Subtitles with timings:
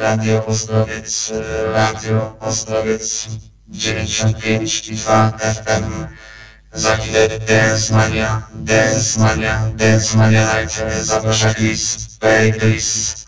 [0.00, 1.32] Radio Ostrowiec,
[1.72, 3.26] Radio Ostrowiec
[3.68, 6.06] 95 i 2 FM.
[6.72, 11.04] Za chwilę Dance Mania, Dance Mania, Dance Mania Live.
[11.04, 13.26] Zaprasza Chris, Paylist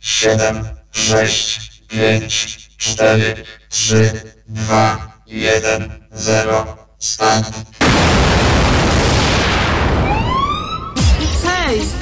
[0.00, 3.34] 7, 6, 5, 4,
[3.68, 4.12] 3,
[4.48, 6.76] 2, 1, 0.
[6.98, 7.46] Start.
[11.44, 12.01] Hej!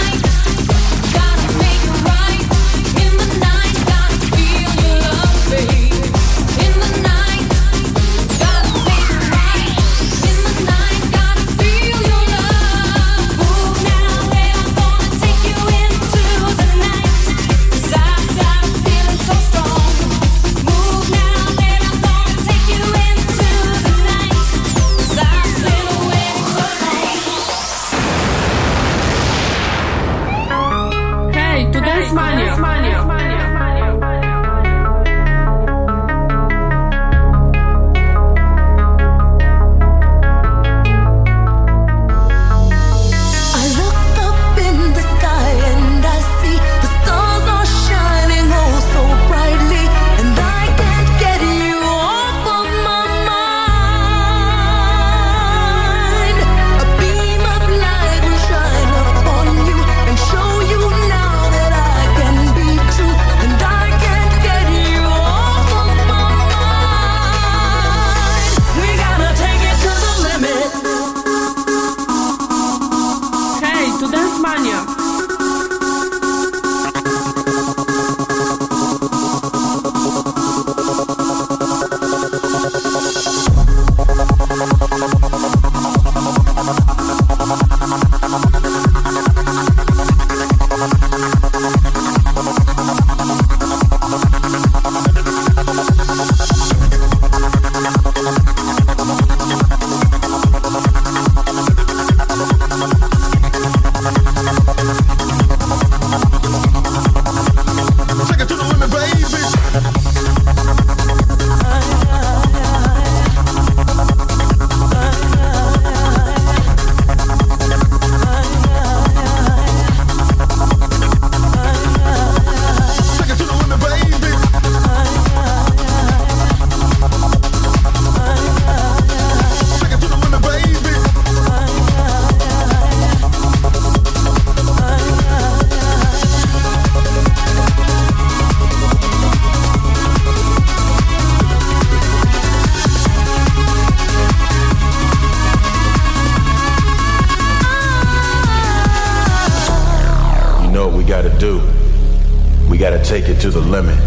[153.11, 154.00] take it to the limit.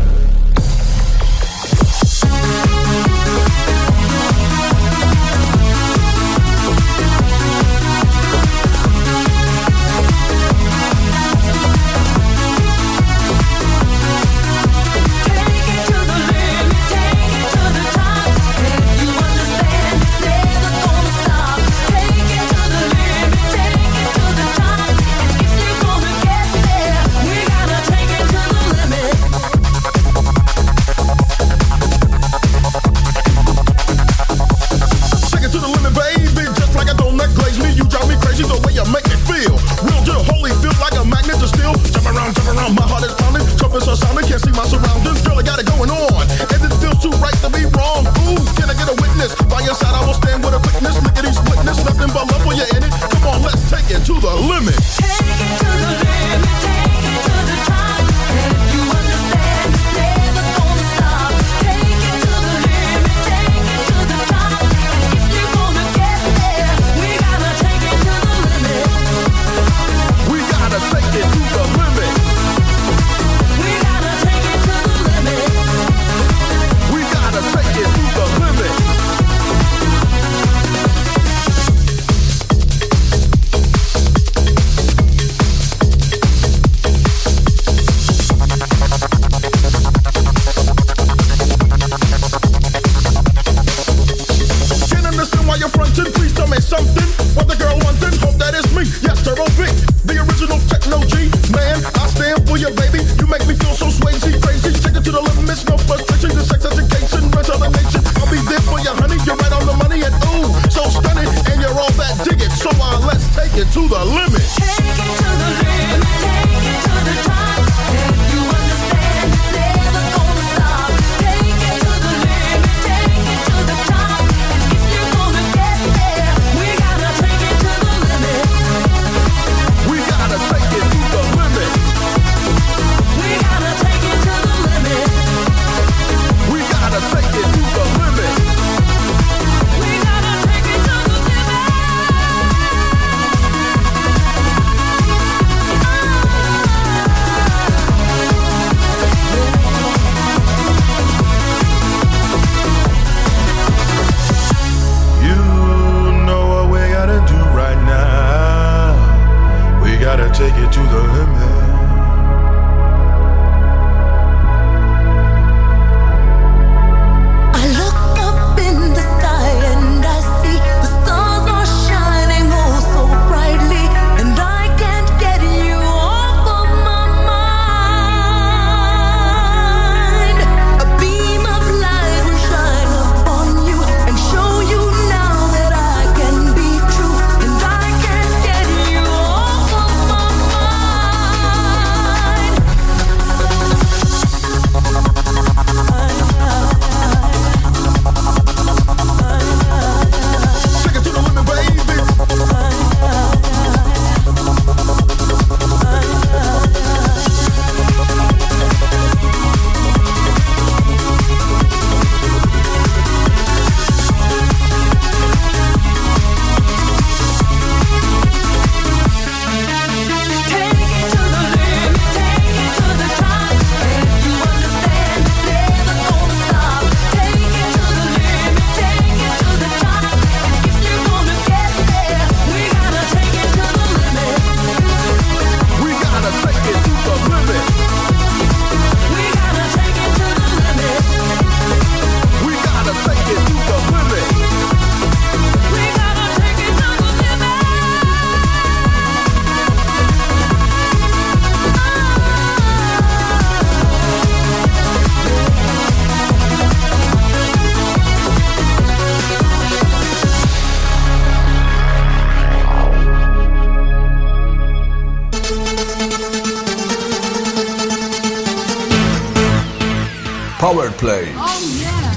[270.99, 271.35] plays.
[271.37, 272.14] Oh, yeah.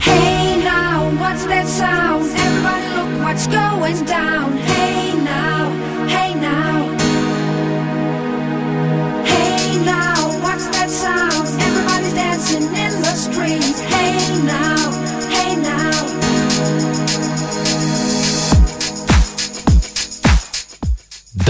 [0.00, 2.24] Hey now, what's that sound?
[2.24, 4.51] Everybody look what's going down.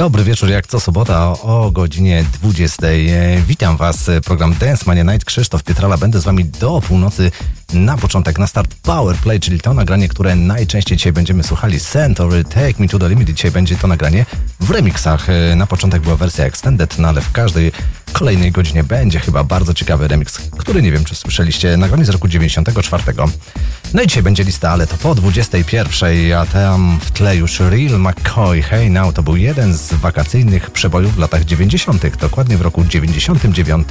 [0.03, 2.87] Dobry wieczór, jak co sobota o, godzinie 20.
[2.87, 5.25] E, witam Was, e, program Dance Mania Night.
[5.25, 7.31] Krzysztof Pietrala, będę z Wami do północy.
[7.73, 11.81] Na początek, na start Power Play, czyli to nagranie, które najczęściej dzisiaj będziemy słuchali.
[11.81, 13.31] Century, Take Me To The Limit.
[13.31, 14.27] Dzisiaj będzie to nagranie
[14.61, 15.29] w remixach.
[15.29, 17.73] E, na początek była wersja Extended, no ale w każdej
[18.13, 22.29] kolejnej godzinie będzie chyba bardzo ciekawy remix, który nie wiem, czy słyszeliście, na koniec roku
[22.29, 23.03] 94.
[23.95, 28.01] No i dzisiaj będzie lista, ale to po 21, a tam w tle już Real
[28.01, 28.63] McCoy.
[28.63, 33.89] Hey Now to był jeden z wakacyjnych przebojów w latach 90., dokładnie w roku 99.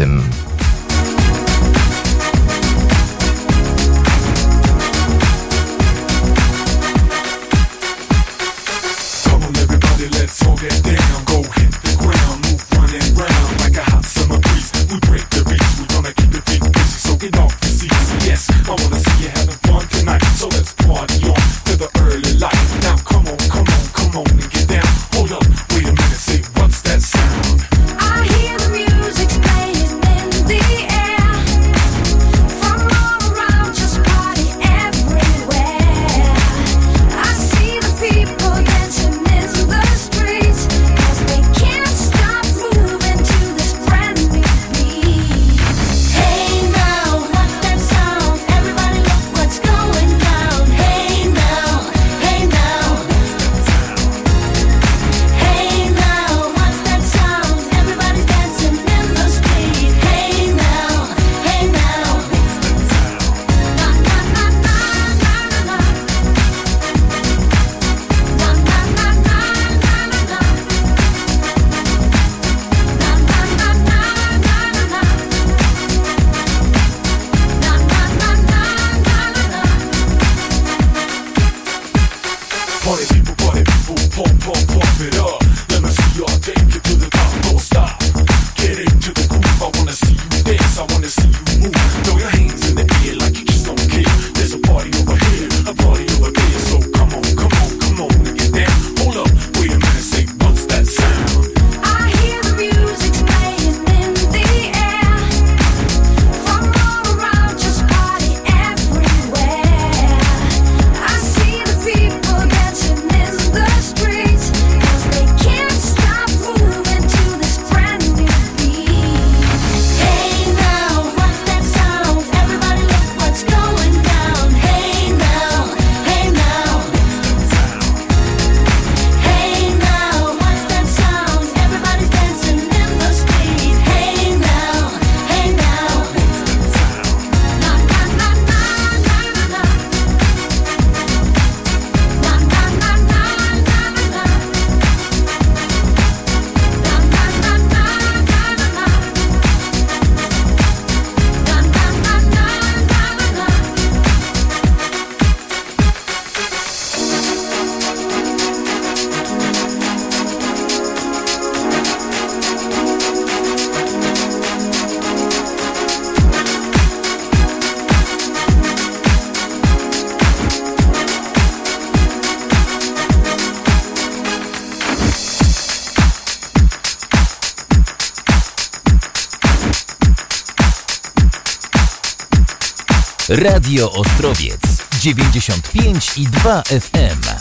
[183.71, 184.59] Radio Ostrowiec
[185.01, 187.40] 95 i 2 FM.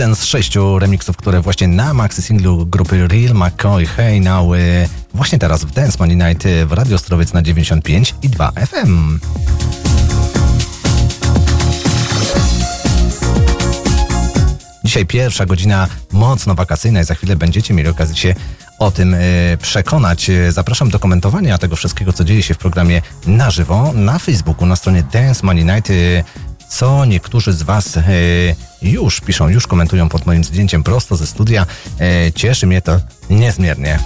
[0.00, 4.88] Jeden z sześciu remixów, które właśnie na maxi singlu grupy Real McCoy Hey Now y,
[5.14, 9.18] właśnie teraz w Dance Money Night y, w Radio Ostrowiec na 95 i 2 FM.
[14.84, 18.34] Dzisiaj pierwsza godzina mocno wakacyjna i za chwilę będziecie mieli okazję się
[18.78, 20.30] o tym y, przekonać.
[20.48, 24.76] Zapraszam do komentowania tego wszystkiego, co dzieje się w programie na żywo na Facebooku, na
[24.76, 25.92] stronie Dance Money Night.
[26.68, 27.98] Co niektórzy z Was
[28.82, 31.66] już piszą, już komentują pod moim zdjęciem prosto ze studia.
[32.26, 33.98] Y, Cieszy mnie to niezmiernie.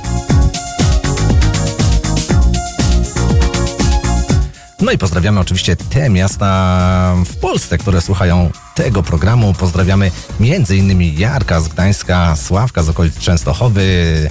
[4.81, 9.55] No i pozdrawiamy oczywiście te miasta w Polsce, które słuchają tego programu.
[9.55, 10.11] Pozdrawiamy
[10.77, 14.31] innymi Jarka z Gdańska, Sławka z okolic Częstochowy.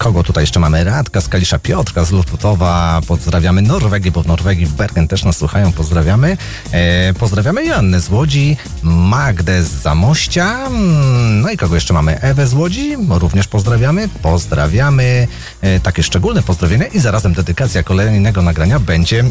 [0.00, 0.84] Kogo tutaj jeszcze mamy?
[0.84, 3.00] Radka z Kalisza, Piotrka z Lutowa.
[3.06, 5.72] Pozdrawiamy Norwegię, bo w Norwegii w Bergen też nas słuchają.
[5.72, 6.36] Pozdrawiamy.
[6.72, 10.66] E, pozdrawiamy Joannę z Łodzi, Magdę z Zamościa.
[10.66, 12.20] Mm, No i kogo jeszcze mamy?
[12.20, 12.96] Ewę z Łodzi.
[13.08, 14.08] Również pozdrawiamy.
[14.22, 15.28] Pozdrawiamy.
[15.60, 19.24] E, takie szczególne pozdrowienia i zarazem dedykacja kolejnego nagrania będzie e,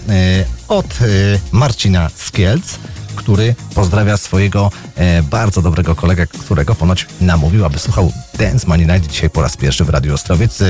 [0.68, 1.06] od e,
[1.52, 2.80] Marcina z Kielc
[3.16, 4.72] który pozdrawia swojego
[5.24, 9.86] bardzo dobrego kolegę, którego ponoć namówił, aby słuchał Dance Money Night dzisiaj po raz pierwszy
[9.86, 10.62] w Radiu Ostrowiec.
[10.62, 10.66] E,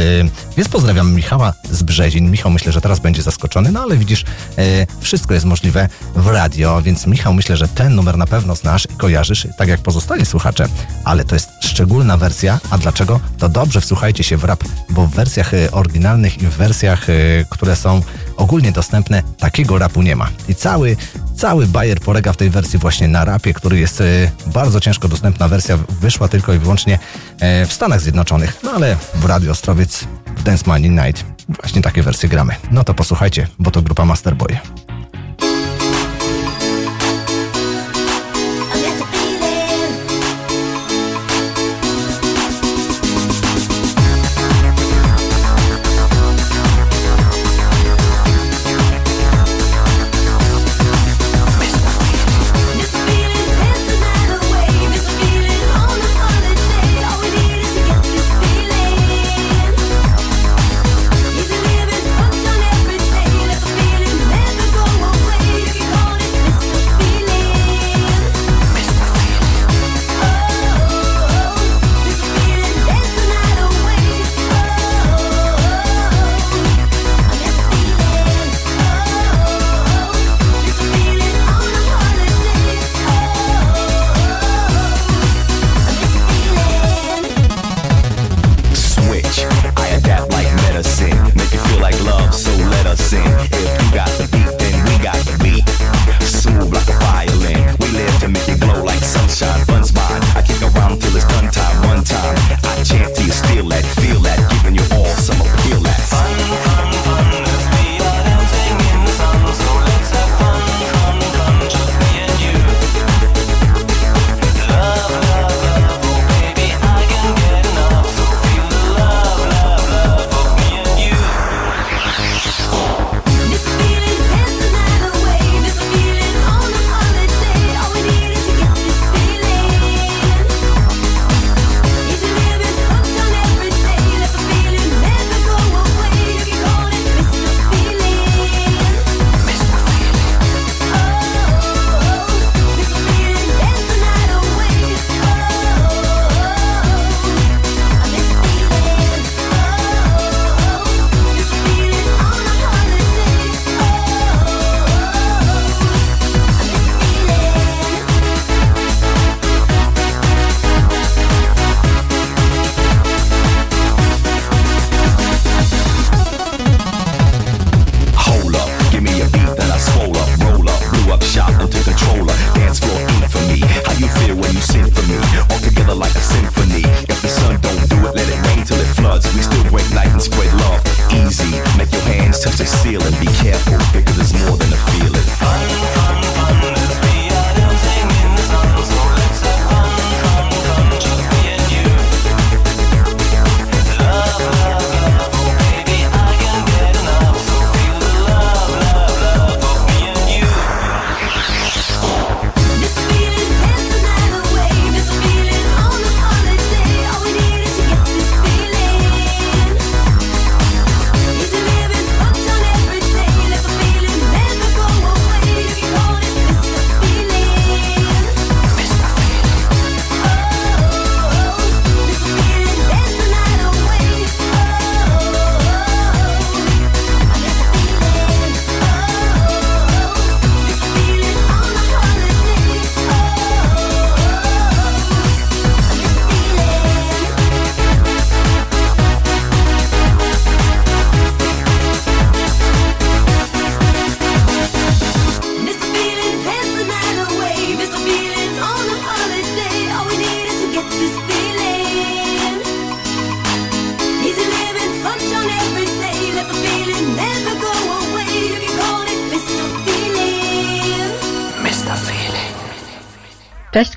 [0.57, 2.31] więc pozdrawiam Michała z Brzezin.
[2.31, 4.25] Michał myślę, że teraz będzie zaskoczony, no ale widzisz,
[4.57, 8.85] e, wszystko jest możliwe w radio, więc Michał myślę, że ten numer na pewno znasz
[8.85, 10.67] i kojarzysz, tak jak pozostali słuchacze,
[11.03, 13.19] ale to jest szczególna wersja, a dlaczego?
[13.37, 17.13] To dobrze wsłuchajcie się w rap, bo w wersjach e, oryginalnych i w wersjach, e,
[17.49, 18.01] które są
[18.37, 20.29] ogólnie dostępne, takiego rapu nie ma.
[20.49, 20.97] I cały,
[21.39, 24.05] cały bajer polega w tej wersji właśnie na rapie, który jest e,
[24.47, 26.99] bardzo ciężko dostępna wersja, wyszła tylko i wyłącznie
[27.39, 30.05] e, w Stanach Zjednoczonych, no ale w Radio Ostrowiec,
[30.37, 31.25] w Dance Money Night
[31.61, 32.55] właśnie takie wersje gramy.
[32.71, 34.57] No to posłuchajcie, bo to grupa Masterboy.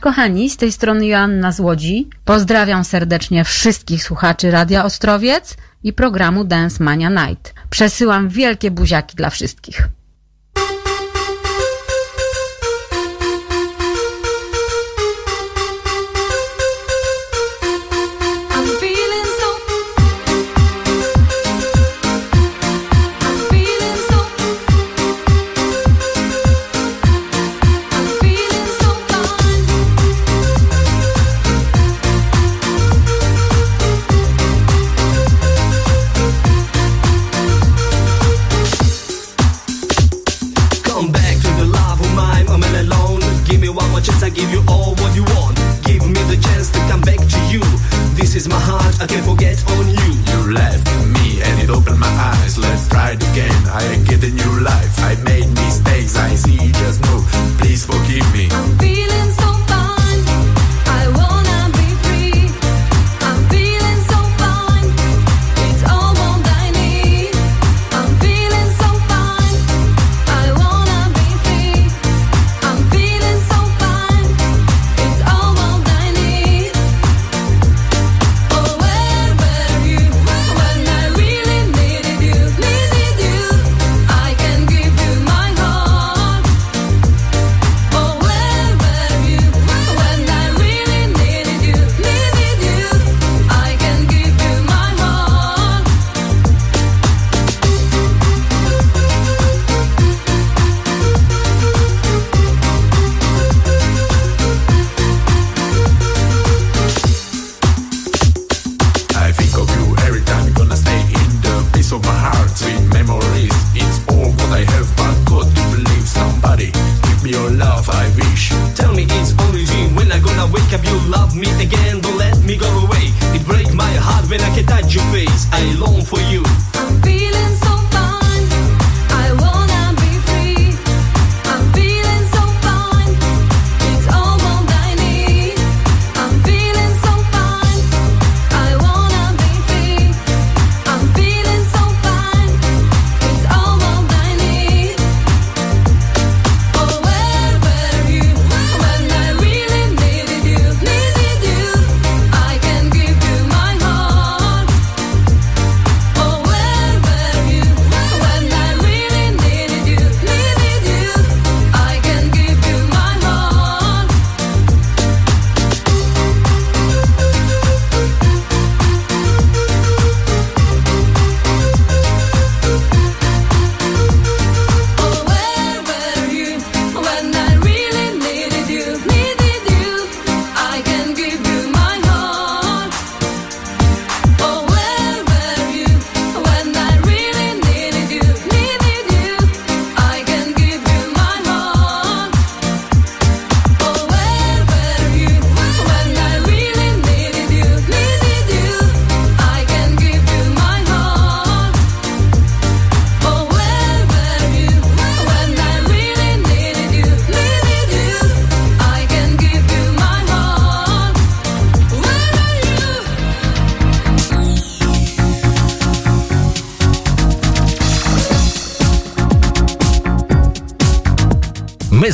[0.02, 2.08] Kochani, z tej strony Joanna Złodzi.
[2.24, 7.54] Pozdrawiam serdecznie wszystkich słuchaczy Radia Ostrowiec i programu Dance Mania Night.
[7.70, 9.88] Przesyłam wielkie buziaki dla wszystkich.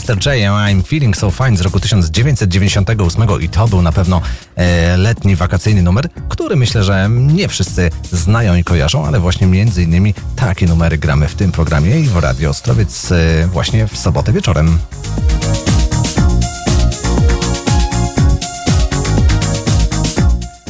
[0.09, 0.27] Mr.
[0.27, 4.21] J I'm Feeling So Fine z roku 1998 i to był na pewno
[4.57, 9.83] e, letni, wakacyjny numer, który myślę, że nie wszyscy znają i kojarzą, ale właśnie między
[9.83, 14.33] innymi takie numery gramy w tym programie i w Radio Ostrowiec e, właśnie w sobotę
[14.33, 14.79] wieczorem.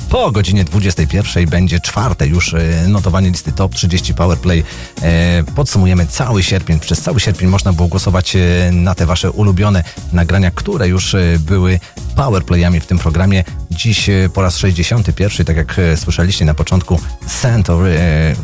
[0.09, 4.65] Po godzinie 21 będzie czwarte już e, notowanie listy Top 30 Powerplay
[5.03, 6.81] E, podsumujemy cały sierpień.
[6.81, 11.39] Przez cały sierpień można było głosować e, na te wasze ulubione nagrania, które już e,
[11.39, 11.81] były
[12.17, 13.45] powerplayami w tym programie.
[13.71, 17.85] Dziś po raz 61, tak jak słyszeliście na początku, Santor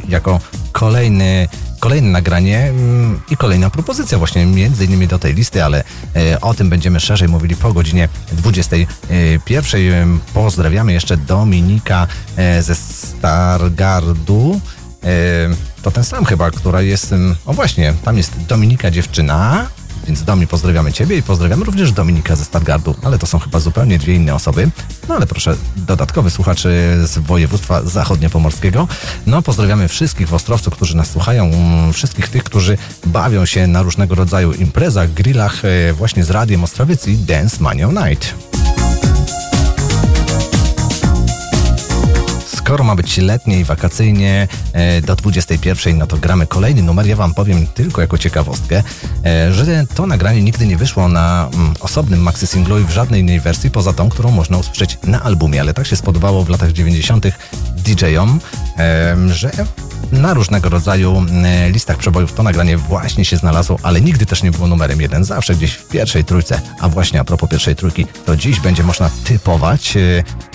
[0.09, 0.41] jako
[0.73, 1.49] kolejny
[1.81, 5.85] kolejne nagranie mm, i kolejna propozycja właśnie między innymi do tej listy, ale
[6.41, 10.19] o tym będziemy szerzej mówili po godzinie 21.
[10.35, 12.07] Pozdrawiamy jeszcze Dominika
[12.61, 14.61] ze Stargardu
[15.85, 17.15] to ten sam chyba, która jest.
[17.47, 19.67] O właśnie, tam jest Dominika dziewczyna,
[20.07, 23.99] więc Domi, pozdrawiamy Ciebie i pozdrawiamy również Dominika ze Stargardu, ale to są chyba zupełnie
[23.99, 24.71] dwie inne osoby.
[25.09, 28.89] No ale proszę, dodatkowy słuchacz y, z województwa zachodniopomorskiego.
[29.27, 33.83] No pozdrawiamy wszystkich w Ostrowcu, którzy nas słuchają, mm, wszystkich tych, którzy bawią się na
[33.83, 38.54] różnego rodzaju imprezach, grillach y, właśnie z Radiem Ostrowiec i Dance Mania Night.
[42.65, 47.07] Skoro ma być letnie i wakacyjnie e, do 21, no to gramy kolejny numer.
[47.07, 48.83] Ja wam powiem tylko jako ciekawostkę,
[49.25, 53.21] e, że to nagranie nigdy nie wyszło na mm, osobnym maxi singlu i w żadnej
[53.21, 56.73] innej wersji poza tą, którą można usłyszeć na albumie, ale tak się spodobało w latach
[56.73, 57.27] 90.
[57.77, 58.41] DJ-om,
[59.27, 59.51] że
[60.13, 64.51] na różnego rodzaju e, listach przebojów to nagranie właśnie się znalazło, ale nigdy też nie
[64.51, 66.61] było numerem jeden, zawsze gdzieś w pierwszej trójce.
[66.81, 70.01] A właśnie a propos pierwszej trójki, to dziś będzie można typować e,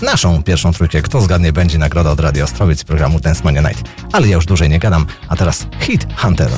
[0.06, 1.02] naszą pierwszą trójkę.
[1.02, 3.84] Kto zgadnie, będzie nagroda od Radio Ostrowiec programu Dance Mania Night.
[4.12, 6.50] Ale ja już dłużej nie gadam, a teraz Hit Hunter.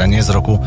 [0.00, 0.58] nagranie z roku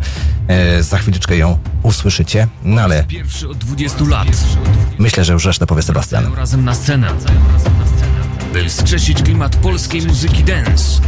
[0.49, 3.05] E, za chwileczkę ją usłyszycie, no ale...
[3.05, 4.29] Pierwszy od 20 lat.
[4.99, 6.35] Myślę, że już resztę powie Sebastian.
[6.37, 7.09] Razem na scenę,
[8.53, 11.01] by wskrzesić klimat polskiej muzyki dance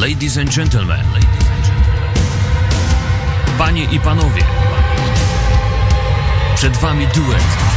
[0.00, 1.04] Ladies and gentlemen.
[3.58, 4.42] Panie i panowie.
[6.56, 7.69] Przed wami duet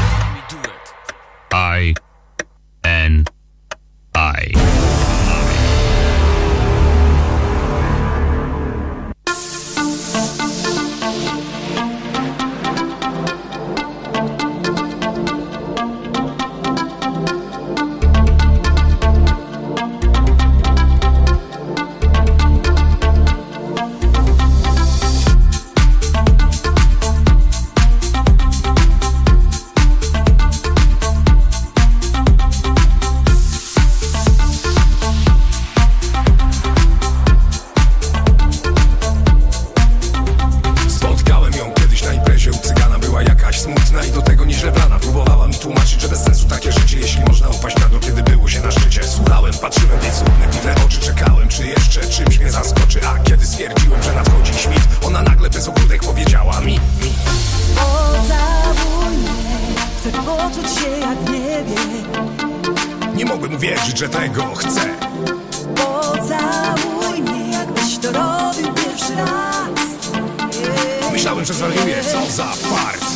[71.45, 73.12] że zaliwie, co za fart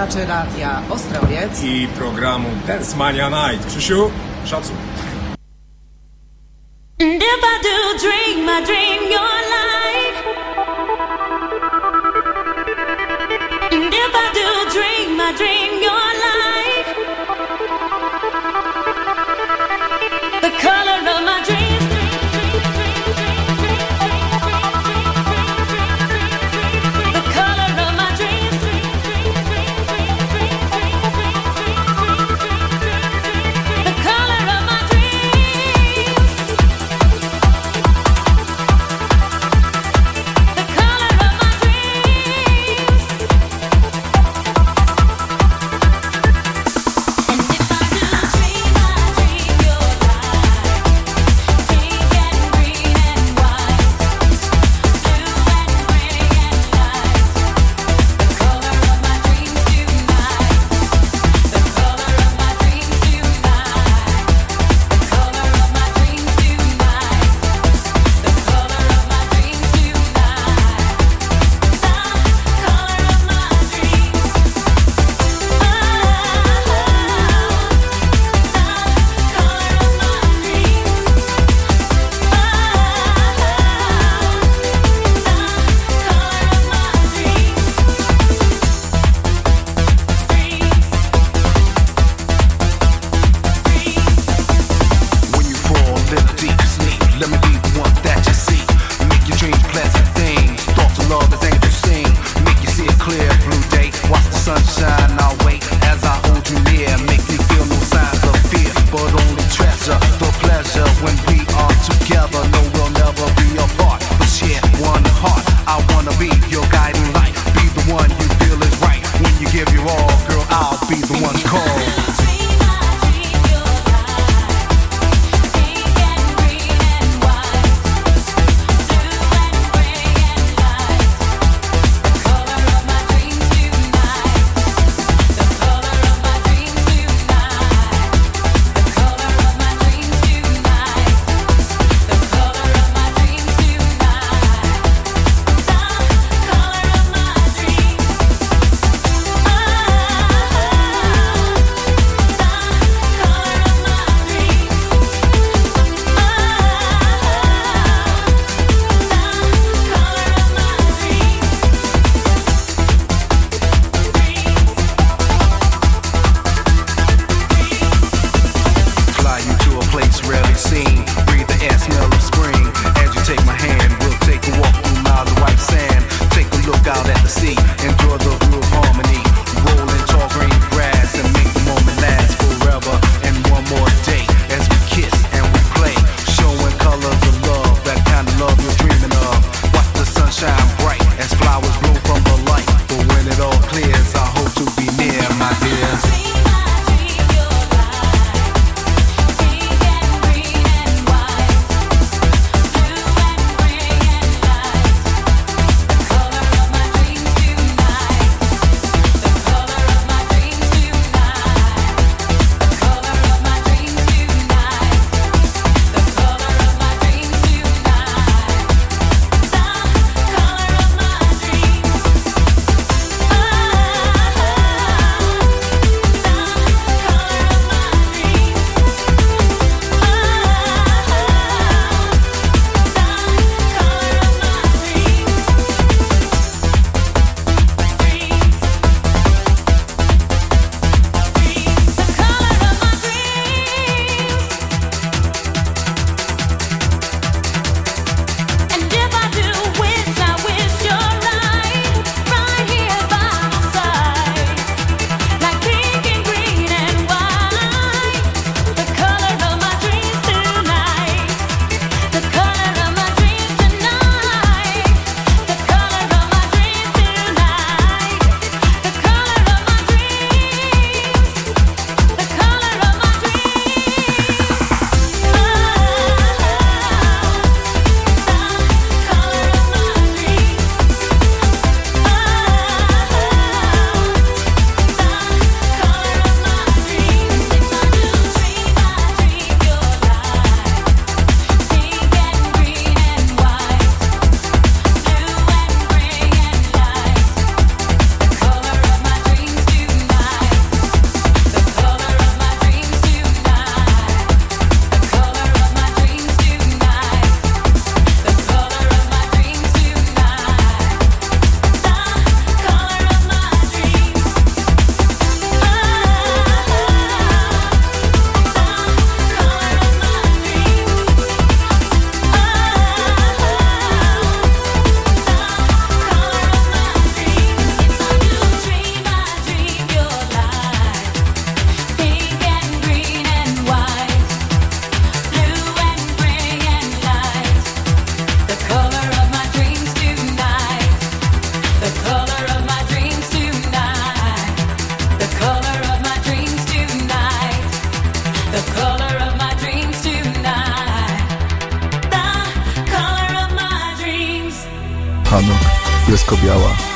[0.00, 3.66] słuchaczy Radia Ostrowiec i programu Dance Mania Night.
[3.66, 4.10] Krzysiu,
[4.44, 4.79] szacun.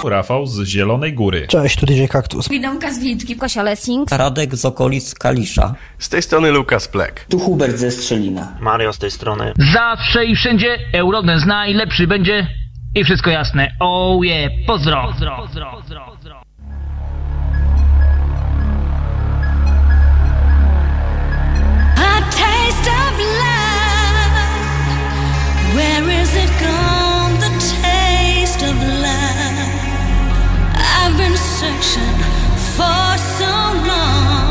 [0.09, 1.47] Rafał z Zielonej Góry.
[1.47, 2.49] Cześć, tu DJ Kaktus.
[2.49, 3.37] Widomka z Wilczki.
[3.37, 4.11] Kosia Lessing.
[4.11, 5.75] Radek z okolic Kalisza.
[5.99, 7.27] Z tej strony Lukas Plek.
[7.29, 8.57] Tu Hubert ze Strzelina.
[8.61, 9.53] Mario z tej strony.
[9.73, 12.47] Zawsze i wszędzie Eurodance najlepszy będzie
[12.95, 13.71] i wszystko jasne.
[13.81, 15.03] Oh yeah, pozdro.
[15.07, 16.05] pozdro, pozdro, pozdro,
[25.75, 27.35] Where is it gone?
[27.41, 27.51] The
[27.83, 29.44] taste of love.
[32.77, 33.53] for so
[33.87, 34.44] long.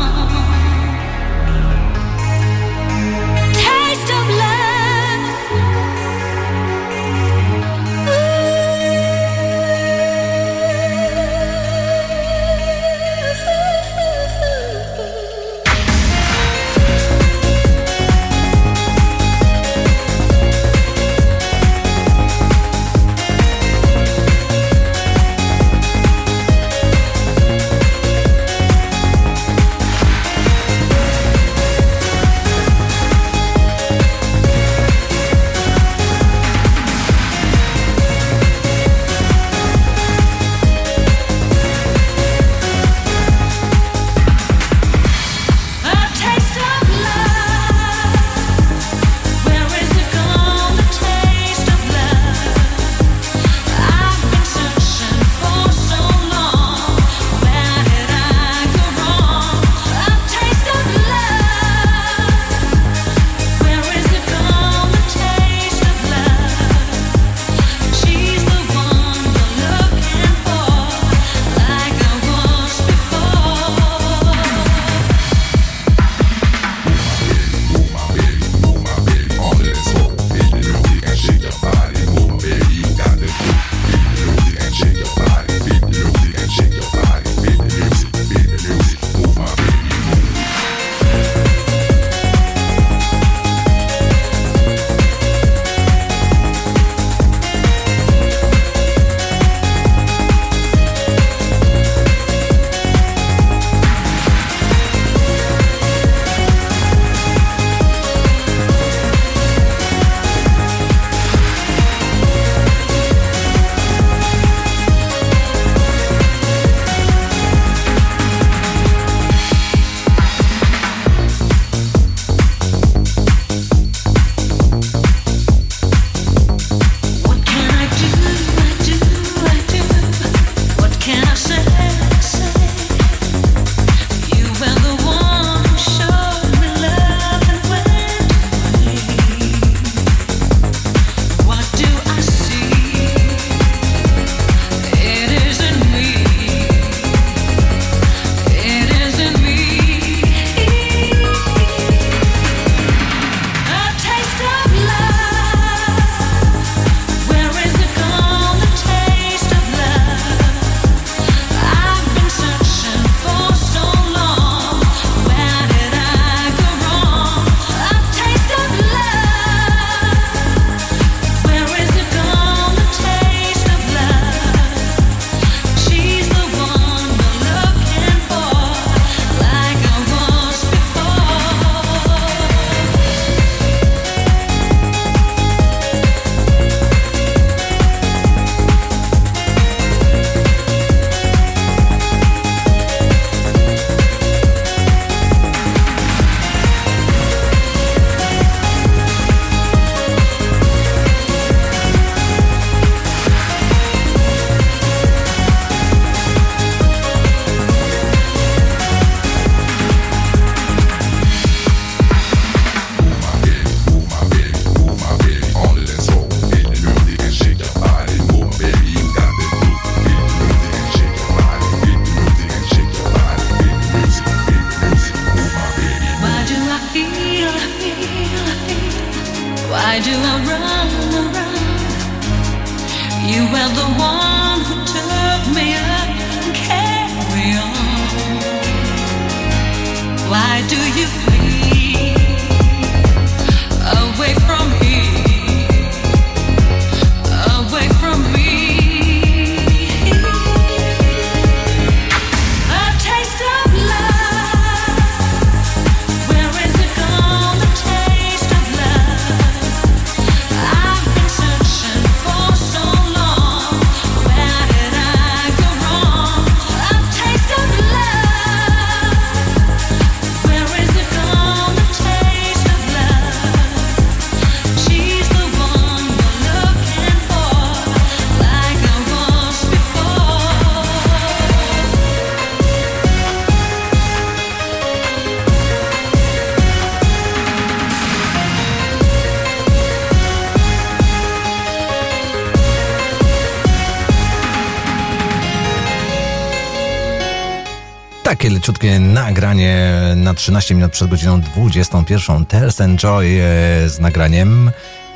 [298.64, 302.46] Takie leciutkie nagranie na 13 minut przed godziną 21.
[302.46, 304.70] Tales and Joy e, z nagraniem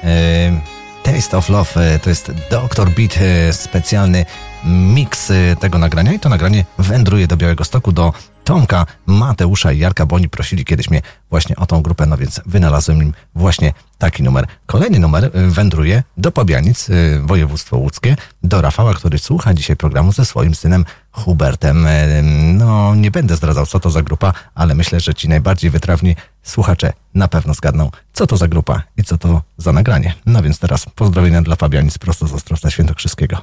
[0.05, 0.61] e,
[1.03, 1.95] Taste of Love.
[1.95, 2.91] e, To jest Dr.
[2.91, 3.19] Beat,
[3.53, 4.27] specjalny
[4.65, 8.13] miks tego nagrania i to nagranie wędruje do Białego Stoku, do
[8.45, 12.41] Tomka, Mateusza i Jarka, bo oni prosili kiedyś mnie właśnie o tą grupę, no więc
[12.47, 14.47] wynalazłem im właśnie taki numer.
[14.67, 16.89] Kolejny numer wędruje do Pabianic,
[17.23, 20.85] województwo łódzkie, do Rafała, który słucha dzisiaj programu ze swoim synem
[21.19, 21.87] Hubertem.
[21.87, 22.23] E,
[22.55, 26.93] No, nie będę zdradzał, co to za grupa, ale myślę, że ci najbardziej wytrawni słuchacze
[27.15, 30.15] na pewno zgadną, co to za grupa i co to za nagranie.
[30.27, 33.43] No więc teraz pozdrowienia dla Fabianic prosto z Ostrowca Świętokrzyskiego.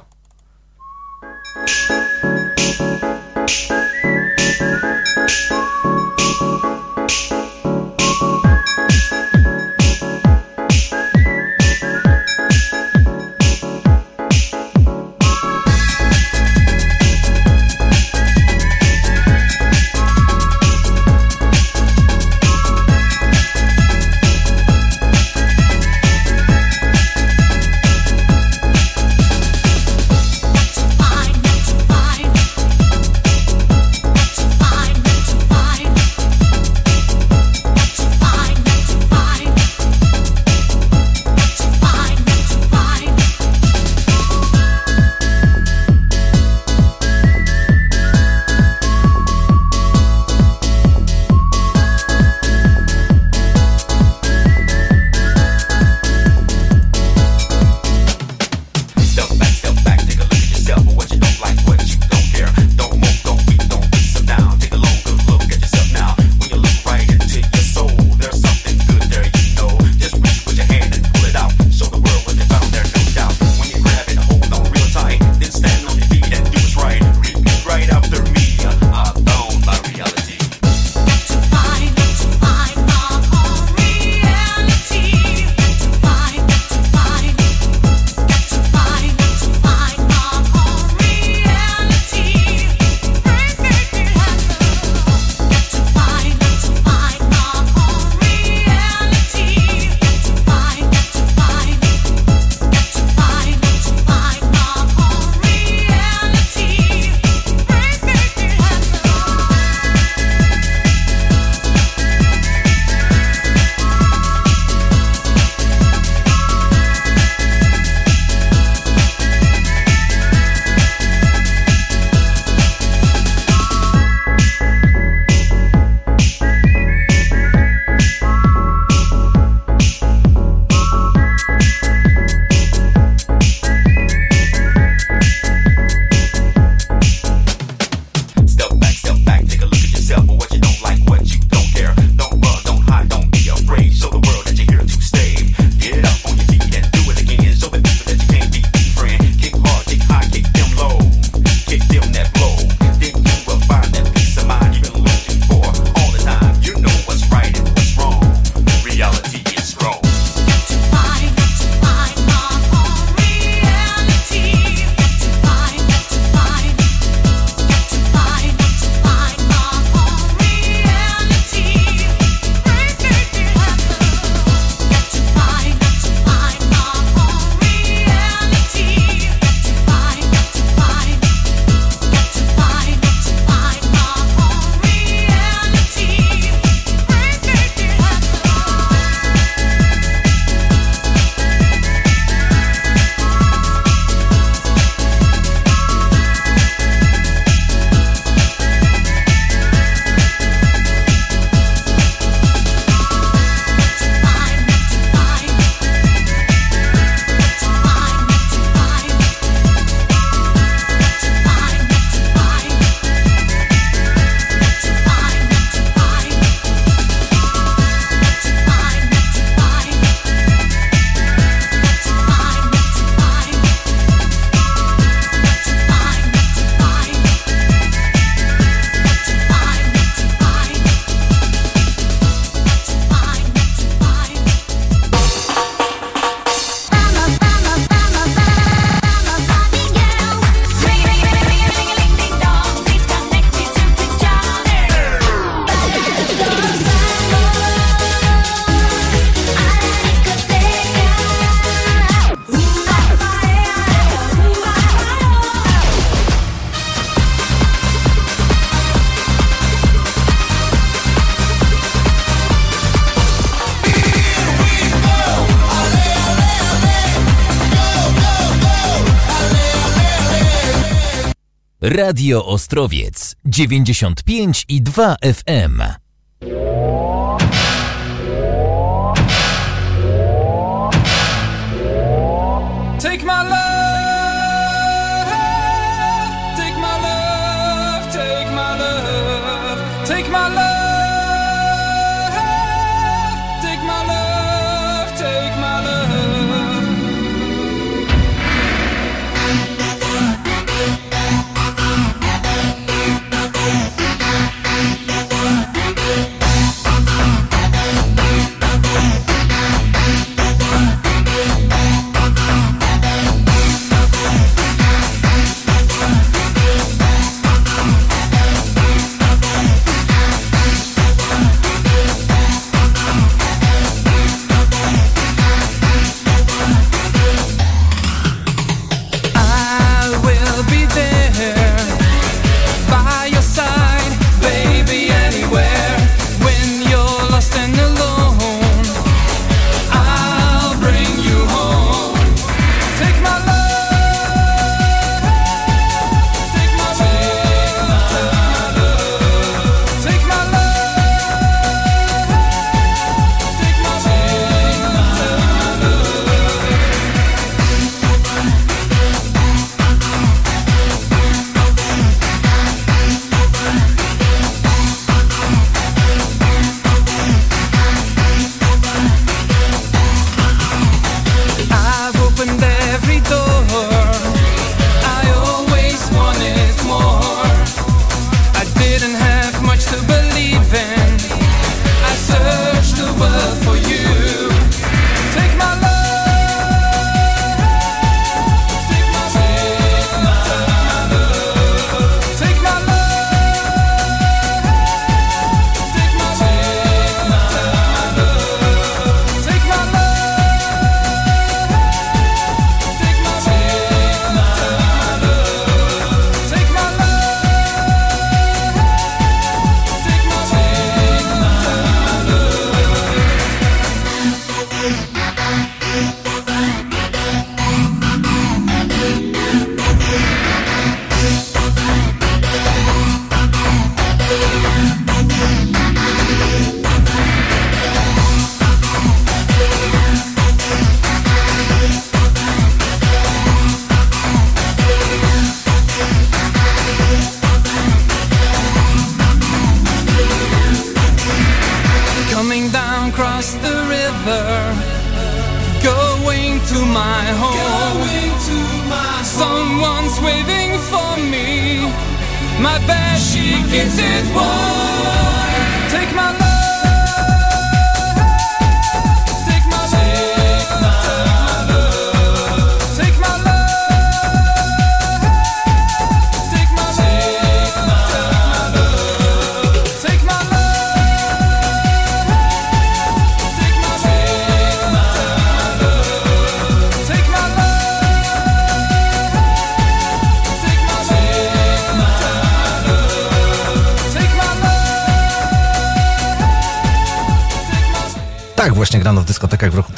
[272.26, 276.05] Radio Ostrowiec 95 i 2 FM.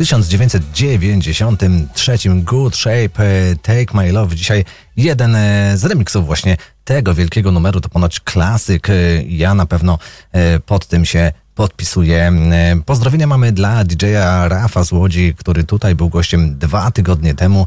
[0.08, 2.18] 1993.
[2.44, 3.08] Good Shape,
[3.62, 4.36] Take My Love.
[4.36, 4.64] Dzisiaj
[4.96, 7.80] jeden e, z remixów właśnie tego wielkiego numeru.
[7.80, 8.90] To ponoć klasyk.
[8.90, 9.98] E, Ja na pewno
[10.32, 12.32] e, pod tym się podpisuję.
[12.86, 17.66] Pozdrowienia mamy dla DJ-a Rafa z Łodzi, który tutaj był gościem dwa tygodnie temu.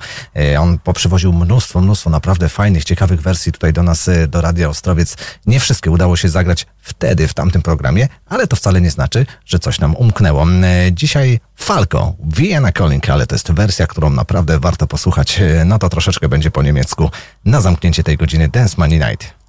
[0.59, 5.17] On poprzywoził mnóstwo, mnóstwo naprawdę fajnych, ciekawych wersji tutaj do nas, do Radia Ostrowiec.
[5.45, 9.59] Nie wszystkie udało się zagrać wtedy, w tamtym programie, ale to wcale nie znaczy, że
[9.59, 10.45] coś nam umknęło.
[10.91, 15.39] Dzisiaj Falco, Vienna Calling, ale to jest wersja, którą naprawdę warto posłuchać.
[15.39, 17.09] E, No to troszeczkę będzie po niemiecku
[17.45, 19.40] na zamknięcie tej godziny Dance Money Night.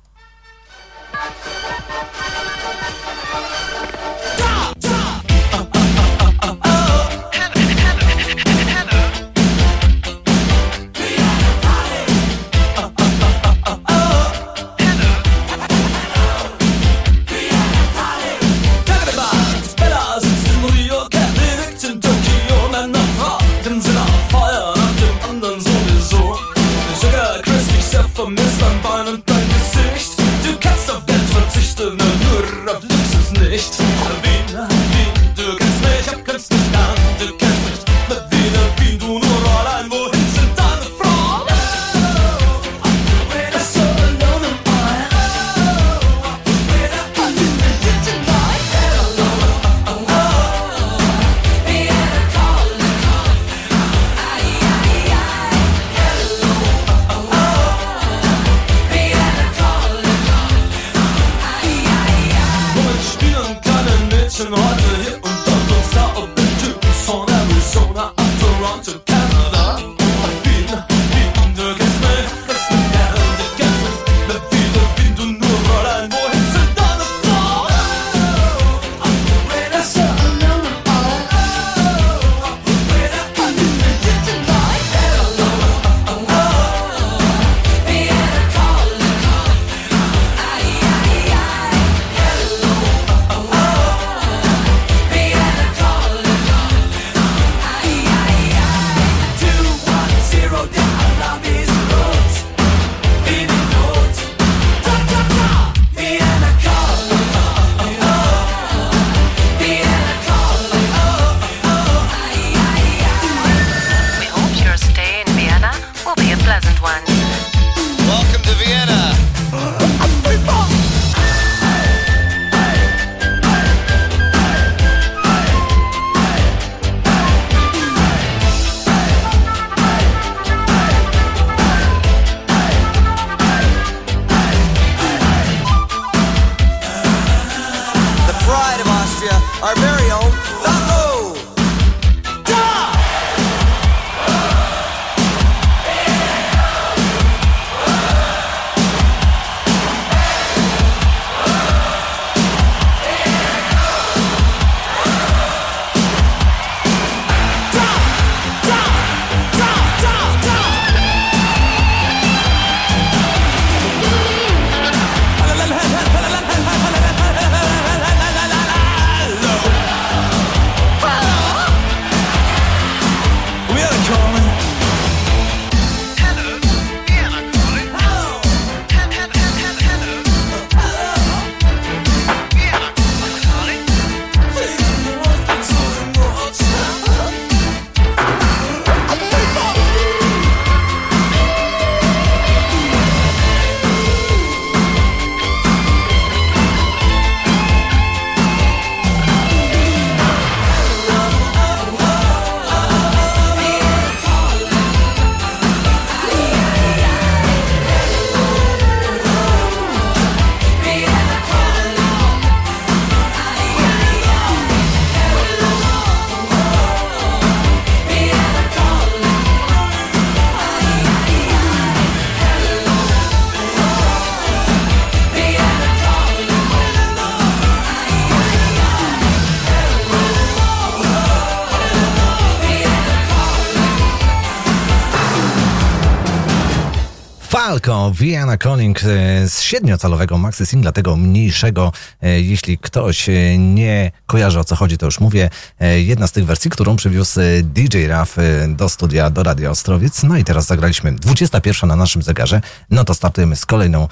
[238.12, 241.92] Vienna Calling e, z siedmiocalowego maxi singla, tego mniejszego.
[242.22, 245.50] E, Jeśli ktoś e, nie kojarzy o co chodzi, to już mówię.
[245.96, 248.36] Jedna z tych wersji, którą przywiózł DJ Raf
[248.68, 250.22] do studia, do Radia Ostrowiec.
[250.22, 252.60] No i teraz zagraliśmy 21 na naszym zegarze.
[252.90, 254.08] No to startujemy z kolejną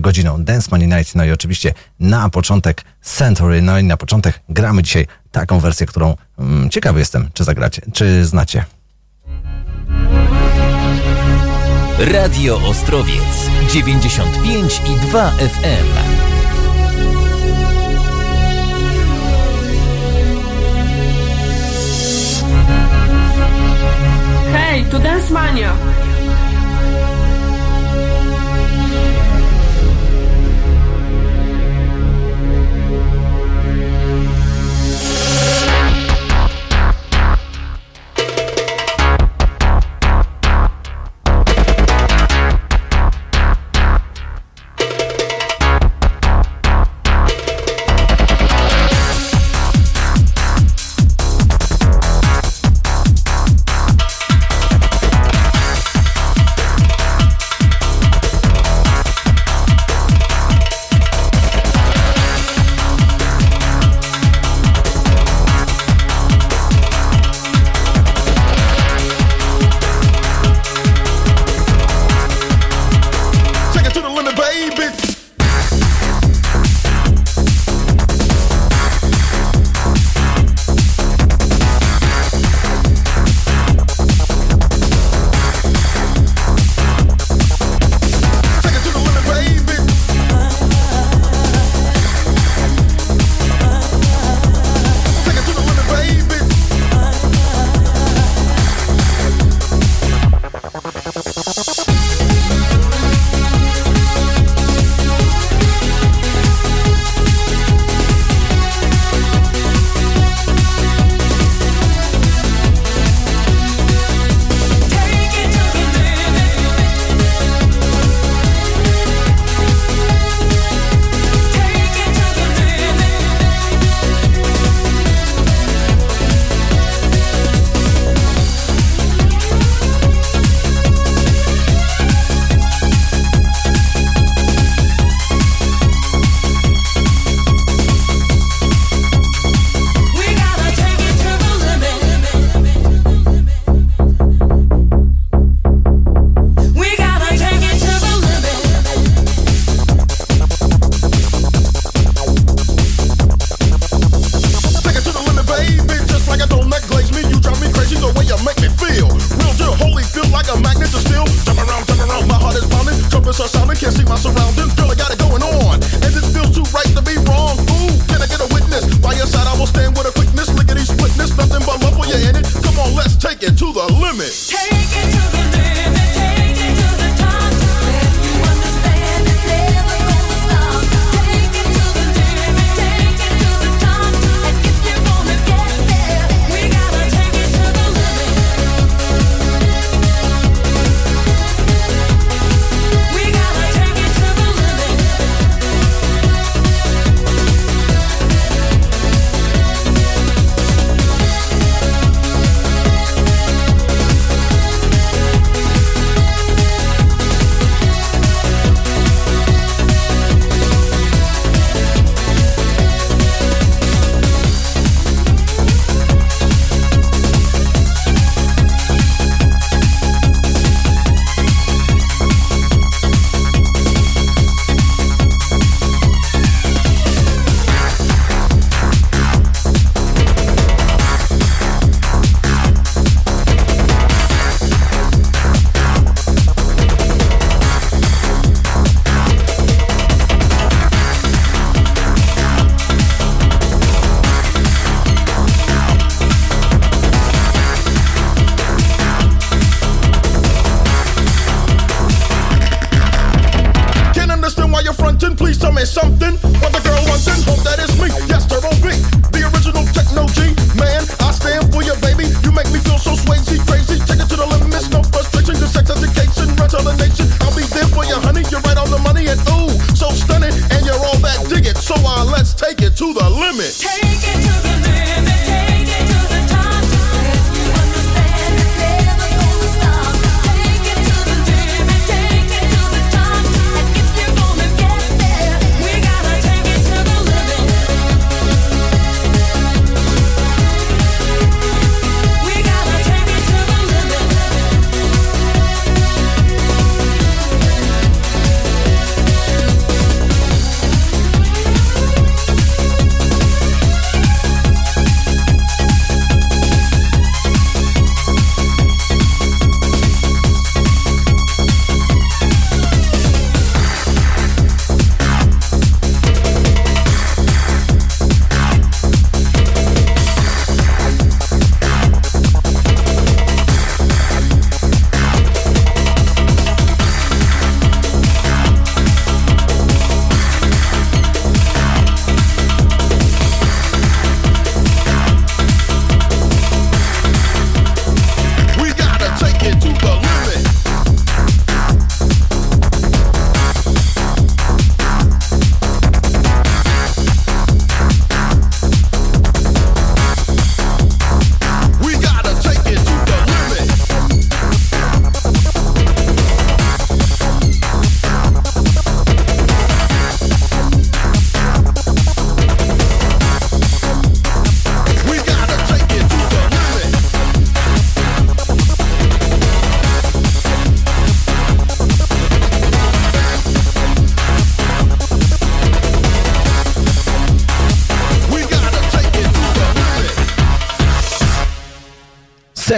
[0.00, 1.14] godziną Dance Money Night.
[1.14, 3.62] No i oczywiście na początek Century.
[3.62, 8.24] No i na początek gramy dzisiaj taką wersję, którą mm, ciekawy jestem, czy zagracie, czy
[8.24, 8.64] znacie.
[11.98, 15.88] Radio Ostrowiec 95 i 2 FM.
[24.52, 25.74] Hej, tu Dance Mania!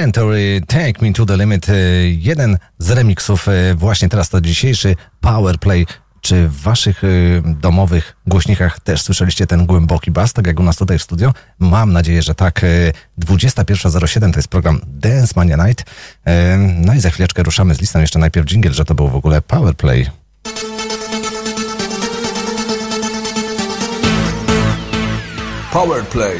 [0.06, 1.68] Century, Take Me to the Limit.
[1.68, 1.72] e,
[2.08, 5.86] Jeden z remixów, e, właśnie teraz to dzisiejszy Powerplay.
[6.20, 7.08] Czy w waszych e,
[7.44, 11.32] domowych głośnikach też słyszeliście ten głęboki bas, tak jak u nas tutaj w studio?
[11.58, 12.64] Mam nadzieję, że tak.
[12.64, 12.66] E,
[13.18, 15.84] 21.07 to jest program Dance Mania Night.
[16.84, 18.00] No i za chwileczkę ruszamy z listą.
[18.00, 20.06] Jeszcze najpierw jingle, że to był w ogóle Powerplay.
[25.72, 26.38] Power play.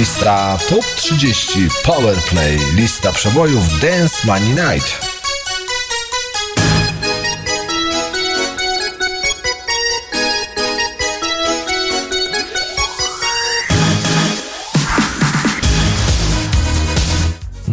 [0.00, 2.58] Lista Top 30 Power Play.
[2.74, 5.10] Lista przebojów Dance Money Night.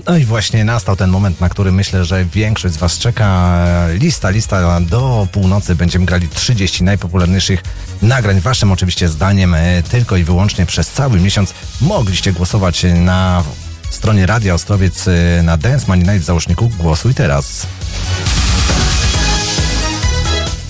[0.08, 3.58] No i właśnie nastał ten moment, na który myślę, że większość z Was czeka.
[3.94, 5.76] Lista, lista do północy.
[5.76, 7.64] Będziemy grali 30 najpopularniejszych
[8.02, 8.40] nagrań.
[8.40, 13.44] Waszym oczywiście zdaniem e, tylko i wyłącznie przez cały miesiąc mogliście głosować na
[13.90, 17.68] stronie Radia Ostrowiec e, na Dance Money Night w załączniku Głosuj teraz.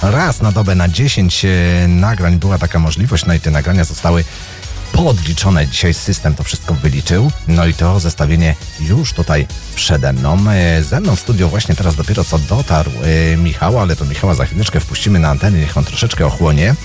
[0.01, 1.49] Raz na dobę na 10 e,
[1.87, 4.23] nagrań była taka możliwość, no i te nagrania zostały
[4.91, 5.67] podliczone.
[5.67, 7.31] Dzisiaj system to wszystko wyliczył.
[7.47, 10.37] No i to zestawienie już tutaj przede mną.
[10.49, 12.91] E, Ze mną w studio właśnie teraz dopiero co dotarł
[13.33, 16.75] e, Michał, ale to Michała za chwileczkę wpuścimy na antenę, niech on troszeczkę ochłonie.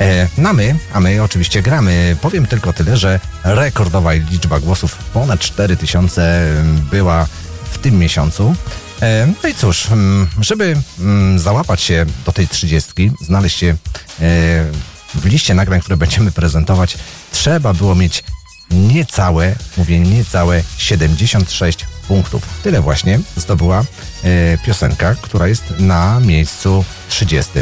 [0.00, 2.16] E, No my, a my oczywiście gramy.
[2.20, 6.52] Powiem tylko tyle, że rekordowa liczba głosów, ponad 4000
[6.90, 7.26] była
[7.72, 8.54] w tym miesiącu.
[9.02, 13.76] E, No i cóż, mm, żeby mm, załapać się do tej trzydziestki, znaleźć się e,
[15.14, 16.98] w liście nagrań, które będziemy prezentować,
[17.32, 18.24] trzeba było mieć
[18.70, 22.42] niecałe, mówię niecałe 76 punktów.
[22.62, 23.84] Tyle właśnie zdobyła
[24.66, 27.52] piosenka, która jest na miejscu 30.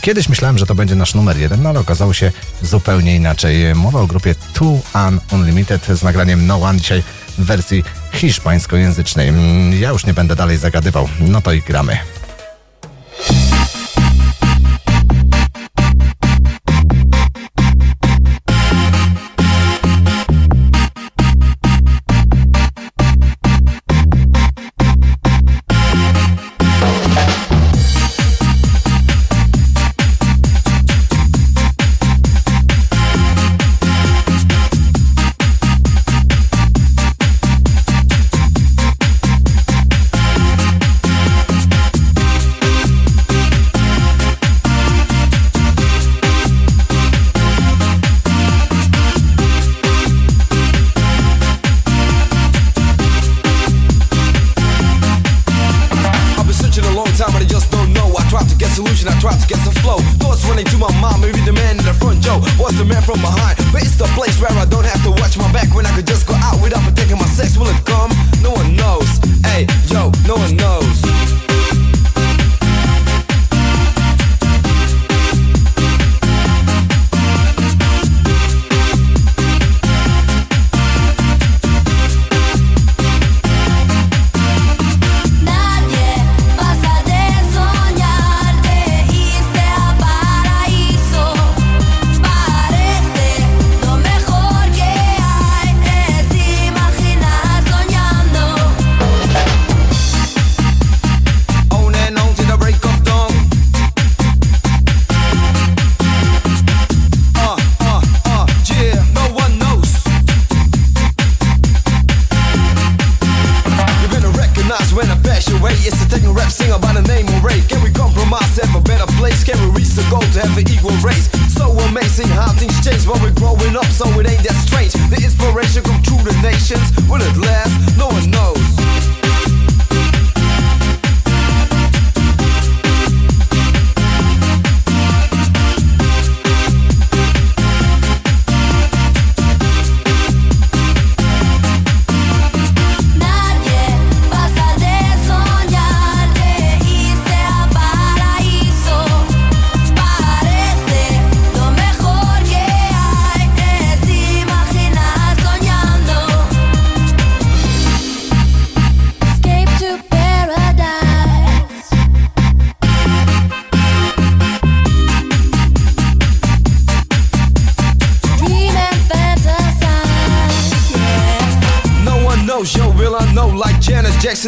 [0.00, 2.32] Kiedyś myślałem, że to będzie nasz numer jeden, no ale okazało się
[2.62, 3.74] zupełnie inaczej.
[3.74, 7.02] Mowa o grupie Two Un Unlimited z nagraniem No One dzisiaj
[7.38, 9.28] w wersji hiszpańskojęzycznej.
[9.28, 11.98] Mm, Ja już nie będę dalej zagadywał, no to i gramy.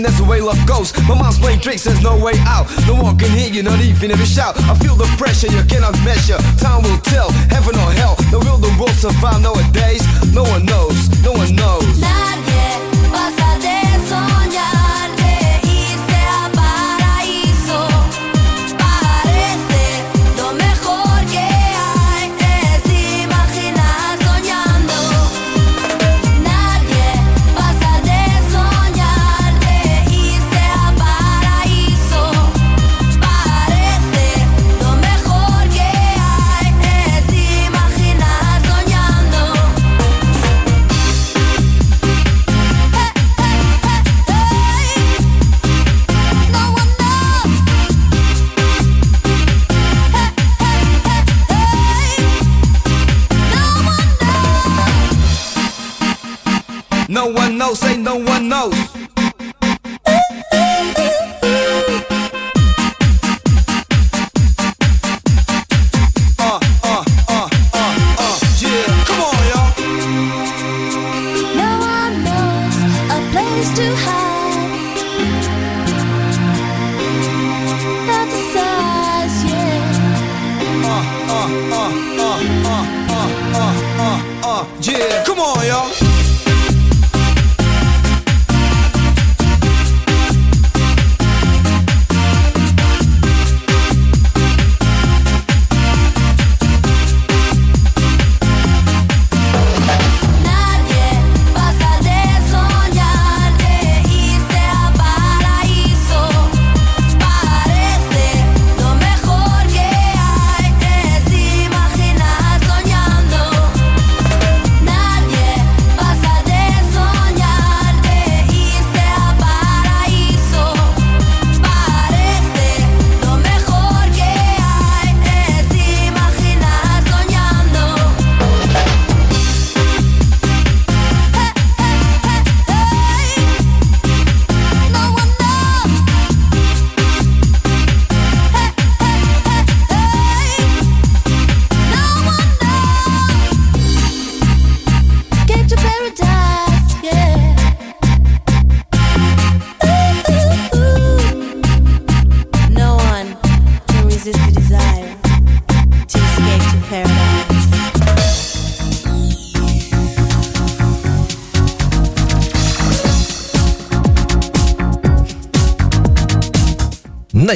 [0.01, 0.97] that's the way love goes.
[1.07, 2.65] My mom's playing tricks, there's no way out.
[2.87, 4.57] No one can hear you, not even if you shout.
[4.65, 6.39] I feel the pressure you cannot measure.
[6.57, 8.17] Time will tell, heaven or hell.
[8.33, 10.01] No will the world survive nowadays?
[10.33, 12.01] No one knows, no one knows.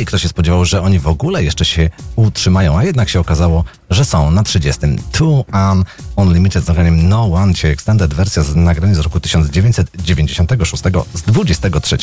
[0.06, 4.04] kto się spodziewał, że oni w ogóle jeszcze się utrzymają, a jednak się okazało, że
[4.04, 4.80] są na 30.
[5.12, 5.84] Two An
[6.16, 10.82] Unlimited z nagraniem No One Cie Extended wersja z nagrania z roku 1996
[11.14, 11.96] z 23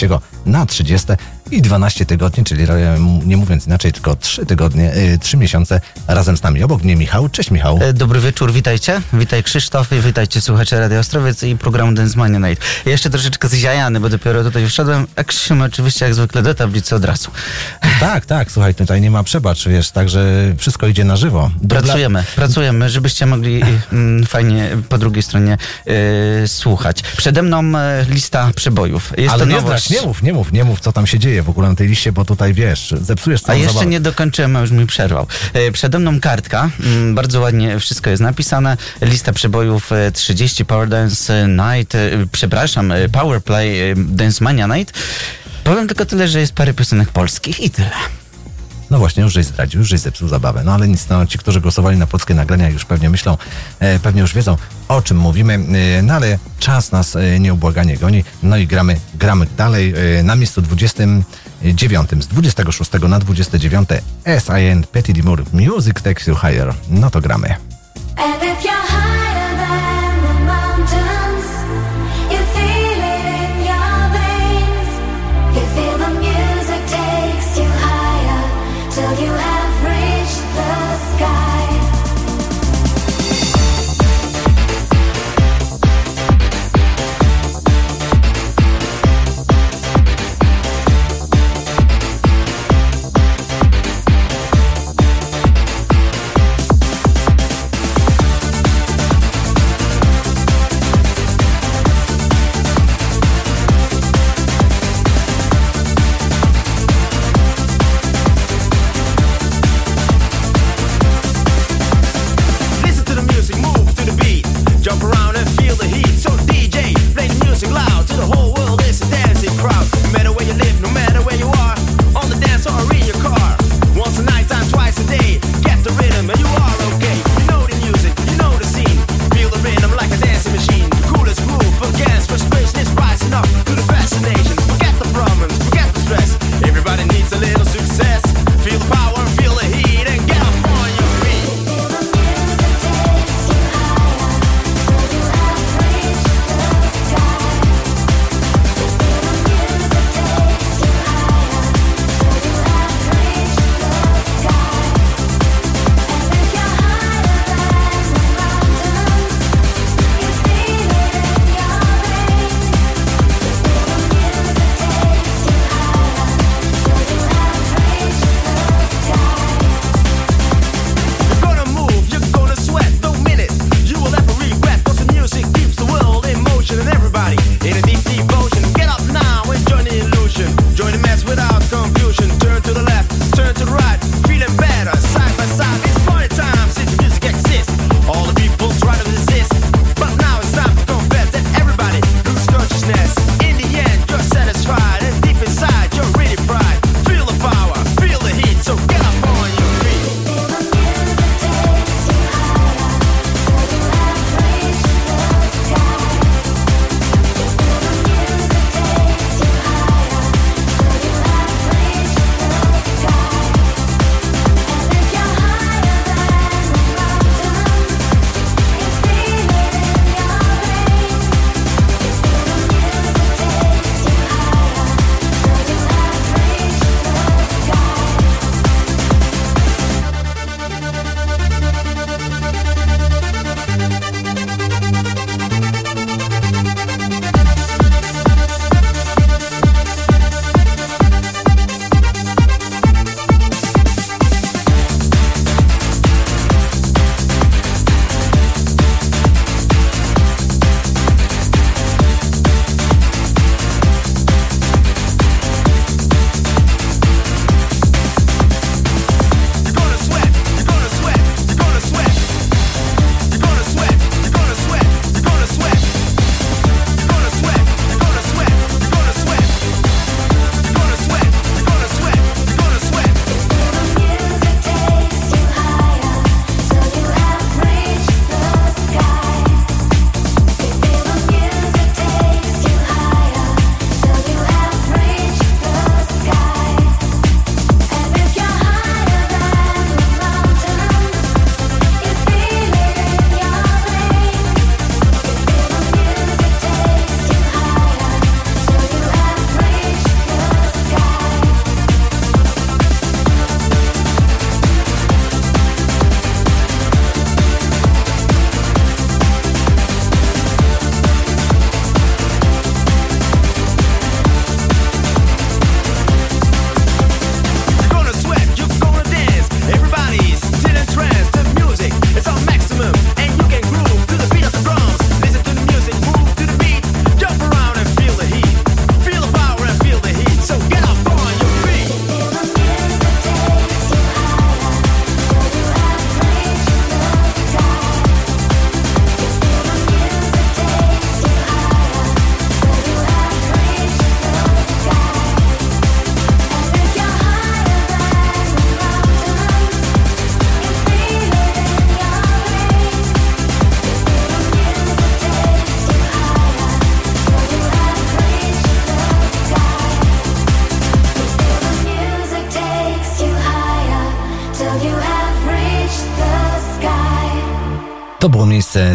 [0.45, 1.07] na 30
[1.51, 2.65] i 12 tygodni, czyli
[3.25, 6.63] nie mówiąc inaczej, tylko 3 tygodnie, y, 3 miesiące razem z nami.
[6.63, 7.29] Obok mnie Michał.
[7.29, 7.79] Cześć Michał.
[7.81, 9.01] E, dobry wieczór, witajcie.
[9.13, 12.65] Witaj Krzysztof i witajcie słuchacze Radio Ostrowiec i programu Dance Mania Night.
[12.85, 17.05] Jeszcze troszeczkę zjajany, bo dopiero tutaj wszedłem, a Krzysiu oczywiście jak zwykle do tablicy od
[17.05, 17.31] razu.
[17.99, 21.51] Tak, tak, słuchaj, tutaj nie ma przebacz, wiesz, także wszystko idzie na żywo.
[21.69, 23.61] Pracujemy, pracujemy, żebyście mogli
[23.93, 25.57] mm, fajnie po drugiej stronie
[26.43, 27.01] e, słuchać.
[27.17, 29.13] Przede mną e, lista przebojów.
[29.17, 31.49] Jest Ale nie zdradź, nie mów, nie mów, nie mów, co tam się dzieje w
[31.49, 33.91] ogóle na tej liście, bo tutaj wiesz, zepsujesz A całą jeszcze zabawę.
[33.91, 35.27] nie dokończyłem, a już mi przerwał.
[35.53, 38.77] E, Przede mną kartka, mm, bardzo ładnie wszystko jest napisane.
[39.01, 41.99] Lista przebojów e, 30 Power Dance Night, e,
[42.31, 44.93] przepraszam, e, Power Play e, Dance Mania Night.
[45.63, 47.91] Powiem tylko tyle, że jest parę piosenek polskich i tyle.
[48.89, 50.63] No właśnie, już żeś zdradził, już żeś zepsuł zabawę.
[50.63, 53.37] No ale nic, no, ci, którzy głosowali na polskie nagrania już pewnie myślą,
[53.79, 54.57] e, pewnie już wiedzą,
[54.87, 59.47] o czym mówimy, e, no ale czas nas e, nieubłaganie goni, no i gramy, gramy
[59.57, 63.89] dalej e, na miejscu 29, z 26 na 29
[64.25, 66.73] SIN Petit Dimur Music Takes You Higher.
[66.89, 67.55] No to gramy.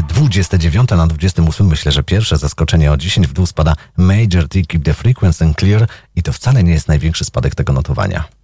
[0.09, 4.63] 29 e, na 28 myślę, że pierwsze zaskoczenie o 10 w dół spada Major T
[4.63, 8.38] Keep the Frequency and Clear i to wcale nie jest największy spadek tego notowania.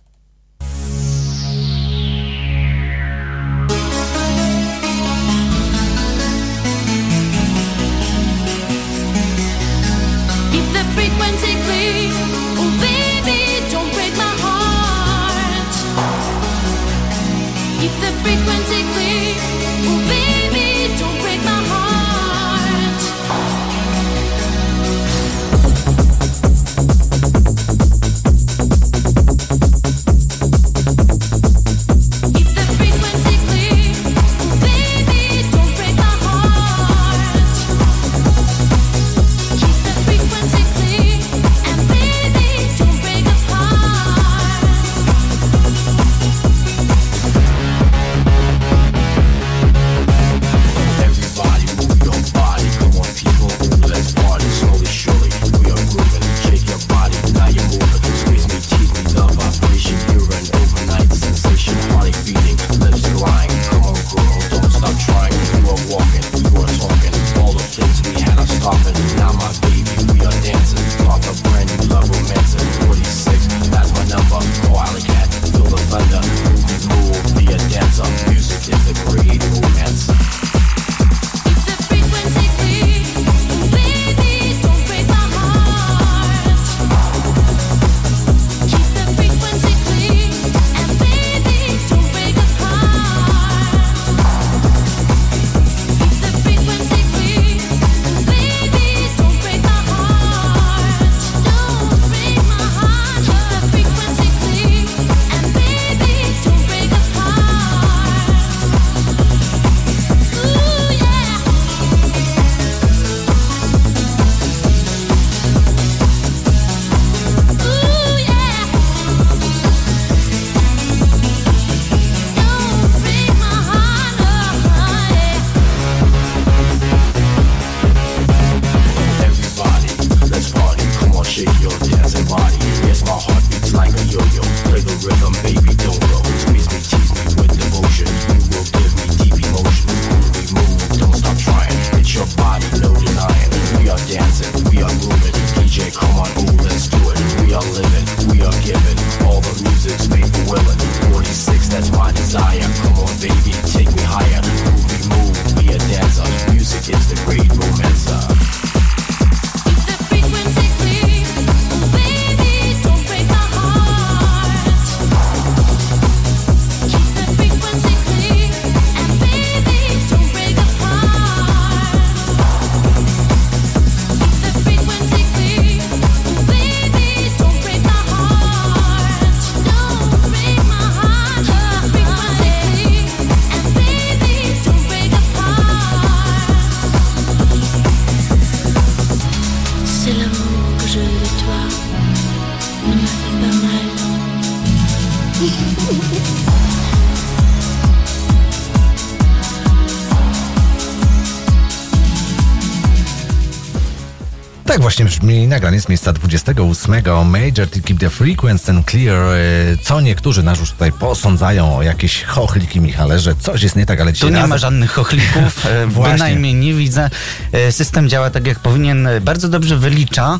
[206.88, 209.16] 8 Major to Keep the Frequency and Clear.
[209.16, 209.38] E,
[209.82, 214.00] co niektórzy nas już tutaj posądzają o jakieś chochliki, Michale, że coś jest nie tak,
[214.00, 214.50] ale dzisiaj Tu nie razem...
[214.50, 217.10] ma żadnych chochlików, e, bynajmniej nie widzę.
[217.52, 220.38] E, system działa tak jak powinien, bardzo dobrze wylicza.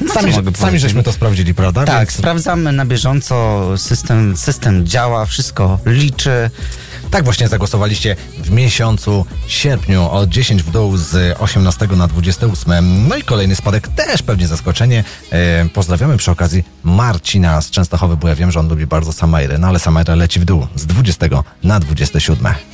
[0.00, 1.84] No, sami, sami żeśmy to sprawdzili, prawda?
[1.84, 2.12] Tak, Więc...
[2.12, 6.50] sprawdzamy na bieżąco, system, system działa, wszystko liczy.
[7.10, 8.16] Tak właśnie zagłosowaliście
[8.52, 13.08] miesiącu sierpniu o 10 w dół z 18 na 28.
[13.08, 15.04] No i kolejny spadek też pewnie zaskoczenie.
[15.30, 19.58] E, pozdrawiamy przy okazji Marcina z Częstochowy, bo ja wiem, że on lubi bardzo Samairę,
[19.58, 21.26] no ale Samaira leci w dół z 20
[21.62, 22.71] na 27.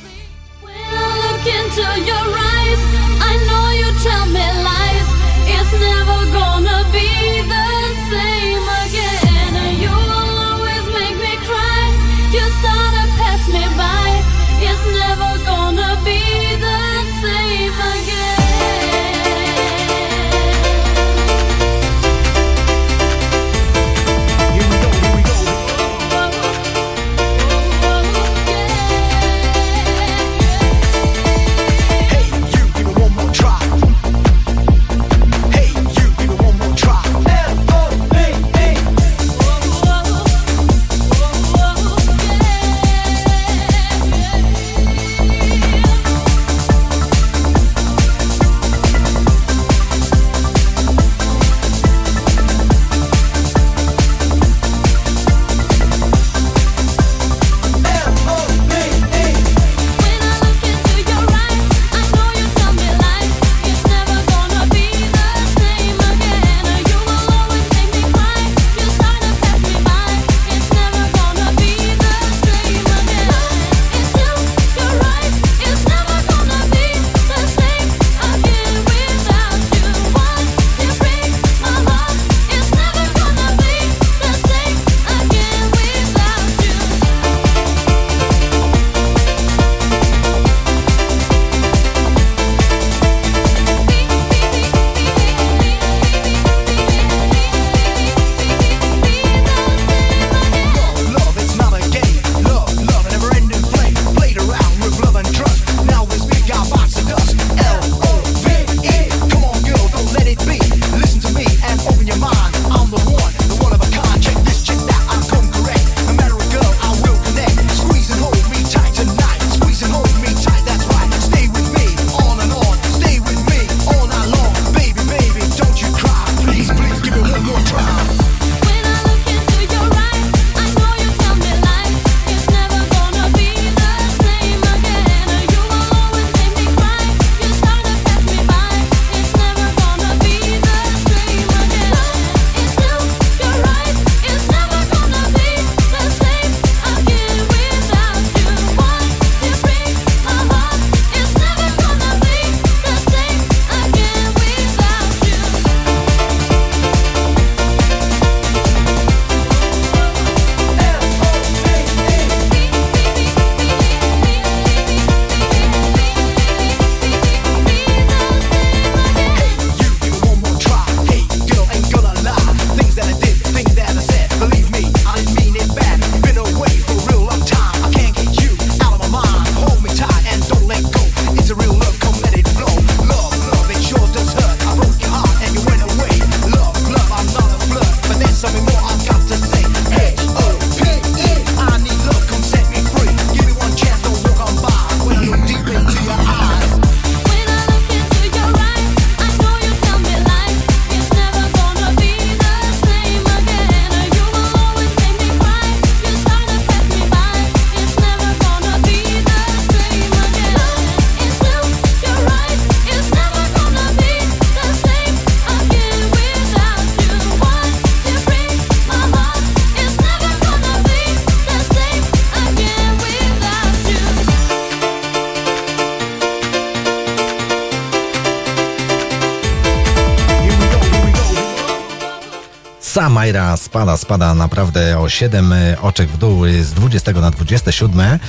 [233.69, 237.99] spada, spada naprawdę o 7 e, oczek w dół e, z 20 na 27.
[237.99, 238.19] E,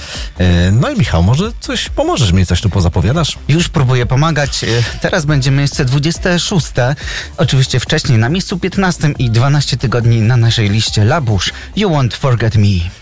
[0.73, 3.39] no i Michał, może coś pomożesz mi, coś tu pozapowiadasz?
[3.49, 4.65] Już próbuję pomagać.
[5.01, 6.67] Teraz będzie miejsce 26.
[7.37, 11.53] Oczywiście wcześniej na miejscu 15 i 12 tygodni na naszej liście Labusz.
[11.77, 13.00] You won't forget me.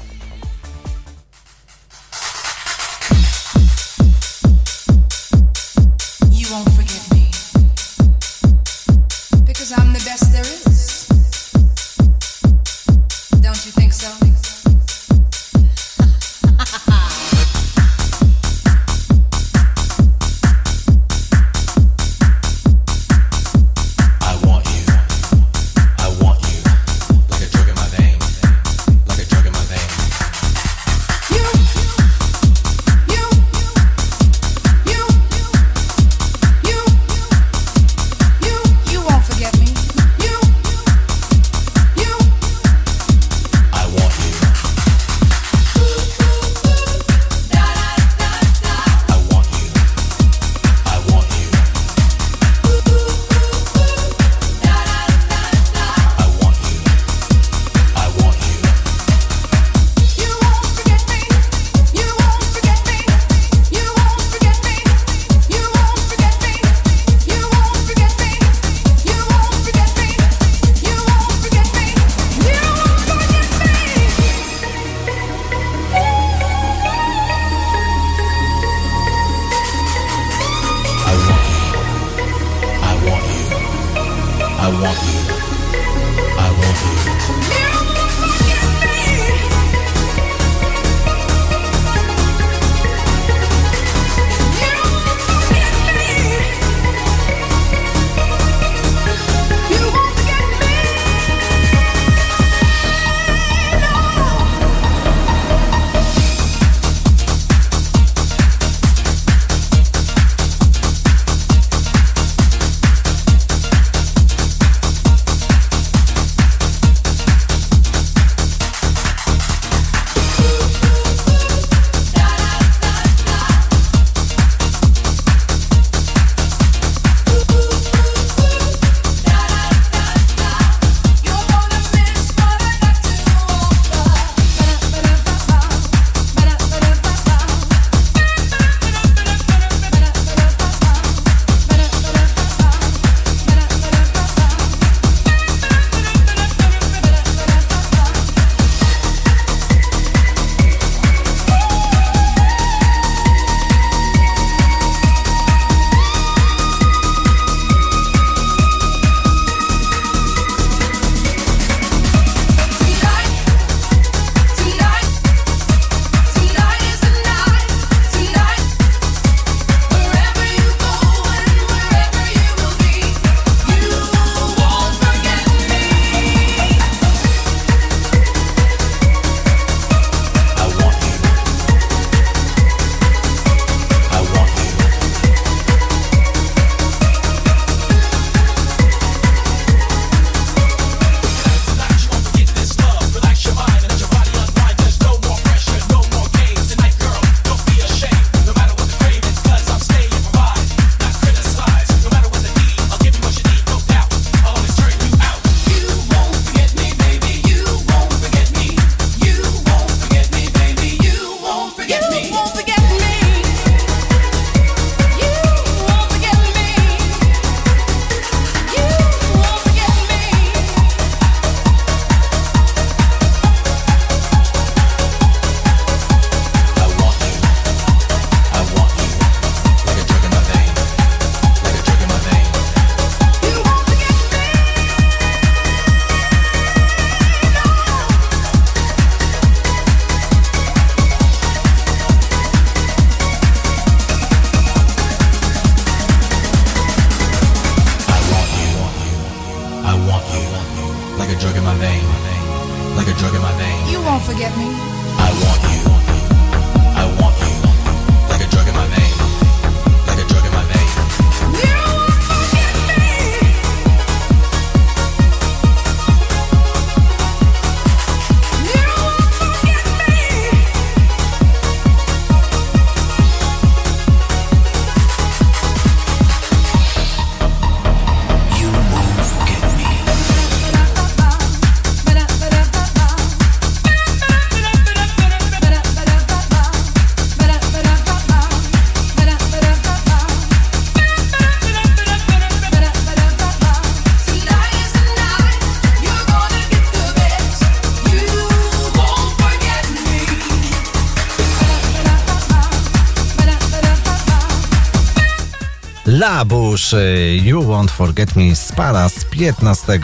[306.08, 310.00] Labusz, y, You Won't Forget Me spada z 15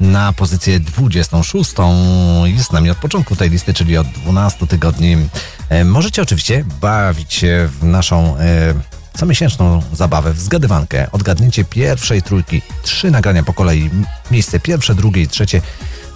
[0.00, 1.74] na pozycję 26.
[2.44, 5.16] Jest z nami od początku tej listy, czyli od 12 tygodni.
[5.68, 8.74] E, Możecie oczywiście bawić się w naszą e,
[9.20, 11.06] comiesięczną zabawę w zgadywankę.
[11.12, 13.90] Odgadnięcie pierwszej trójki, trzy nagrania po kolei,
[14.30, 15.62] miejsce pierwsze, drugie i trzecie.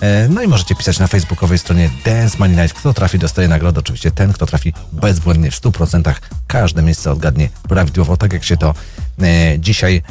[0.01, 2.79] E, No i możecie pisać na facebookowej stronie Dance Money Night.
[2.79, 3.81] Kto trafi, dostaje nagrodę.
[3.81, 6.15] Oczywiście ten, kto trafi bezbłędnie w 100%.
[6.47, 8.75] Każde miejsce odgadnie prawidłowo, tak jak się to
[9.23, 10.03] e, dzisiaj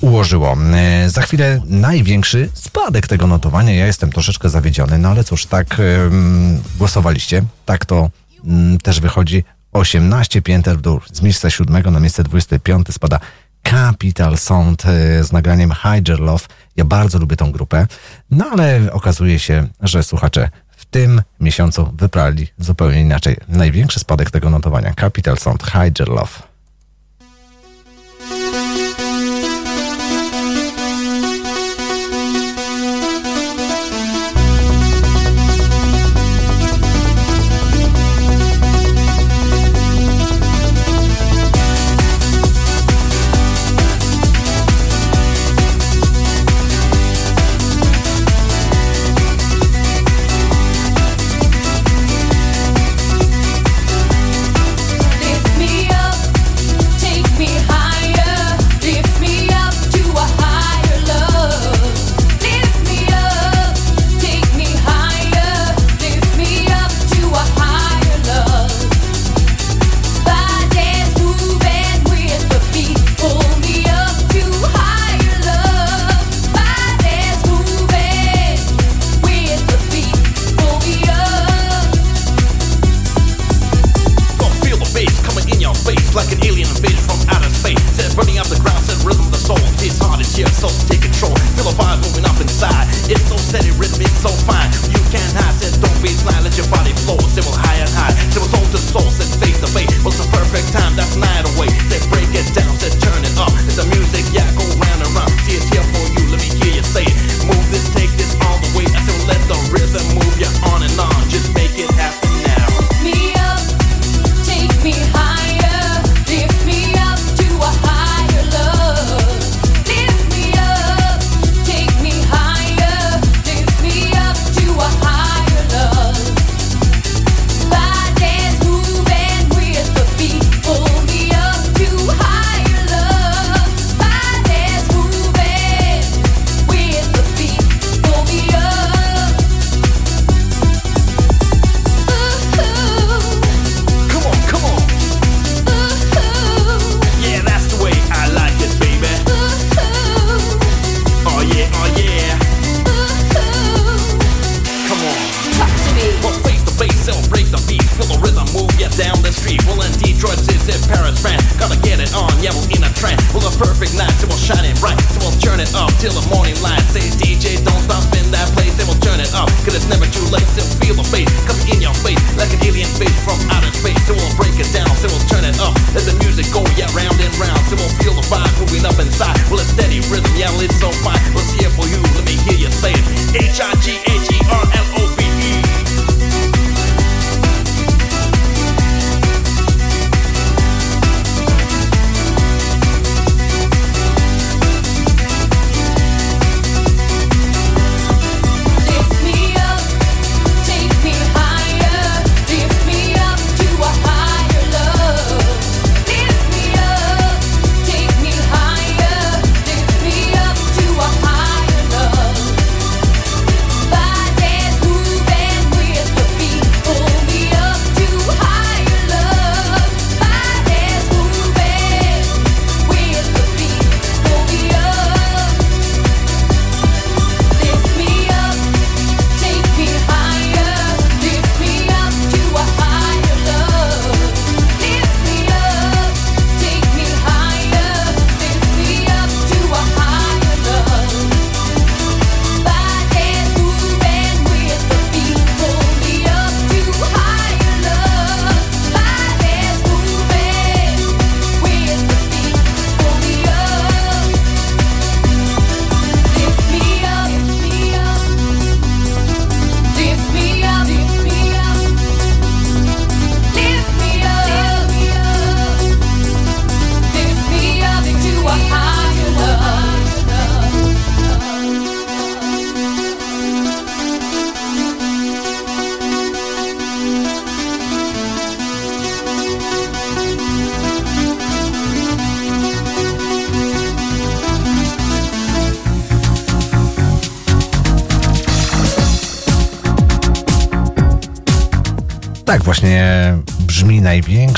[0.00, 0.56] ułożyło.
[0.74, 3.74] E, Za chwilę największy spadek tego notowania.
[3.74, 7.42] Ja jestem troszeczkę zawiedziony, no ale cóż, tak em, głosowaliście.
[7.66, 8.10] Tak to
[8.44, 9.44] mm, też wychodzi.
[9.72, 11.00] 18 pięter w dół.
[11.12, 13.20] Z miejsca 7 na miejsce 25 spada
[13.62, 16.46] Capital Sound e, z nagraniem Hider Love.
[16.76, 17.86] Ja bardzo lubię tą grupę,
[18.30, 23.36] no ale okazuje się, że słuchacze w tym miesiącu wybrali zupełnie inaczej.
[23.48, 24.94] Największy spadek tego notowania.
[24.94, 26.49] Capital Sound Hider Love.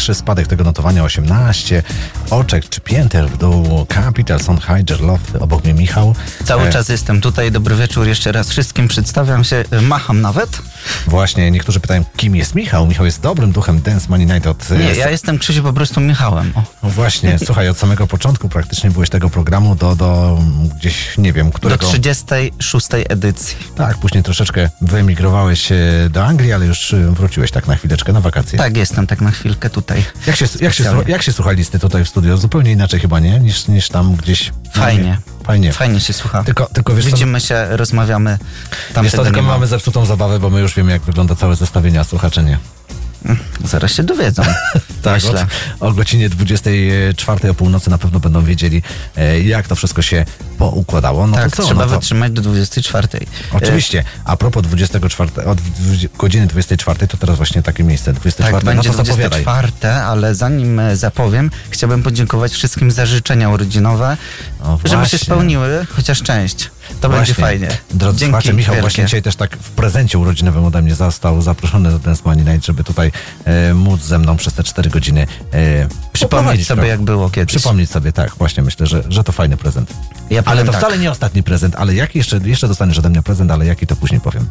[0.02, 1.82] Największy spadek tego notowania 18.
[2.30, 3.86] Oczek czy pięter w dół.
[3.88, 6.14] Capital, Sound Hider, Love, obok mnie Michał.
[6.44, 7.50] Cały E, czas jestem tutaj.
[7.52, 8.88] Dobry wieczór jeszcze raz wszystkim.
[8.88, 10.62] Przedstawiam się, e, macham nawet.
[11.06, 12.86] Właśnie, niektórzy pytają, kim jest Michał?
[12.86, 14.70] Michał jest dobrym duchem Dance Money Night od...
[14.70, 16.52] e, Nie, ja jestem Krzysiu po prostu Michałem.
[16.56, 16.62] O.
[16.94, 20.38] Właśnie, słuchaj, od samego początku praktycznie byłeś tego programu do, do
[20.78, 21.86] gdzieś, nie wiem, Do którego...
[21.86, 23.56] 36 edycji.
[23.76, 25.76] Tak, później troszeczkę wyemigrowałeś e,
[26.10, 28.58] do Anglii, ale już e, wróciłeś tak na chwileczkę, na wakacje.
[28.58, 30.04] Tak, jestem tak na chwilkę tutaj.
[30.26, 32.36] Jak się, jak, się, jak się słucha listy tutaj w studio?
[32.36, 33.40] Zupełnie inaczej chyba, nie?
[33.40, 34.52] Niż, niż tam gdzieś...
[34.72, 35.18] Fajnie.
[35.44, 35.72] Fajnie.
[35.72, 36.44] Fajnie się słucha.
[36.44, 38.38] Tylko, tylko wiesz co, Widzimy się, rozmawiamy.
[38.94, 42.00] Tam wiesz co, tylko mamy zepsutą zabawę, bo my już wiemy, jak wygląda całe zestawienie,
[42.00, 42.58] a słuchacze nie.
[43.64, 44.42] Zaraz się dowiedzą.
[45.02, 45.46] Tak, Myślę.
[45.80, 48.82] o, godzinie 24 o północy na pewno będą wiedzieli,
[49.16, 50.24] e, jak to wszystko się
[50.58, 51.26] poukładało.
[51.26, 51.62] No tak, to co?
[51.62, 53.08] trzeba no to, wytrzymać do 24.
[53.52, 54.04] Oczywiście.
[54.24, 58.12] A propos 24, od 20 godziny 24, to teraz właśnie takie miejsce.
[58.12, 59.42] 24, Tak, będzie no to zapowiadaj.
[59.42, 64.16] 24, ale zanim e, zapowiem, chciałbym podziękować wszystkim za życzenia urodzinowe,
[64.84, 66.70] żeby się spełniły, chociaż część.
[67.02, 67.44] To będzie Właśnie.
[67.44, 67.68] fajnie.
[67.90, 68.80] Drodzy Dzięki słuchacze, Michał wielkie.
[68.80, 72.66] właśnie dzisiaj też tak w prezencie urodzinowym ode mnie został zaproszony do Dance Money Night,
[72.66, 73.12] żeby tutaj
[73.44, 77.56] e, móc ze mną przez te 4 godziny e, Przypomnieć sobie, jak było kiedyś.
[77.56, 79.92] Przypomnieć sobie, tak, właśnie myślę, że, że to fajny prezent.
[80.30, 80.80] Ja ale to tak.
[80.80, 83.96] wcale nie ostatni prezent, ale jaki jeszcze, jeszcze dostaniesz ode mnie prezent, ale jaki to
[83.96, 84.46] później powiem.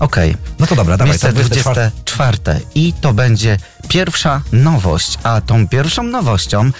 [0.00, 0.36] Okej.
[0.58, 1.90] No to dobra, dawaj, Miejsce to 24.
[2.04, 2.60] 24.
[2.74, 3.58] I to będzie
[3.88, 5.18] pierwsza nowość.
[5.22, 6.70] A tą pierwszą nowością,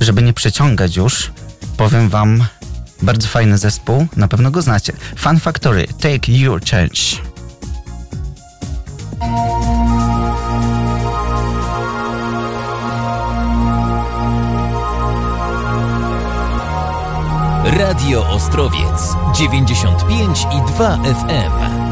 [0.00, 1.30] żeby nie przeciągać już,
[1.76, 2.44] powiem wam
[3.04, 4.92] bardzo fajny zespół, na pewno go znacie.
[5.16, 7.34] Fun Factory, Take Your Change.
[17.78, 21.83] Radio Ostrowiec 95 i 2 FM.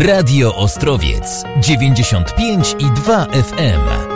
[0.00, 4.09] Radio Ostrowiec 95 i 2 FM.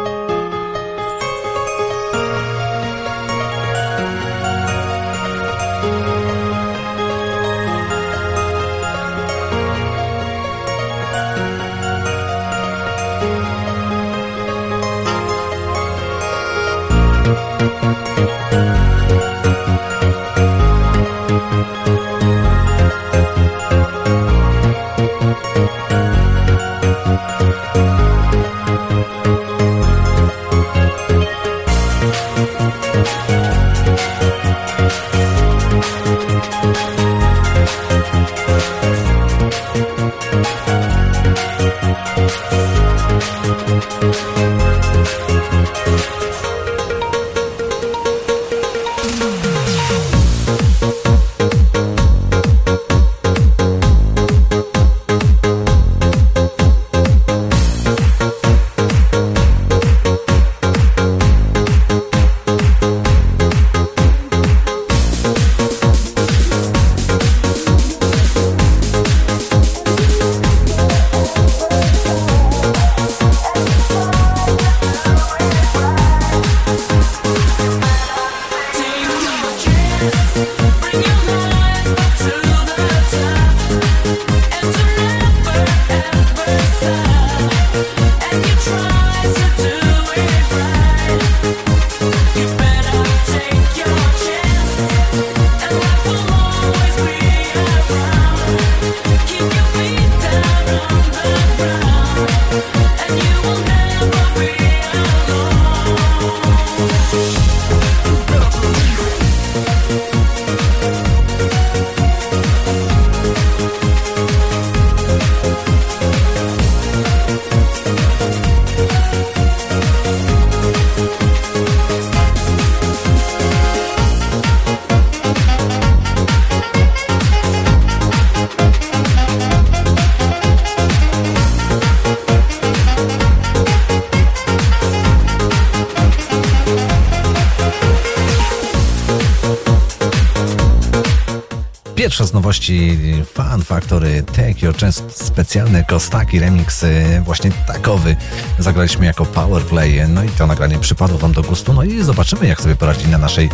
[145.88, 146.84] Kostaki, remix
[147.20, 148.16] właśnie takowy
[148.58, 152.60] zagraliśmy jako powerplay, no i to nagranie przypadło Wam do gustu, no i zobaczymy jak
[152.60, 153.50] sobie poradzi na naszej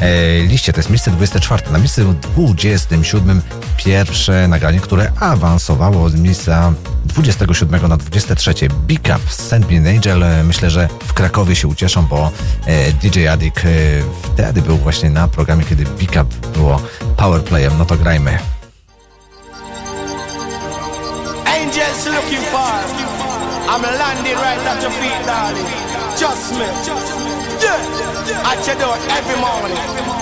[0.00, 3.42] e, liście, to jest miejsce 24, na miejscu 27
[3.76, 6.72] pierwsze nagranie, które awansowało z miejsca
[7.04, 8.54] 27 na 23,
[8.86, 12.30] Big Up, Send Me an Angel, myślę, że w Krakowie się ucieszą, bo
[12.66, 13.68] e, DJ Adik e,
[14.22, 16.82] wtedy był właśnie na programie, kiedy Big Up było
[17.16, 18.59] powerplayem, no to grajmy.
[21.90, 22.70] else you looking for?
[23.70, 25.66] I'm landing right at your feet, darling.
[26.16, 26.66] Just me.
[27.62, 28.50] Yeah.
[28.50, 30.19] At your door every morning.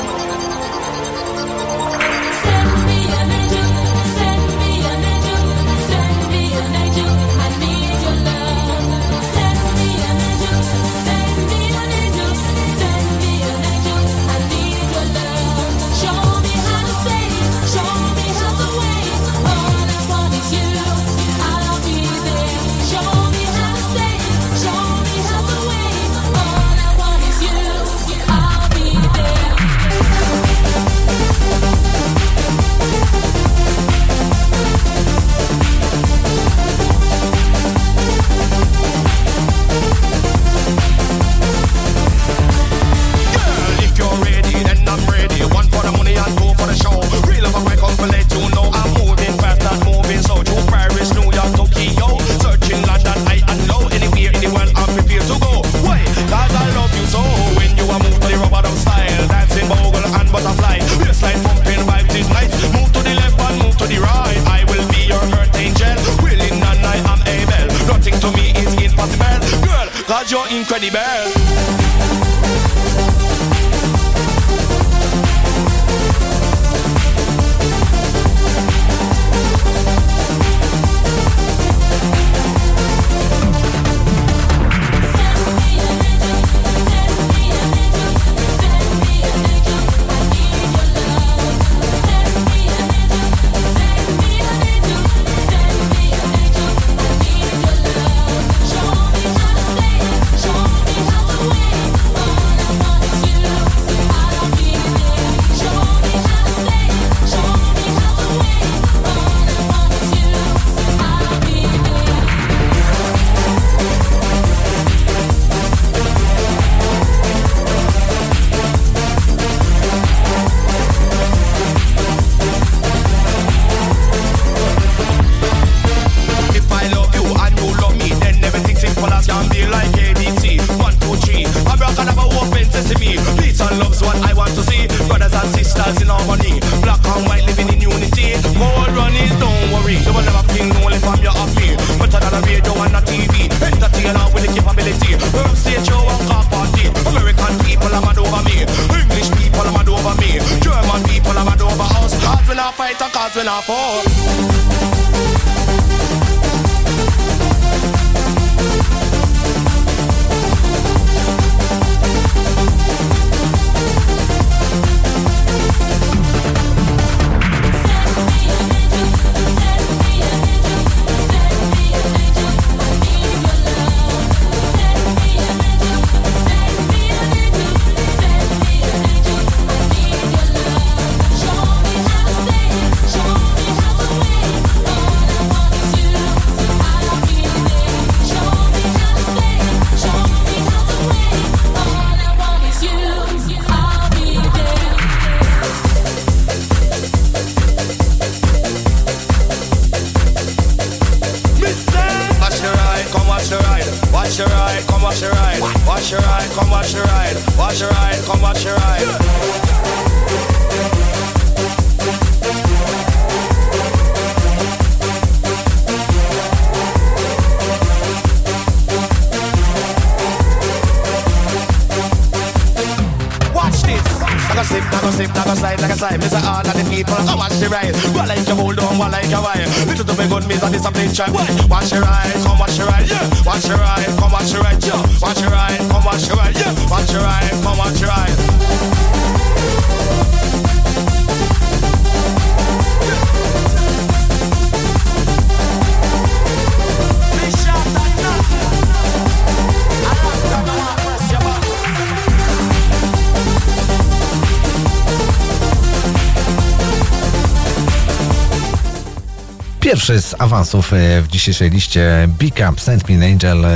[260.52, 263.68] Awansów e, w dzisiejszej liście Big Up Send Me an Angel e,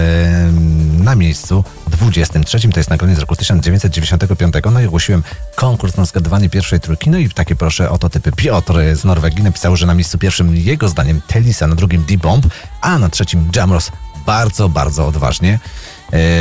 [0.99, 2.61] na miejscu 23.
[2.69, 4.55] To jest nagranie z roku 1995.
[4.73, 5.23] No i ogłosiłem
[5.55, 7.11] konkurs na zgadywanie pierwszej trójki.
[7.11, 8.32] No i takie proszę oto typy.
[8.32, 12.47] Piotr z Norwegii napisał, że na miejscu pierwszym jego zdaniem Telisa, na drugim D-Bomb,
[12.81, 13.90] a na trzecim Jamros.
[14.27, 15.59] Bardzo, bardzo odważnie.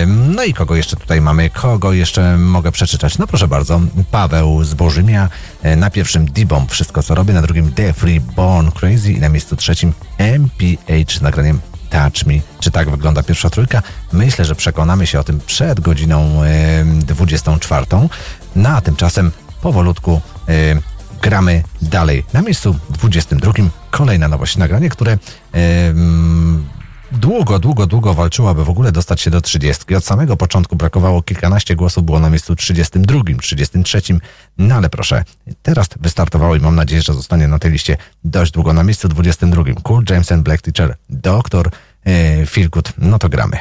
[0.04, 1.50] Ym, No i kogo jeszcze tutaj mamy?
[1.50, 3.18] Kogo jeszcze mogę przeczytać?
[3.18, 3.82] No proszę bardzo.
[4.12, 5.30] Paweł z Bożymia.
[5.64, 7.34] e, Na pierwszym D-Bomb Wszystko co robię.
[7.34, 9.12] Na drugim Defree Born Crazy.
[9.14, 12.34] I na miejscu trzecim MPH nagraniem Touch Me.
[12.60, 13.82] Czy tak wygląda pierwsza trójka?
[14.14, 17.86] Myślę, że przekonamy się o tym przed godziną em, 24.
[18.56, 19.32] No a tymczasem
[19.62, 20.22] powolutku
[21.22, 22.26] gramy dalej.
[22.34, 23.52] Na miejscu 22
[23.92, 24.58] kolejna nowość.
[24.58, 25.18] Nagranie, które
[27.32, 29.96] długo, długo, długo walczyła, by w ogóle dostać się do 30.
[29.96, 34.02] Od samego początku brakowało kilkanaście głosów, było na miejscu 32, 33.
[34.58, 35.24] No ale proszę,
[35.62, 38.74] teraz wystartowało i mam nadzieję, że zostanie na tej liście dość długo.
[38.74, 41.70] Na miejscu 22 Cool James and Black Teacher, Doktor
[42.06, 42.94] e, Feelgood.
[42.98, 43.58] No to gramy.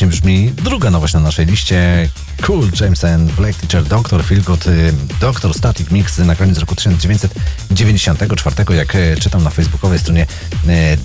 [0.00, 2.08] Właśnie brzmi druga nowość na naszej liście.
[2.42, 4.24] Cool James and Black Teacher, Dr.
[4.24, 5.54] Feelgood, y, Dr.
[5.54, 10.26] Static Mix na koniec roku 1994, jak y, czytam na facebookowej stronie y,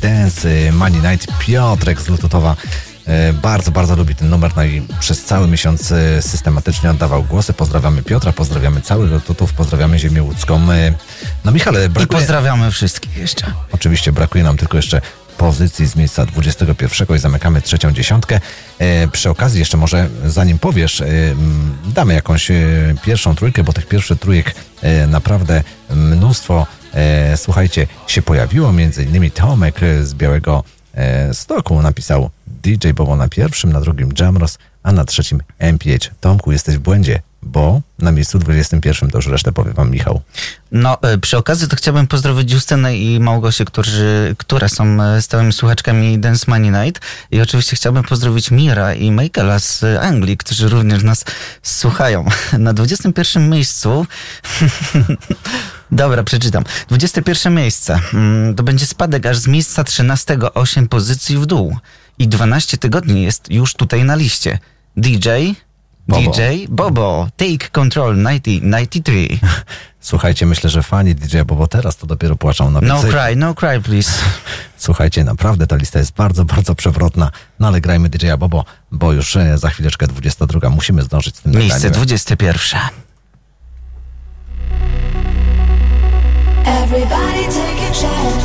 [0.02, 1.28] Dance Money Night.
[1.40, 2.56] Piotrek z Lutotowa
[3.42, 7.54] bardzo, bardzo lubi ten numer, no i przez cały miesiąc systematycznie oddawał głosy.
[7.54, 10.68] Pozdrawiamy Piotra, pozdrawiamy cały Lututów, pozdrawiamy ziemię łódzką.
[11.46, 12.20] No Michale, I brakuje...
[12.20, 13.54] pozdrawiamy wszystkich jeszcze.
[13.72, 15.02] Oczywiście brakuje nam tylko jeszcze
[15.38, 18.40] pozycji z miejsca 21 i zamykamy trzecią dziesiątkę.
[18.80, 21.06] E, przy okazji jeszcze może, zanim powiesz, e,
[21.94, 22.56] damy jakąś e,
[23.03, 24.56] pierwszą trójkę, bo tych pierwszych trójek
[25.07, 26.68] naprawdę mnóstwo,
[27.36, 28.74] słuchajcie, się pojawiło.
[28.74, 30.64] Między innymi Tomek z Białego
[31.34, 36.12] Stoku napisał DJ Bobo na pierwszym, na drugim Jamros, a na trzecim MPH.
[36.20, 40.22] Tomku, jesteś w błędzie, bo na miejscu 21 to już resztę powie wam Michał.
[40.72, 45.54] No, e, przy okazji to chciałbym pozdrowić Justynę i Małgosię, którzy, które są e, stałymi
[45.54, 47.02] słuchaczkami Dance Money Night.
[47.32, 51.26] I oczywiście chciałbym pozdrowić Mira i Michaela z Anglii, którzy również nas
[51.64, 52.26] słuchają.
[52.60, 54.06] Na 21 miejscu...
[55.92, 56.64] Dobra, przeczytam.
[56.88, 58.00] 21 miejsce.
[58.14, 61.78] Mm, To będzie spadek aż z miejsca 13 8 pozycji w dół.
[62.20, 64.60] I 12 tygodni jest już tutaj na liście.
[64.98, 65.30] DJ...
[66.07, 66.32] Bobo.
[66.32, 69.27] DJ Bobo, Take Control 1993.
[69.99, 73.11] Słuchajcie, myślę, że fani DJ Bobo teraz to dopiero płaczą na No więcej.
[73.11, 74.11] cry, no cry, please.
[74.77, 77.32] Słuchajcie, naprawdę ta lista jest bardzo, bardzo przewrotna.
[77.60, 80.69] No ale grajmy DJ Bobo, bo już e, za chwileczkę 22.
[80.69, 81.94] Musimy zdążyć z tym Miejsce nagraniem.
[81.94, 82.80] 21.
[86.65, 88.45] Everybody take a chance,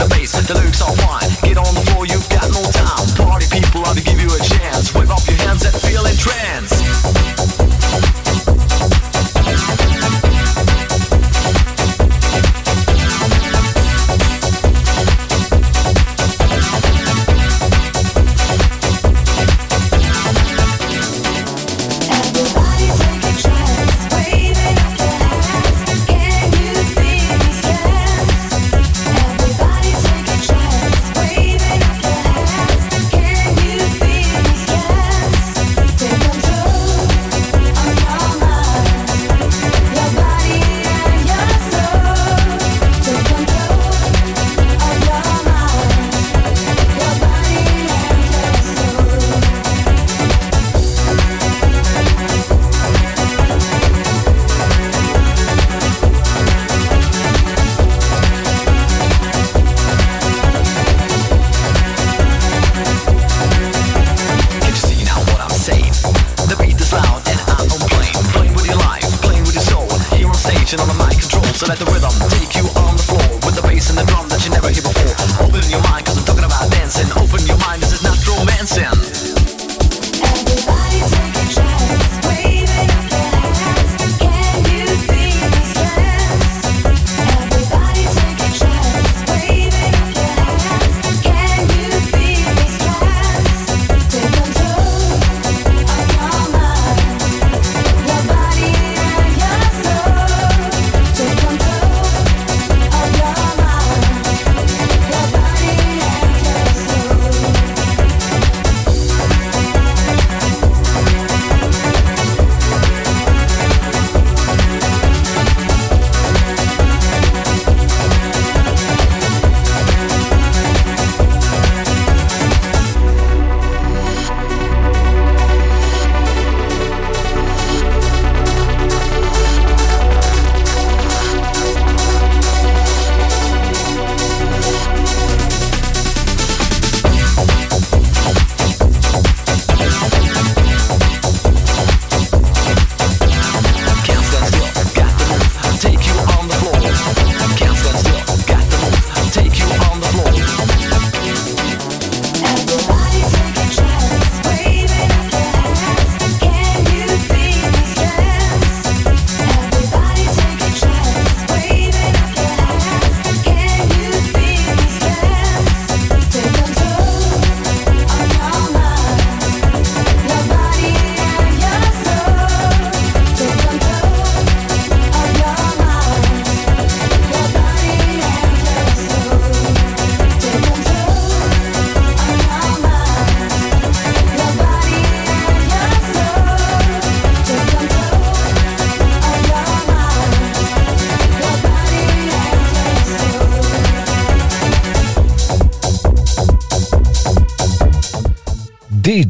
[0.00, 0.42] the bass, the
[0.80, 1.30] are fine.
[1.42, 3.06] Get on the floor, you've got no time.
[3.16, 4.94] Party people, I'll give you a chance.
[4.94, 7.29] Wave up your hands and feel trance.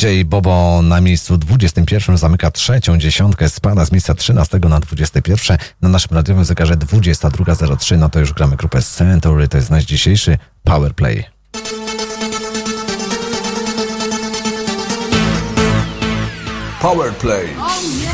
[0.00, 5.58] DJ Bobo na miejscu 21 zamyka trzecią dziesiątkę, spada z miejsca 13 na 21.
[5.82, 10.38] Na naszym radiowym zegarze 22.03, no to już gramy grupę Century, to jest nasz dzisiejszy
[10.64, 11.24] Powerplay.
[16.82, 17.48] Powerplay.
[17.58, 18.09] Oh, yeah.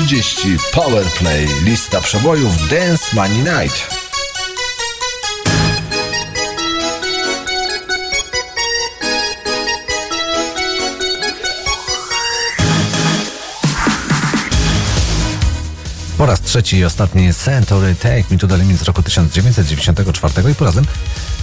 [0.00, 1.46] 20.30 Powerplay.
[1.64, 4.00] Lista przebojów Dance Money Night.
[16.18, 20.54] Po raz trzeci i ostatni Century Take Me to the Limit z roku 1994 i
[20.54, 20.84] po razem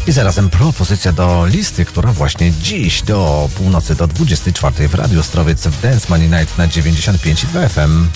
[0.08, 5.68] i zarazem propozycja do listy, która właśnie dziś do północy do 24 w Radiu Ostrowiec
[5.68, 8.08] w Dance Money Night na 95,2 FM.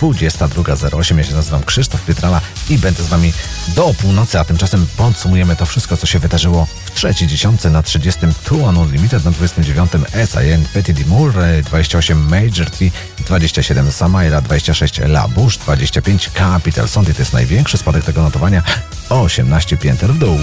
[0.00, 1.18] 22.08.
[1.18, 3.32] Ja się nazywam Krzysztof Pietrala i będę z Wami
[3.68, 8.20] do północy, a tymczasem podsumujemy to wszystko, co się wydarzyło w trzeciej dziesiątce na 30
[8.44, 11.34] Two on Unlimited, na 29 SIN Petit Dimur,
[11.64, 12.90] 28 Major 3,
[13.26, 18.62] 27 Samaira, 26 La Bush, 25 Capital Sondy, to jest największy spadek tego notowania,
[19.08, 20.38] 18 pięter w dół.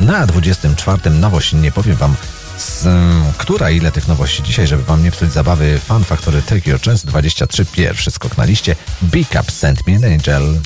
[0.00, 2.14] Na 24 nowość nie powiem wam,
[2.86, 5.78] mm, która ile tych nowości dzisiaj, żeby wam nie psuć zabawy.
[5.78, 8.76] Fan Factory Your Chance 23, pierwszy skok na liście.
[9.02, 10.60] Big Up Send Me an Angel.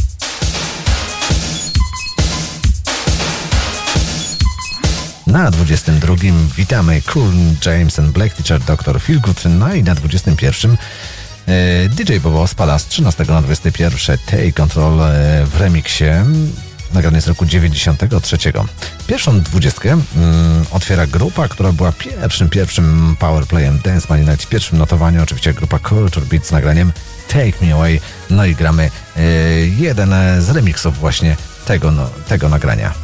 [5.26, 6.14] Na 22
[6.56, 7.32] witamy Cool
[7.66, 9.00] James and Black Teacher Dr.
[9.00, 9.42] Feelgood.
[9.44, 10.76] No i na 21
[11.46, 16.04] e, DJ Bobo spada z 13 na 21 Take Control e, w remiksie
[16.92, 18.38] nagrany z roku 93.
[19.06, 24.78] Pierwszą dwudziestkę mm, otwiera grupa, która była pierwszym, pierwszym powerplayem Dance Money Night, w pierwszym
[24.78, 26.92] notowaniu oczywiście grupa Culture Beat z nagraniem
[27.28, 28.00] Take Me Away.
[28.30, 29.20] No i gramy e,
[29.66, 31.36] jeden z remixów właśnie
[31.66, 32.94] tego, no, tego nagrania.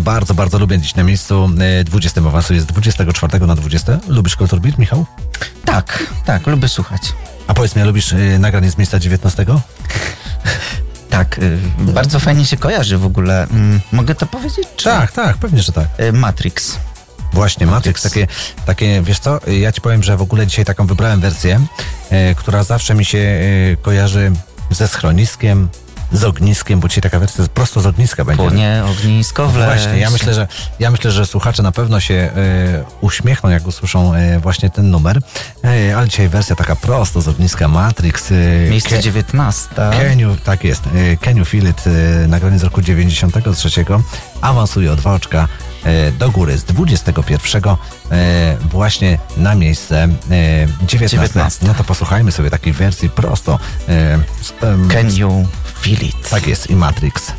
[0.00, 1.50] Bardzo, bardzo lubię dziś na miejscu.
[1.80, 3.98] E, 20 awansuje z 24 na 20.
[4.08, 5.06] Lubisz Culture Beat, Michał?
[5.64, 7.02] Tak, tak, lubię słuchać.
[7.46, 9.46] A powiedz mi, lubisz e, nagranie z miejsca 19?
[11.10, 13.42] Tak, y, bardzo fajnie się kojarzy w ogóle.
[13.42, 14.68] Mm, Mogę to powiedzieć?
[14.76, 14.84] Czy?
[14.84, 15.88] Tak, tak, pewnie, że tak.
[16.00, 16.76] Y, Matrix.
[17.32, 18.26] Właśnie, Matrix, takie,
[18.66, 21.60] takie, wiesz co, ja ci powiem, że w ogóle dzisiaj taką wybrałem wersję,
[22.10, 24.32] e, która zawsze mi się e, kojarzy
[24.70, 25.68] ze schroniskiem,
[26.12, 28.42] z ogniskiem, bo dzisiaj taka wersja prosto z ogniska będzie.
[28.42, 30.48] Płonie ognisko w Właśnie, ja myślę, że
[30.80, 32.30] ja myślę, że słuchacze na pewno się e,
[33.00, 35.20] uśmiechną, jak usłyszą e, właśnie ten numer.
[35.64, 38.30] E, ale dzisiaj wersja taka prosto z ogniska Matrix.
[38.70, 39.68] Miejsce Ke- 19.
[39.74, 40.82] Can you, tak jest.
[40.86, 41.84] e, Can you feel it?
[42.28, 43.70] Nagranie z roku 93.
[44.40, 45.48] Awansuje o dwa oczka
[46.18, 47.62] do góry z 21
[48.10, 50.08] e, właśnie na miejsce e,
[50.86, 51.08] 19.
[51.08, 51.66] 19.
[51.66, 53.58] No to posłuchajmy sobie takiej wersji prosto.
[54.92, 55.46] Can you
[55.80, 56.30] feel it?
[56.30, 57.32] Tak jest i Matrix.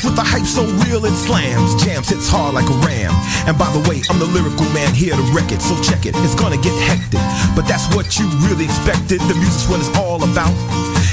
[0.00, 1.76] With the hype so real it slams.
[1.84, 3.12] Jams hits hard like a ram.
[3.44, 5.60] And by the way, I'm the lyrical man here to wreck it.
[5.60, 6.16] So check it.
[6.24, 7.20] It's gonna get hectic.
[7.52, 9.20] But that's what you really expected.
[9.28, 10.56] The music's what it's all about.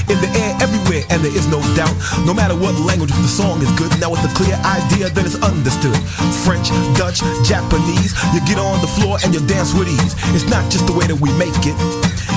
[0.07, 1.91] In the air, everywhere, and there is no doubt.
[2.23, 5.35] No matter what language, the song is good, now with a clear idea, then it's
[5.43, 5.99] understood.
[6.47, 10.15] French, Dutch, Japanese, you get on the floor and you dance with ease.
[10.31, 11.75] It's not just the way that we make it,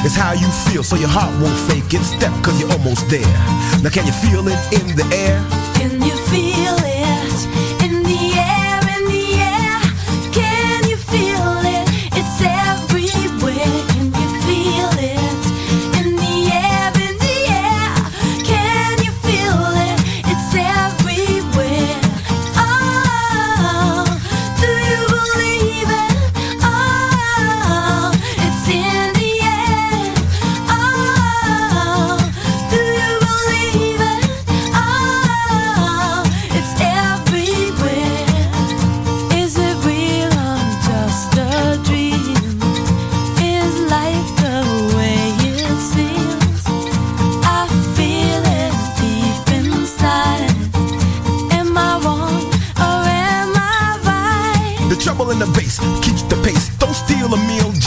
[0.05, 2.05] it's how you feel, so your heart won't fake it.
[2.05, 3.35] Step, cause you're almost there.
[3.83, 5.39] Now, can you feel it in the air?
[5.75, 6.50] Can you feel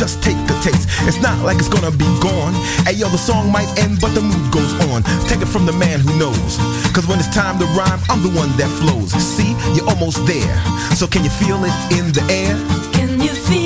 [0.03, 0.89] just take a taste.
[1.07, 2.53] It's not like it's gonna be gone.
[2.83, 5.01] Hey yo, the song might end, but the mood goes on.
[5.29, 6.57] Take it from the man who knows.
[6.91, 9.11] Cause when it's time to rhyme, I'm the one that flows.
[9.13, 10.55] See, you're almost there.
[10.99, 12.53] So can you feel it in the air?
[12.91, 13.62] Can you feel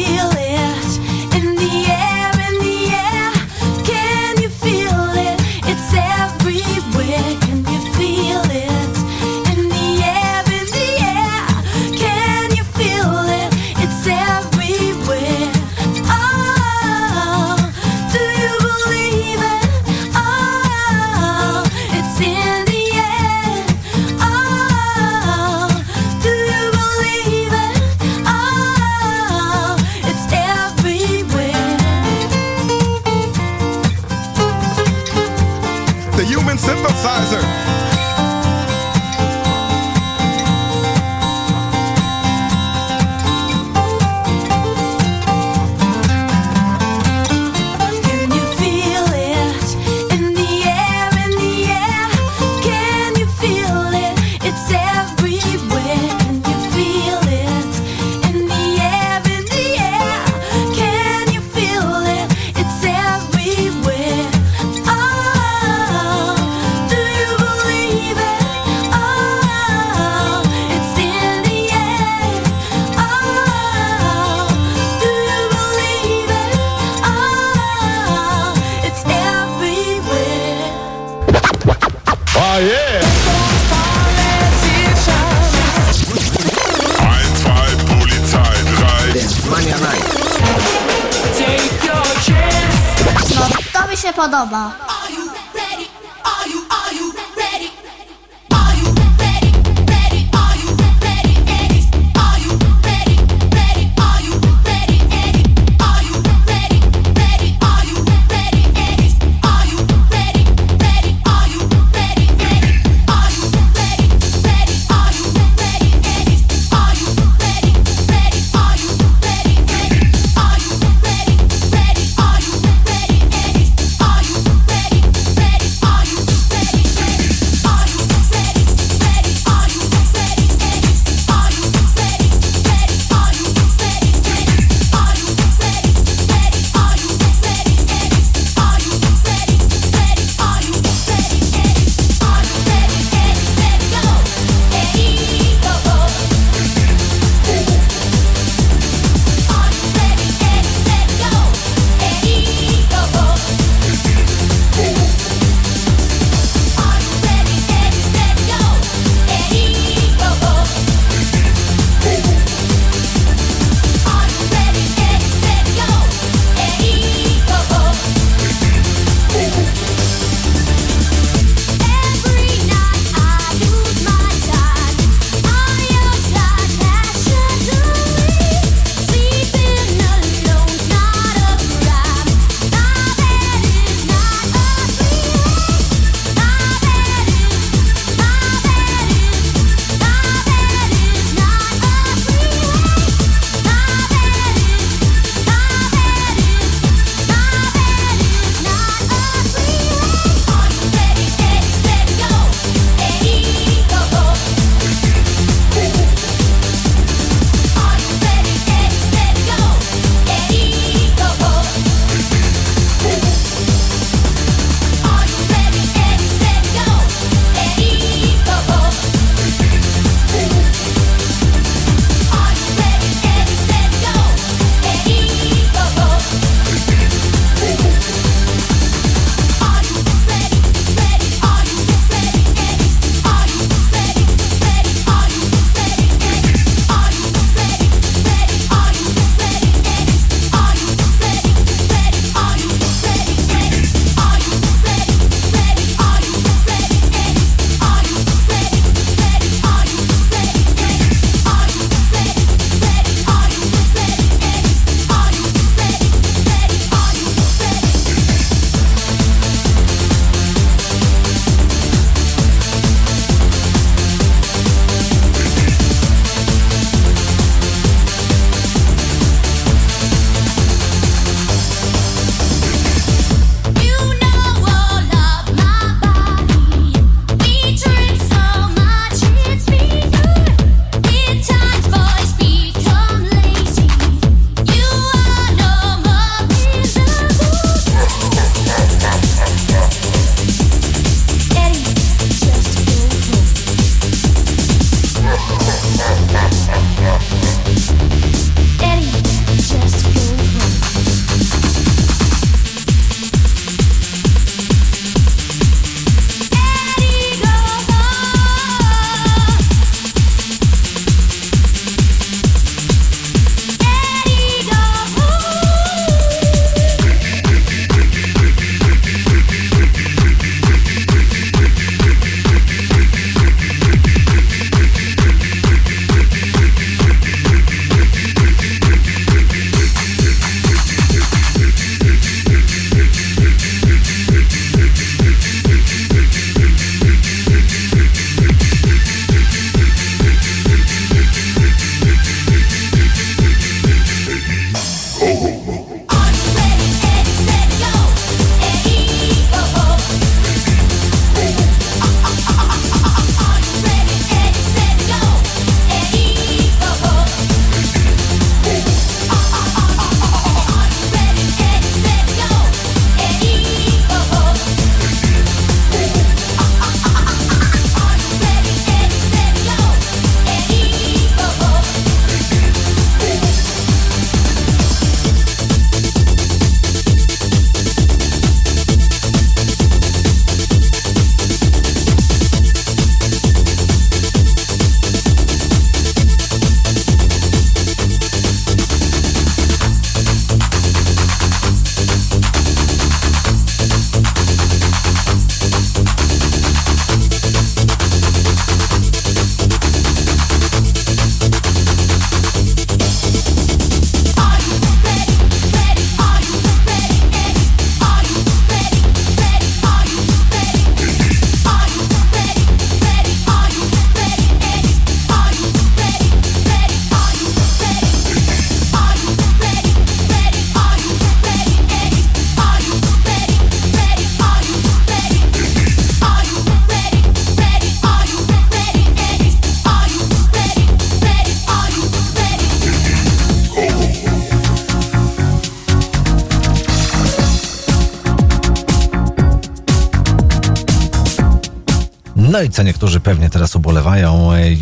[94.37, 94.86] to mi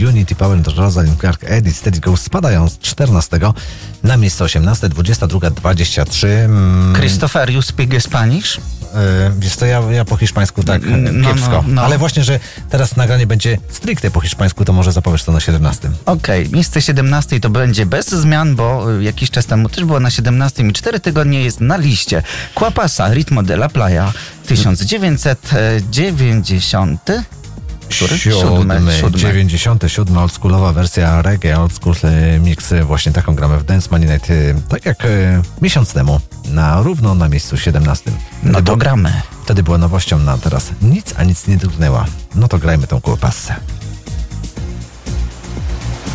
[0.09, 3.39] Unity Power Rosalind Clark Edit Steady Go spadają z 14
[4.03, 6.27] na miejsce 18, 22, 23.
[6.27, 8.57] Mm, Christopher, you speak Spanish?
[8.95, 11.51] E, Wiesz co, ja, ja po hiszpańsku tak No, kiepsko.
[11.51, 11.81] no, no.
[11.81, 15.89] Ale właśnie, że teraz nagranie będzie stricte po hiszpańsku, to może zapowiesz to na 17.
[16.05, 20.09] Okej, miejsce 17 to będzie bez zmian, bo y, jakiś czas temu też było na
[20.09, 22.23] 17 i 4 tygodnie jest na liście.
[22.55, 24.11] Quapasa, Ritmo de la Playa,
[24.47, 27.11] 1990.
[27.95, 28.17] Który?
[28.17, 29.19] Siódmy, Siódmy.
[29.19, 34.29] 97, oldschoolowa wersja reggae, oldschool e, mix, e, właśnie taką gramy w Dance Money Night,
[34.31, 34.33] e,
[34.69, 38.11] tak jak e, miesiąc temu, na równo na miejscu 17.
[38.43, 39.21] No to gramy.
[39.43, 42.05] Wtedy była nowością na teraz nic, a nic nie drgnęła.
[42.35, 43.55] No to grajmy tą kłopassę.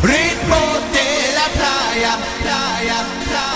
[0.03, 0.55] Ritmo
[0.93, 3.50] de la playa, playa, playa.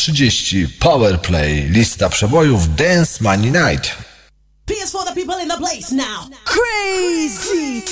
[0.00, 3.94] 30 Powerplay, lista przebojów Dance Money Night.
[4.66, 6.30] PS for the people in the place now.
[6.44, 7.82] Crazy.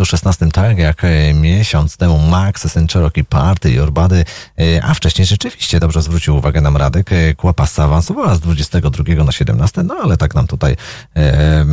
[0.00, 4.24] Miejscu 16, tak jak e, miesiąc temu Max, Sen Cherokee Party i Orbady,
[4.58, 9.32] e, a wcześniej rzeczywiście dobrze zwrócił uwagę nam Radek, e, Kłapasa awansowała z 22 na
[9.32, 10.76] 17, no ale tak nam tutaj
[11.16, 11.66] e,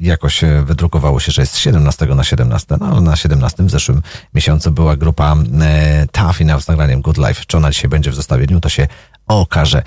[0.00, 4.02] jakoś wydrukowało się, że jest z 17 na 17, no ale na 17 w zeszłym
[4.34, 6.06] miesiącu była grupa e,
[6.40, 7.42] Enough z nagraniem Good Life.
[7.46, 8.88] Czy ona dzisiaj będzie w zestawieniu, to się
[9.26, 9.82] okaże.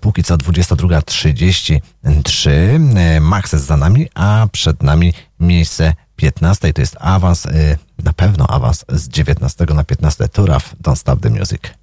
[0.00, 2.50] Póki co 22.33,
[2.96, 8.12] e, Max jest za nami, a przed nami miejsce 15 to jest awans, y, na
[8.12, 11.77] pewno awans z 19 na 15 Turaf, Don't Stop the Music.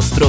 [0.00, 0.27] Radio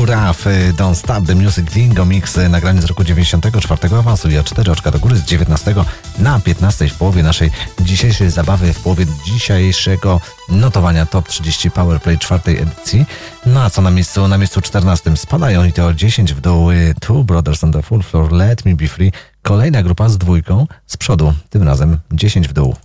[0.00, 4.44] Rough, y, Don't Stop the Music, Dingo Mix, y, nagranie z roku 94 awansuje o
[4.44, 5.74] 4 oczka do góry z 19
[6.18, 12.58] na 15 w połowie naszej dzisiejszej zabawy, w połowie dzisiejszego notowania Top 30 Powerplay czwartej
[12.58, 13.06] edycji.
[13.46, 14.28] No a co na miejscu?
[14.28, 17.82] Na miejscu 14 spadają i to o 10 w dół y, Two Brothers on the
[17.82, 19.12] Full Floor, Let Me Be Free.
[19.42, 22.76] Kolejna grupa z dwójką z przodu, tym razem 10 w dół.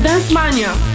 [0.00, 0.93] Dance Mania.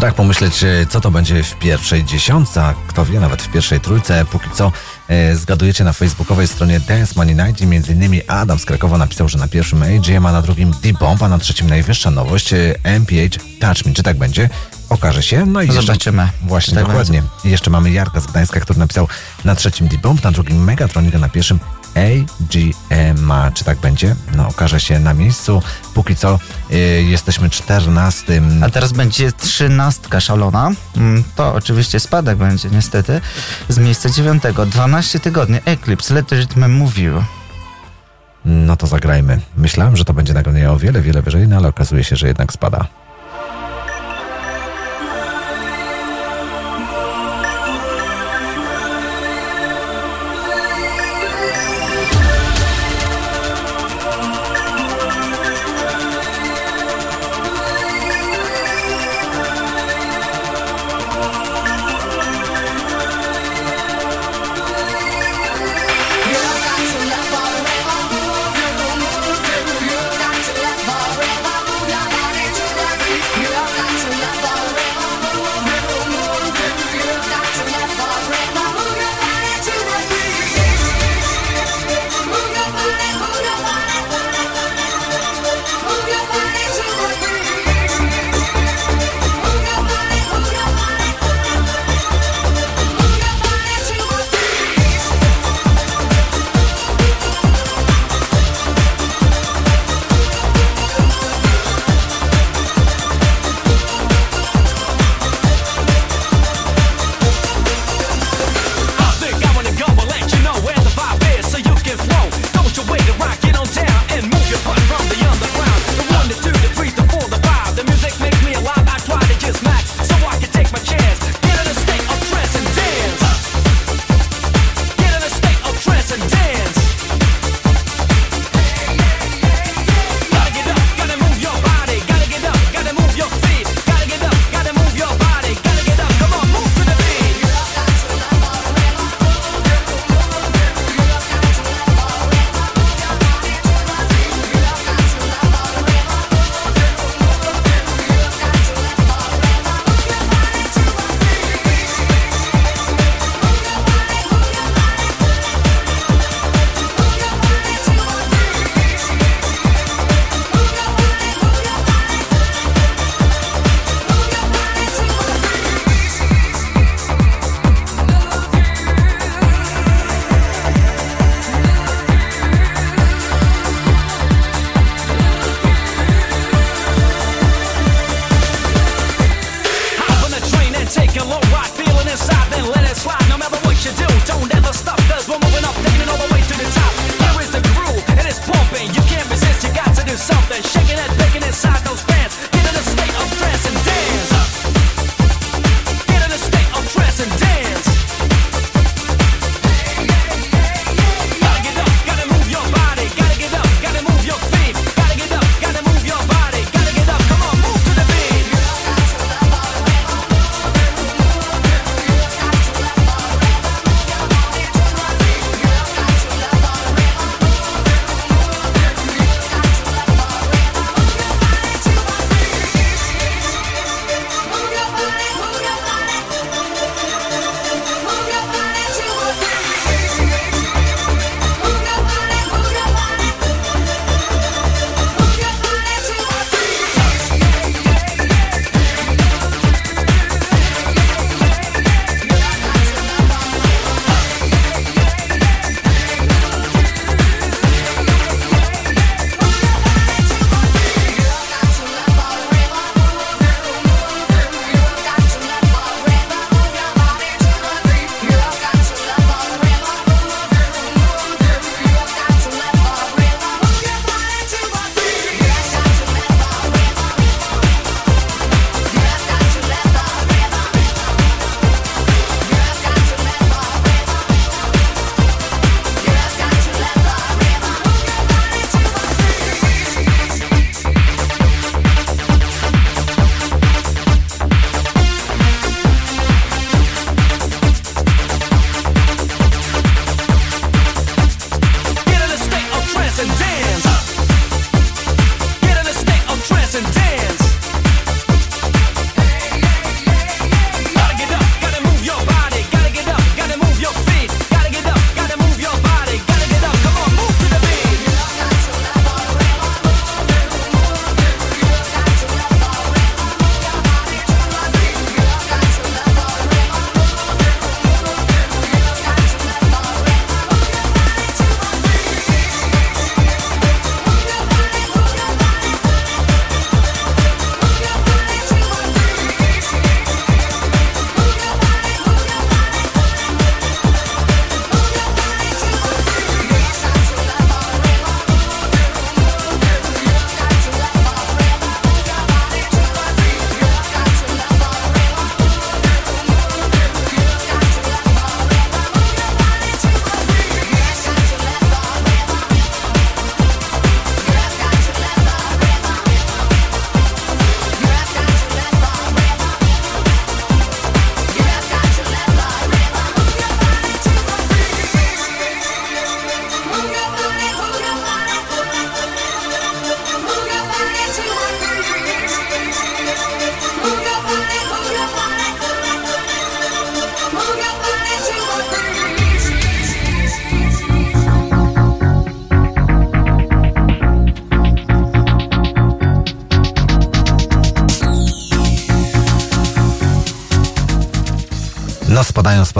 [0.00, 3.80] Strach pomyśleć, e, co to będzie w pierwszej dziesiątce, a kto wie, nawet w pierwszej
[3.80, 4.24] trójce.
[4.24, 4.72] Póki co
[5.08, 9.28] e, zgadujecie na facebookowej stronie Dance Money Night i między innymi Adam z Krakowa napisał,
[9.28, 13.38] że na pierwszym AGM, a na drugim D-Bomb, a na trzecim najwyższa nowość e, MPH
[13.60, 13.92] Touch Me.
[13.92, 14.48] Czy tak będzie?
[14.88, 15.46] Okaże się.
[15.46, 17.22] No i jeszcze- Zobaczymy, Właśnie, czy tak dokładnie.
[17.44, 19.08] Jeszcze mamy Jarka z Gdańska, który napisał
[19.44, 21.58] na trzecim D-Bomb, na drugim Megatronika, na pierwszym
[21.94, 23.50] AGMA.
[23.54, 24.16] Czy tak będzie?
[24.36, 25.62] No okaże się na miejscu.
[25.94, 26.38] Póki co
[26.70, 28.64] e, jesteśmy czternastym.
[28.64, 30.70] A teraz będzie trzynastka szalona.
[30.96, 33.20] Mm, To oczywiście spadek będzie niestety.
[33.68, 34.66] Z miejsca dziewiątego.
[34.66, 35.58] 12 tygodni.
[35.64, 36.14] Eclipse.
[36.14, 37.24] Let move you.
[38.44, 39.40] No to zagrajmy.
[39.56, 42.52] Myślałem, że to będzie nagranie o wiele, wiele wyżej, no ale okazuje się, że jednak
[42.52, 42.86] spada.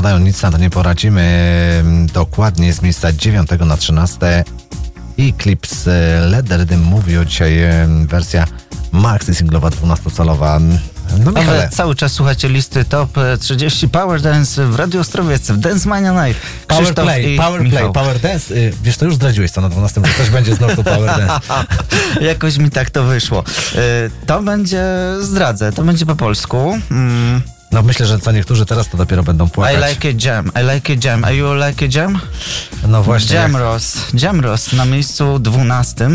[0.01, 1.85] Spadają, nic na to nie poradzimy.
[2.13, 4.45] Dokładnie z miejsca 9 na 13
[5.17, 7.59] i klip z e, Led Rhythm mówi o dzisiaj
[8.07, 8.47] wersja
[8.93, 10.61] maxi singlowa 12-calowa.
[10.61, 15.51] No Ale Michale, cały czas słuchacie listy Top e, 30 Power Dance w Radio Ostrowiec
[15.51, 16.43] w Dance Mania Night.
[16.69, 17.81] Power Krzysztof Play, i Power Michał.
[17.81, 18.55] Play, Power Dance.
[18.55, 21.41] Y, Wiesz, to już zdradziłeś co na 12, że też będzie znowu to Power Dance.
[22.21, 23.45] Jakoś mi tak to wyszło.
[23.75, 24.85] E, To będzie,
[25.21, 26.79] zdradzę, to będzie po polsku.
[26.91, 27.43] Mm.
[27.81, 29.91] No myślę, że co niektórzy teraz to dopiero będą I płakać.
[29.91, 31.25] like a jam, I like a jam.
[31.25, 32.19] Are you like a jam?
[32.89, 33.37] No właśnie.
[33.37, 33.97] jak- Jamros.
[34.23, 36.09] Jamros na miejscu 12.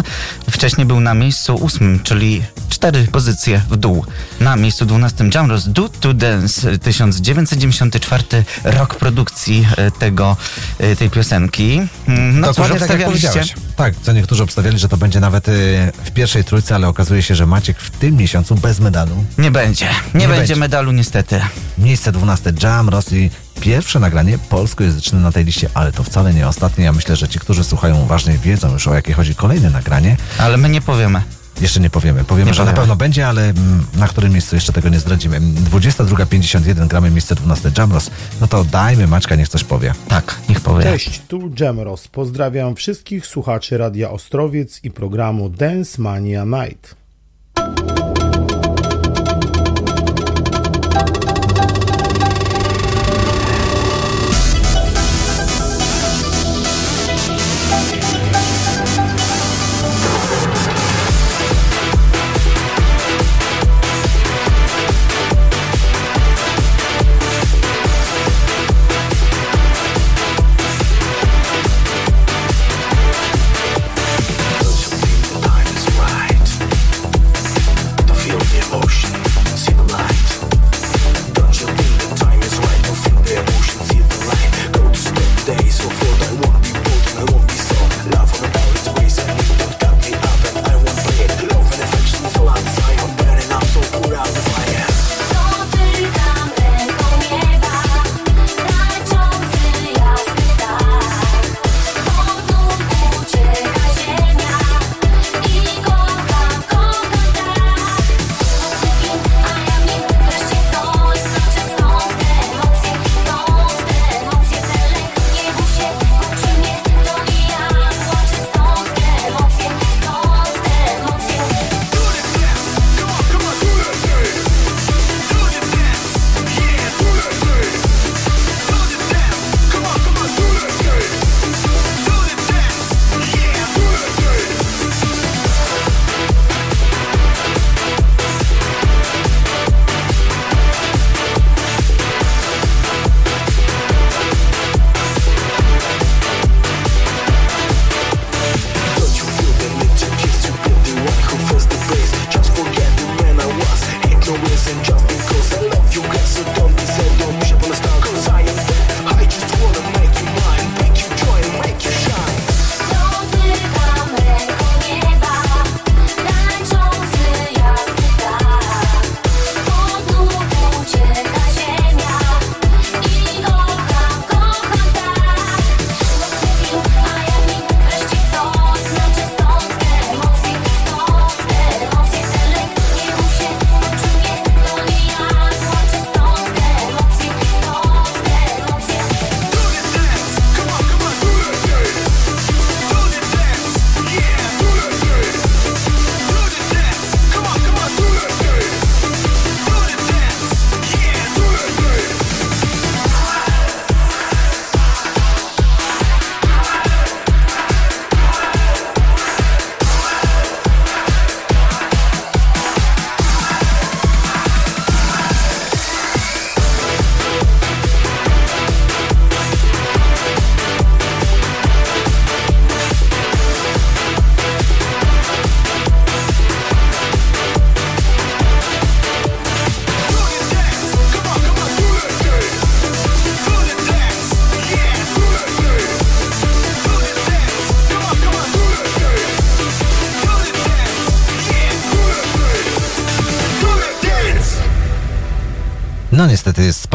[0.52, 4.06] Wcześniej był na miejscu 8, czyli cztery pozycje w dół.
[4.40, 8.24] Na miejscu 12 Jamros Do to Dance 1994
[8.64, 10.38] rok produkcji e, tego,
[10.80, 11.82] e, tej piosenki.
[12.08, 13.56] Mm, No Dokładnie cóż, tak jak obstawialiście?
[13.76, 15.52] Tak, co niektórzy obstawiali, że to będzie nawet y,
[16.06, 19.26] w pierwszej trójce, ale okazuje się, że Maciek w tym miesiącu bez medalu.
[19.38, 19.86] Nie będzie.
[19.86, 20.56] Nie, Nie będzie, będzie.
[20.56, 21.42] medalu niestety.
[21.78, 23.32] Miejsce 12 Jam Rosji.
[23.62, 26.86] Pierwsze nagranie polskojęzyczne na tej liście, ale to wcale nie ostatnie.
[26.86, 30.18] Ja myślę, że ci, którzy słuchają uważnie, wiedzą już o jakie chodzi kolejne nagranie.
[30.38, 31.22] Ale my nie powiemy.
[31.61, 32.24] Jeszcze nie powiemy.
[32.24, 35.42] Powiemy, Nie że na pewno będzie, ale mm, na którym miejscu jeszcze tego nie zdradzimy.
[35.42, 38.11] 22.51 gramy miejsce 12 Jamros.
[38.42, 39.93] No to dajmy Maćka, niech coś powie.
[40.08, 40.84] Tak, niech powie.
[40.84, 42.08] Cześć, tu Jamros.
[42.08, 46.95] Pozdrawiam wszystkich słuchaczy Radia Ostrowiec i programu Dance Mania Night.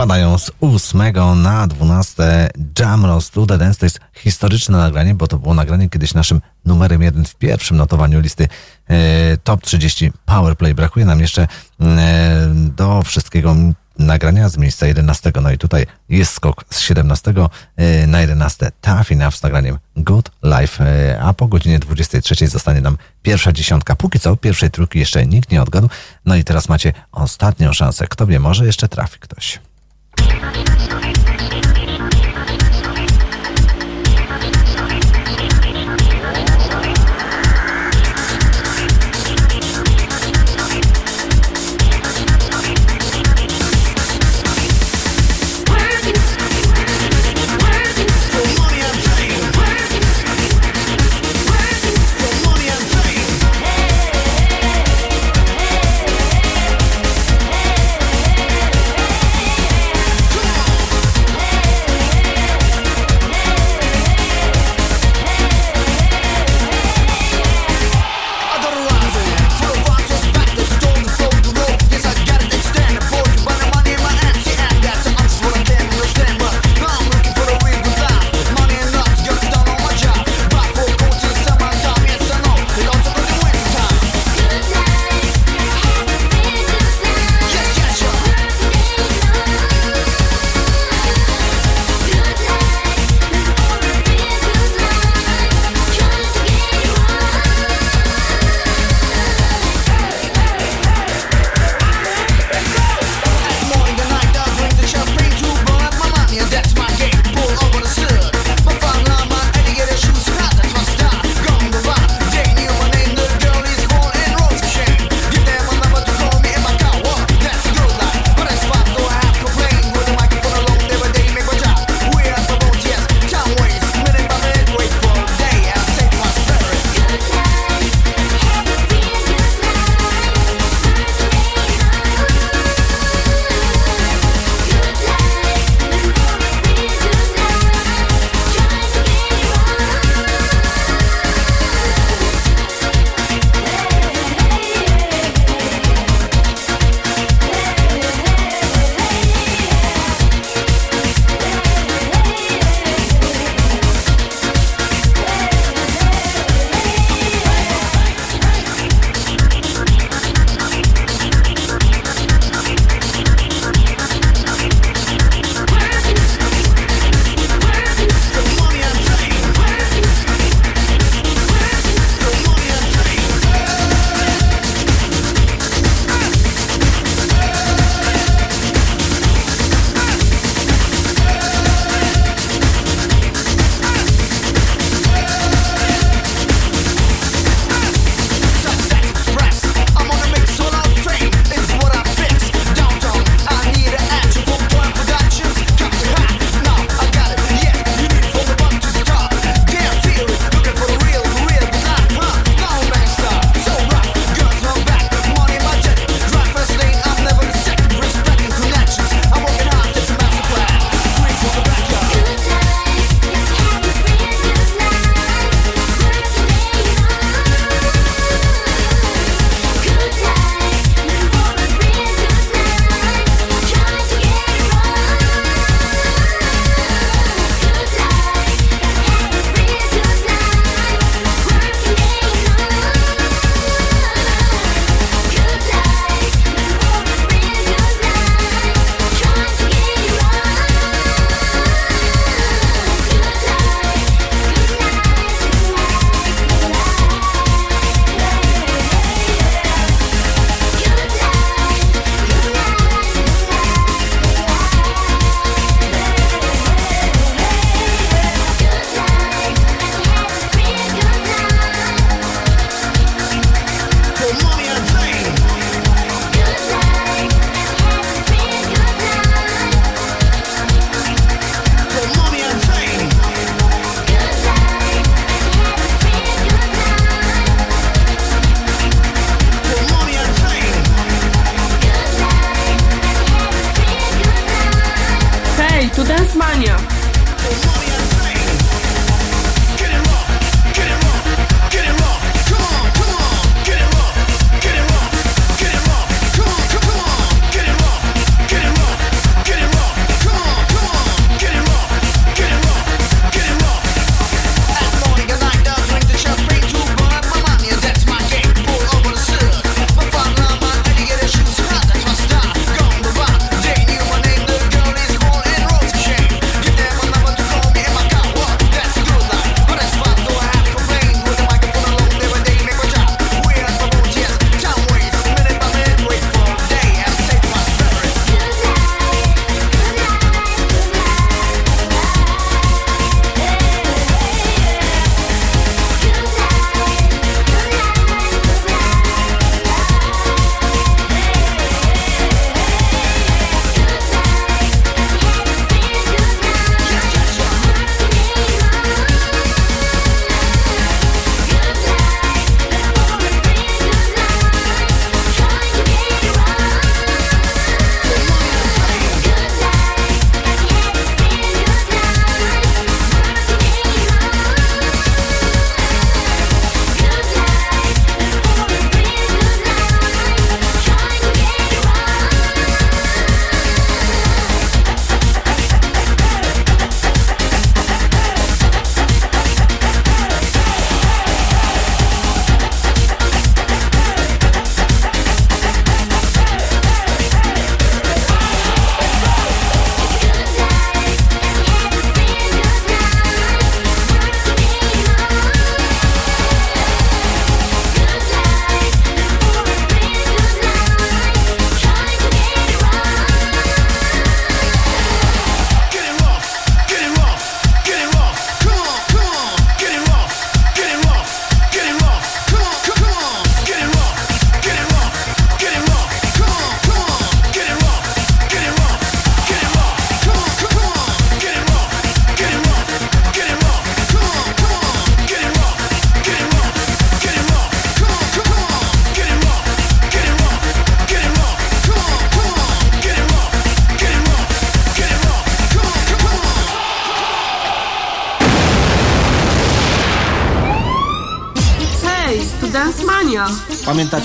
[0.01, 1.13] Spadają z 8
[1.43, 3.79] na 12 Jamros to the Dance.
[3.81, 8.21] To jest historyczne nagranie, bo to było nagranie kiedyś naszym numerem jeden w pierwszym notowaniu
[8.21, 8.49] listy
[8.89, 10.75] e, Top 30 Powerplay.
[10.75, 11.49] Brakuje nam jeszcze
[11.81, 13.57] e, do wszystkiego
[13.99, 15.33] nagrania z miejsca 11.
[15.43, 17.35] No i tutaj jest skok z 17
[17.77, 18.73] e, na 11.
[18.81, 23.97] Tough Enough z nagraniem Good Life, e, a po godzinie 23 zostanie nam pierwsza dziesiątka.
[23.97, 25.89] Póki co pierwszej trójki jeszcze nikt nie odgadł.
[26.25, 28.07] No i teraz macie ostatnią szansę.
[28.07, 29.61] Kto wie, może jeszcze trafi ktoś.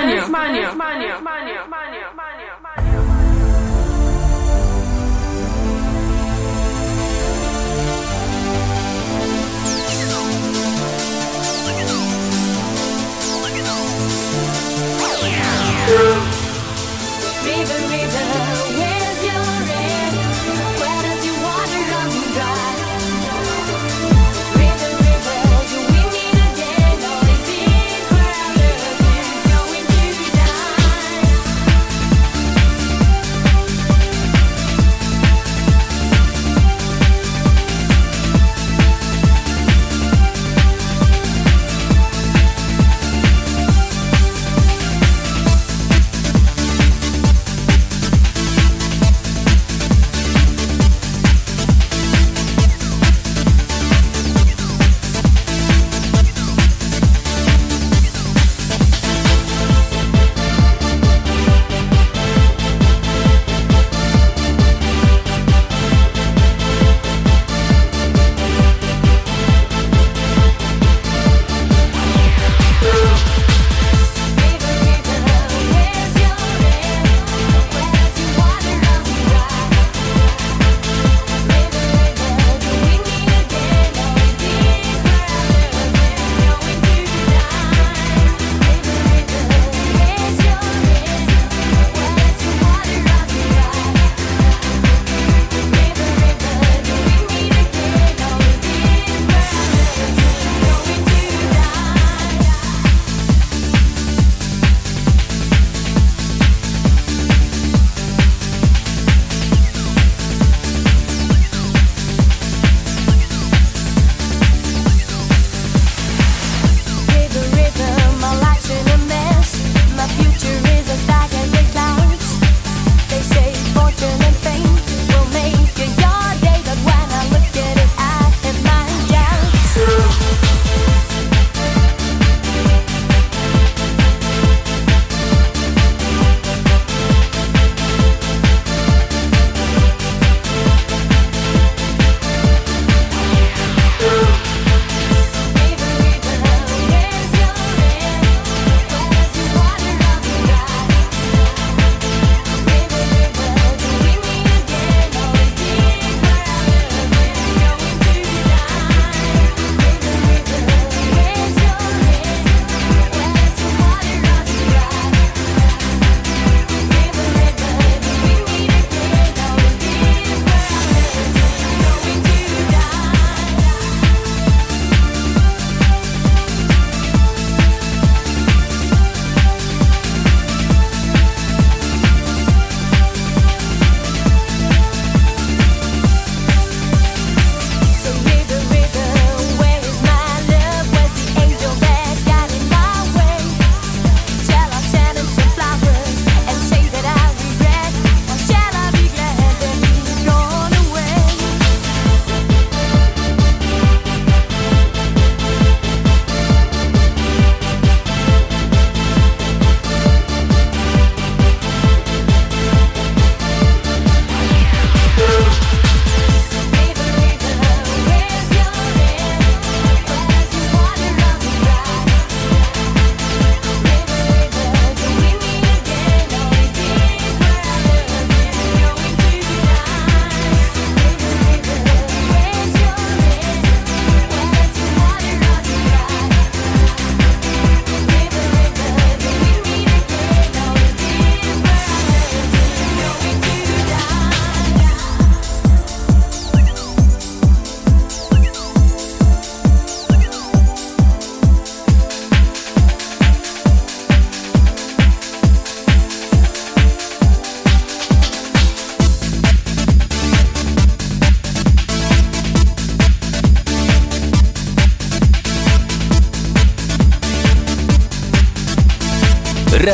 [0.00, 0.76] Tu Dance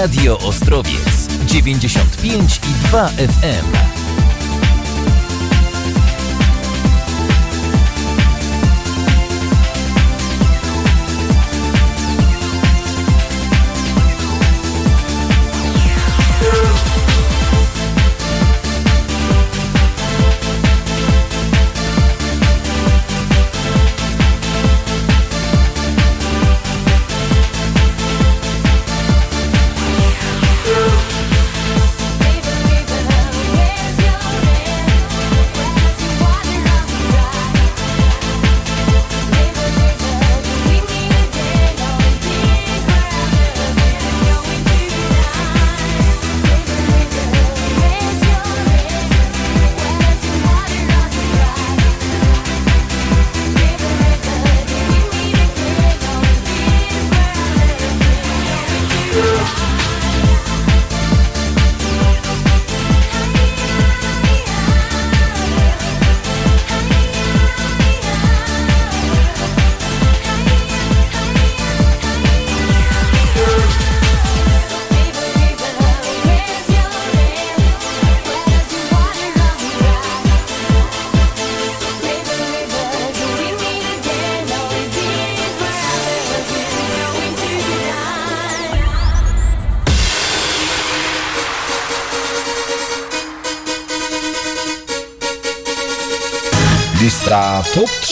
[0.06, 3.95] Radio Ostrowiec 95 i 2 FM.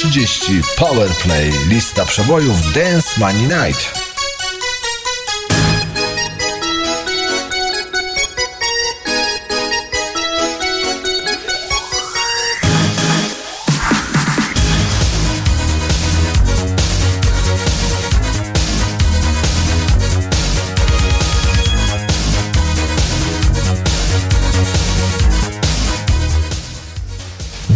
[0.04, 1.50] 20.30 Powerplay.
[1.68, 4.03] Lista przebojów Dance Money Night.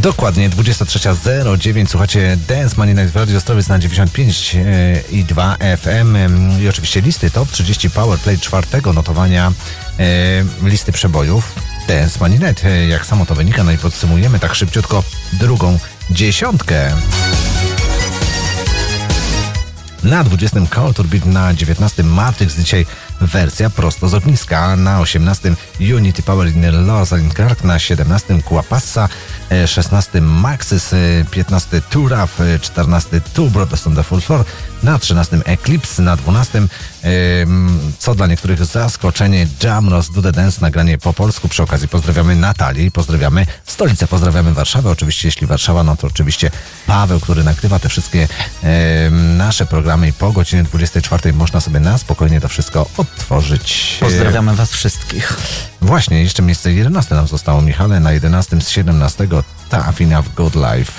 [0.09, 1.87] Dokładnie 23.09.
[1.87, 6.17] Słuchacie Dance Money Night w Radio Ostrowiec na 95 e, i 2 FM
[6.63, 9.53] i oczywiście listy Top 30 Powerplay czwartego notowania
[9.99, 10.05] e,
[10.63, 11.55] listy przebojów
[11.89, 12.65] Dance Money Night.
[12.65, 15.79] E, Jak samo to wynika, no i podsumujemy tak szybciutko drugą
[16.11, 16.93] dziesiątkę.
[20.03, 22.87] Na 20 Call to Beat, na 19 Matrix, dzisiaj
[23.21, 29.09] wersja prosto z ogniska, na 18 Unity Power in Rosalind Clark, na 17 Kuapassa, e,
[29.67, 34.45] 16 Maxis, e, 15 Turaf, e, 14 Two Brothers on the Full Floor,
[34.83, 36.69] na 13 Eclipse, na 12
[37.03, 41.49] em, co dla niektórych zaskoczenie Jamros Do The Dance, nagranie po polsku.
[41.49, 44.91] Przy okazji pozdrawiamy Natalię, pozdrawiamy stolicę, pozdrawiamy Warszawę.
[44.91, 46.51] Oczywiście jeśli Warszawa, no to oczywiście
[46.87, 48.29] Paweł, który nagrywa te wszystkie
[49.37, 53.97] nasze programy i po godzinie 24 można sobie na spokojnie to wszystko odtworzyć.
[54.01, 55.37] Pozdrawiamy Was wszystkich.
[55.89, 59.29] Właśnie, jeszcze miejsce 11 nam zostało, Michale, na 11 z 17
[59.69, 60.93] ta Afina w Good Life.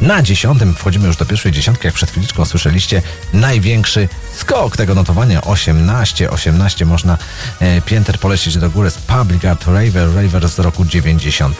[0.00, 5.42] Na dziesiątym wchodzimy już do pierwszej dziesiątki, jak przed chwiliczką słyszeliście, największy skok tego notowania,
[5.42, 7.18] 18, 18 można
[7.60, 11.58] e, pięter polecieć do góry z Public Art Raver, Raver z roku 90.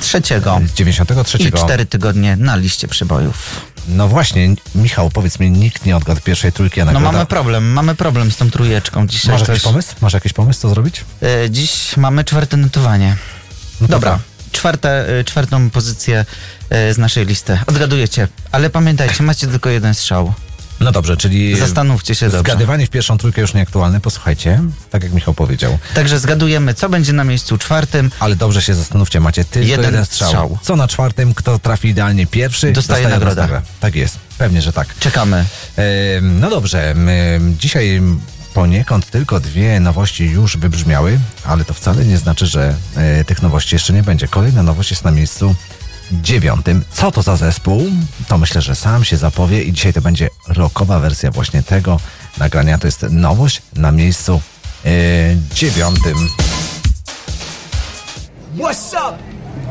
[0.00, 0.60] Trzeciego.
[0.74, 1.38] 93.
[1.38, 3.71] I cztery tygodnie na liście przebojów.
[3.88, 7.12] No właśnie, Michał, powiedz mi, nikt nie odgadł pierwszej trójki, a No nagroda...
[7.12, 9.38] mamy problem, mamy problem z tą trójeczką dzisiaj.
[9.38, 9.94] Masz jakiś pomysł?
[10.00, 11.04] Masz jakiś pomysł, co zrobić?
[11.22, 13.16] E, Dziś mamy czwarte notowanie.
[13.80, 14.18] No Dobra,
[14.52, 16.24] czwarte, e, czwartą pozycję
[16.70, 17.58] e, z naszej listy.
[17.66, 20.32] Odgadujecie, ale pamiętajcie, macie tylko jeden strzał.
[20.82, 21.56] No dobrze, czyli...
[21.56, 22.38] Zastanówcie się dobrze.
[22.38, 25.78] Zgadywanie w pierwszą trójkę już nieaktualne, posłuchajcie, tak jak Michał powiedział.
[25.94, 28.10] Także zgadujemy, co będzie na miejscu czwartym.
[28.20, 30.28] Ale dobrze się zastanówcie, macie tylko jeden, Jeden strzał.
[30.28, 30.58] strzał.
[30.62, 33.40] Co na czwartym, kto trafi idealnie pierwszy, Dostaje nagrodę.
[33.40, 33.66] nagrodę.
[33.80, 34.98] Tak jest, pewnie, że tak.
[34.98, 35.44] Czekamy.
[35.76, 37.08] Em, no dobrze, em,
[37.58, 38.02] dzisiaj
[38.54, 43.74] poniekąd tylko dwie nowości już wybrzmiały, ale to wcale nie znaczy, że e, tych nowości
[43.74, 44.28] jeszcze nie będzie.
[44.28, 45.54] Kolejna nowość jest na miejscu
[46.12, 46.84] dziewiątym.
[46.92, 47.82] Co to za zespół?
[48.28, 52.00] To myślę, że sam się zapowie i dzisiaj to będzie rockowa wersja właśnie tego
[52.38, 52.78] nagrania.
[52.78, 54.40] To jest nowość na miejscu
[54.84, 54.90] e,
[55.54, 56.28] dziewiątym.
[58.56, 59.18] What's up?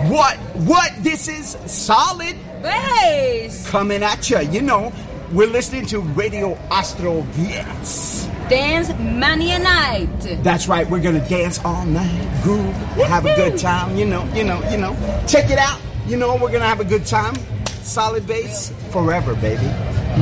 [0.09, 0.37] What?
[0.67, 1.03] What?
[1.03, 4.39] This is solid bass coming at you.
[4.51, 4.91] You know,
[5.33, 8.27] we're listening to Radio Ostroviec.
[8.49, 10.43] Dance Mania Night.
[10.43, 10.89] That's right.
[10.89, 12.75] We're gonna dance all night, groove,
[13.07, 13.95] have a good time.
[13.95, 14.95] You know, you know, you know.
[15.27, 15.79] Check it out.
[16.07, 17.35] You know, we're gonna have a good time.
[17.83, 19.65] Solid base forever, baby.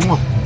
[0.02, 0.39] Mwah.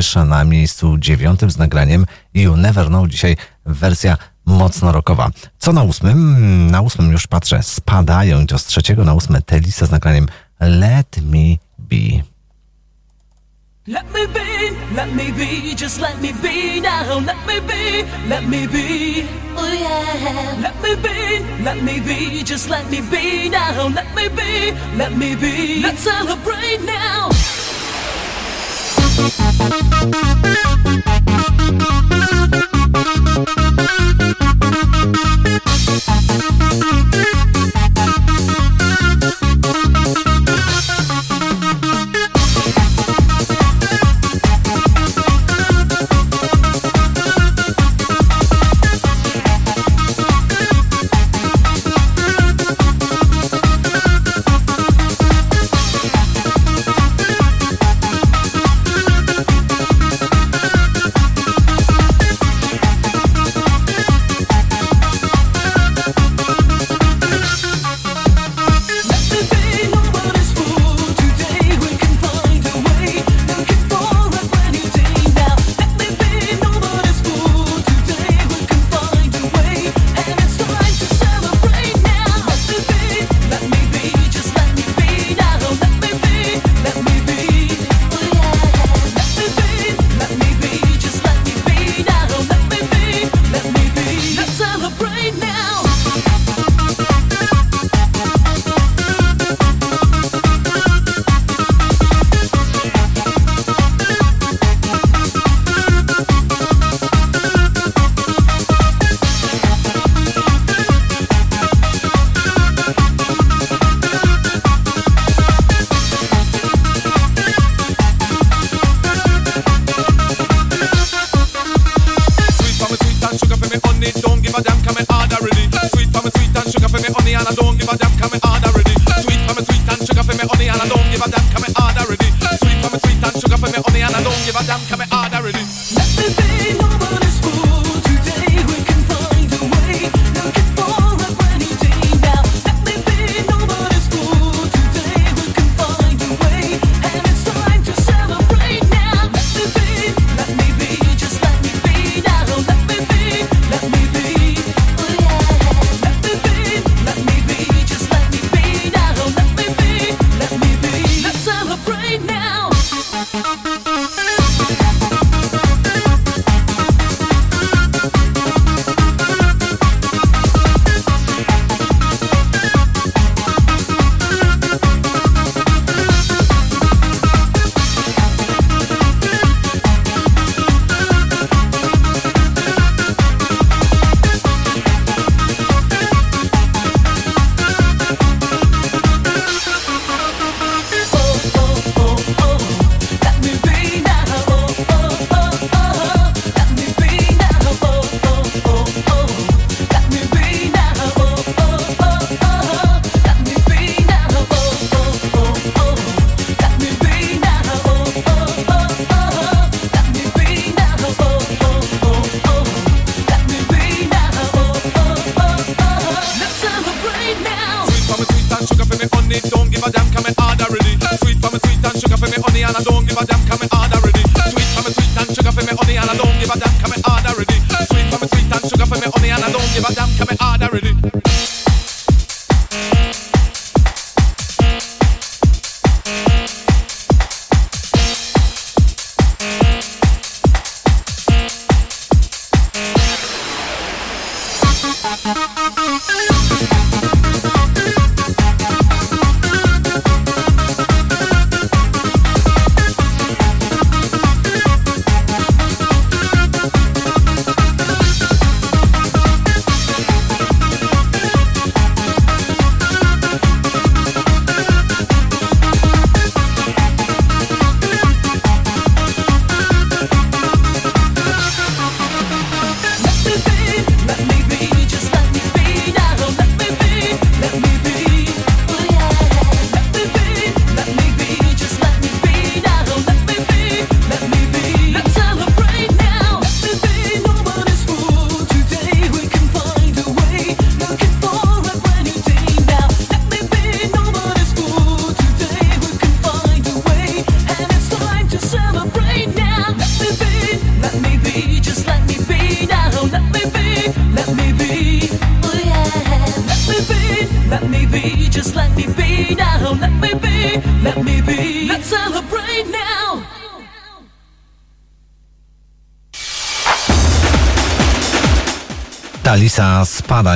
[0.00, 3.08] najwyższa na miejscu dziewiątym z nagraniem You Never Know.
[3.08, 5.30] Dzisiaj wersja mocno rokowa.
[5.58, 6.70] Co na ósmym?
[6.70, 10.26] Na ósmym już patrzę, spadają i to z trzeciego na ósme Telisa z nagraniem
[10.60, 12.24] Let Me Be.
[13.86, 17.20] Let me be, let me be, just let me be now.
[17.26, 19.24] Let me be, let me be.
[19.56, 20.60] Oh yeah.
[20.62, 23.88] Let me be, let me be, just let me be now.
[23.88, 25.82] Let me be, let me be.
[25.82, 27.30] Let's celebrate now.
[29.32, 30.79] Thank you.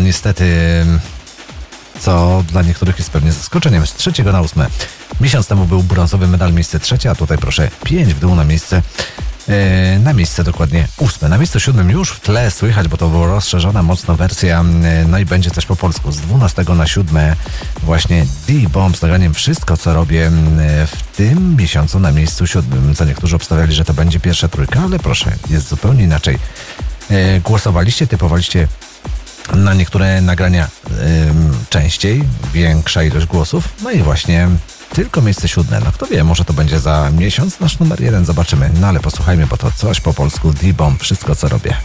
[0.05, 0.47] niestety,
[2.01, 4.67] co dla niektórych jest pewnie zaskoczeniem, z trzeciego na ósme.
[5.21, 8.83] Miesiąc temu był brązowy medal miejsce trzecie, a tutaj proszę pięć w dół na miejsce
[9.49, 11.29] e, na miejsce dokładnie ósme.
[11.29, 14.65] Na miejscu siódmym już w tle słychać, bo to była rozszerzona mocno wersja,
[15.09, 16.13] no i będzie też po polsku.
[16.13, 17.35] Z 12 na 7
[17.83, 20.31] właśnie D-Bomb z nagraniem Wszystko, co robię
[20.87, 22.95] w tym miesiącu na miejscu siódmym.
[22.95, 26.39] Co niektórzy obstawiali, że to będzie pierwsza trójka, ale proszę, jest zupełnie inaczej.
[27.11, 28.69] E, głosowaliście, typowaliście
[29.55, 30.69] na niektóre nagrania
[31.71, 33.69] częściej, większa ilość głosów.
[33.83, 34.49] No i właśnie
[34.93, 35.81] tylko miejsce siódme.
[35.85, 38.71] No kto wie, może to będzie za miesiąc nasz numer jeden, zobaczymy.
[38.81, 41.77] No ale posłuchajmy, bo to coś po polsku D-Bomb, wszystko co robię.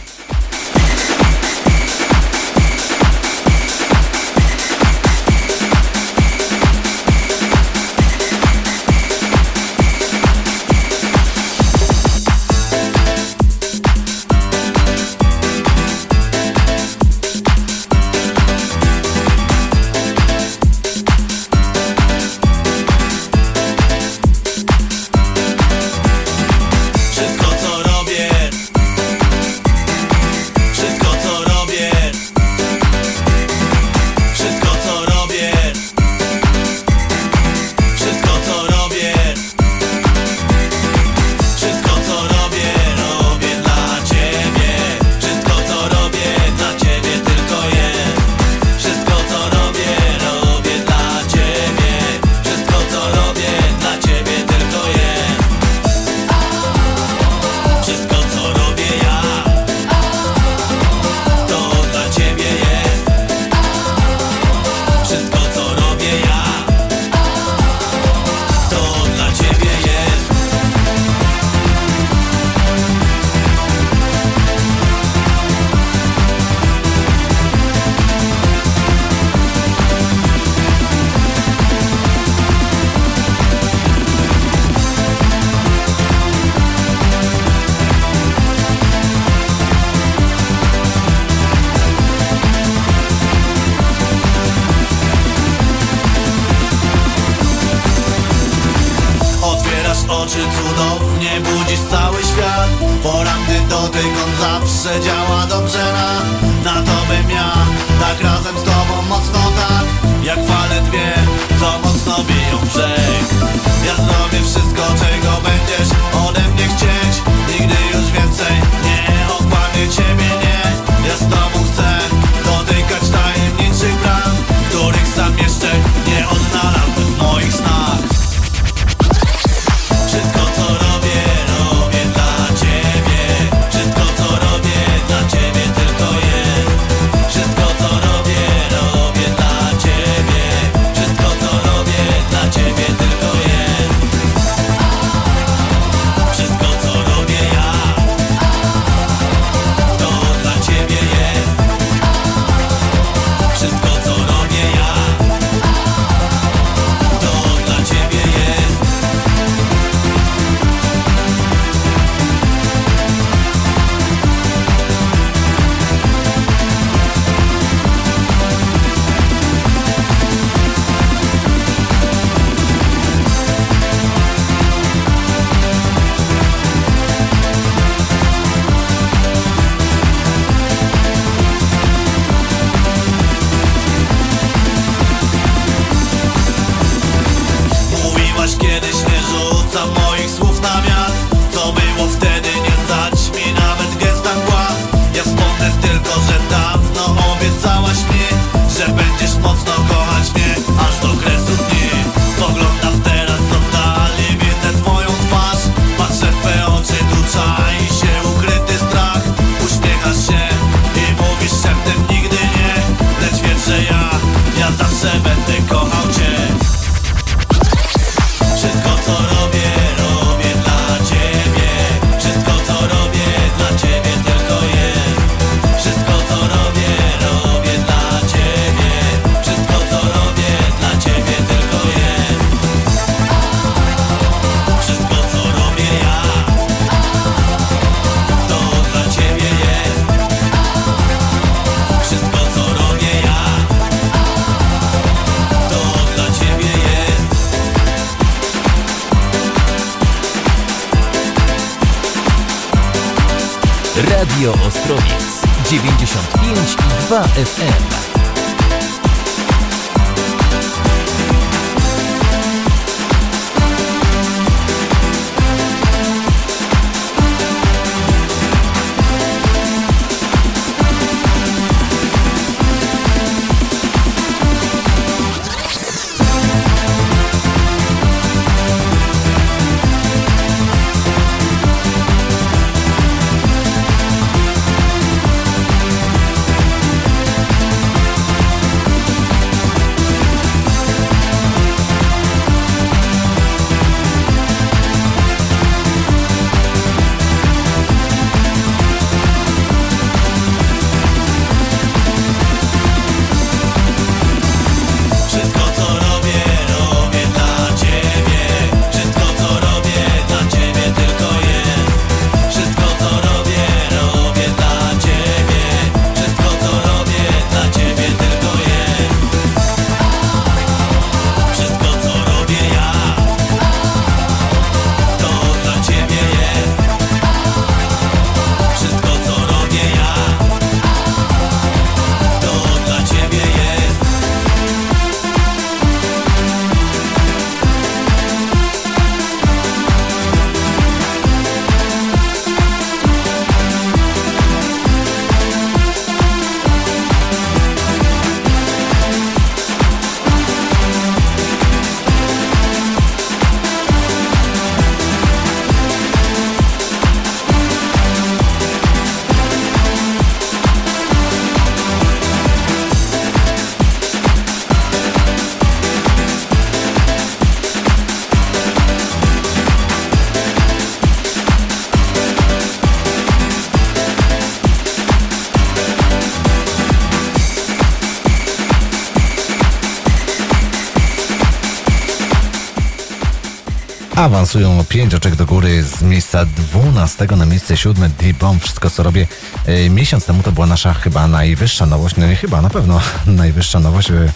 [384.20, 388.62] Awansują o 5 oczek do góry z miejsca 12 na miejsce 7 D-Bomb.
[388.62, 389.26] Wszystko co robię.
[389.66, 392.16] E, miesiąc temu to była nasza chyba najwyższa nowość.
[392.16, 394.10] No nie chyba, na pewno najwyższa nowość.
[394.10, 394.32] E,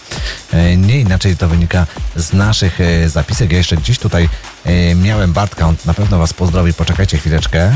[0.53, 3.51] e, nie inaczej to wynika z naszych zapisek.
[3.51, 4.29] Ja jeszcze gdzieś tutaj
[4.95, 5.67] miałem Bartka.
[5.67, 6.73] On na pewno Was pozdrowi.
[6.73, 7.71] Poczekajcie chwileczkę.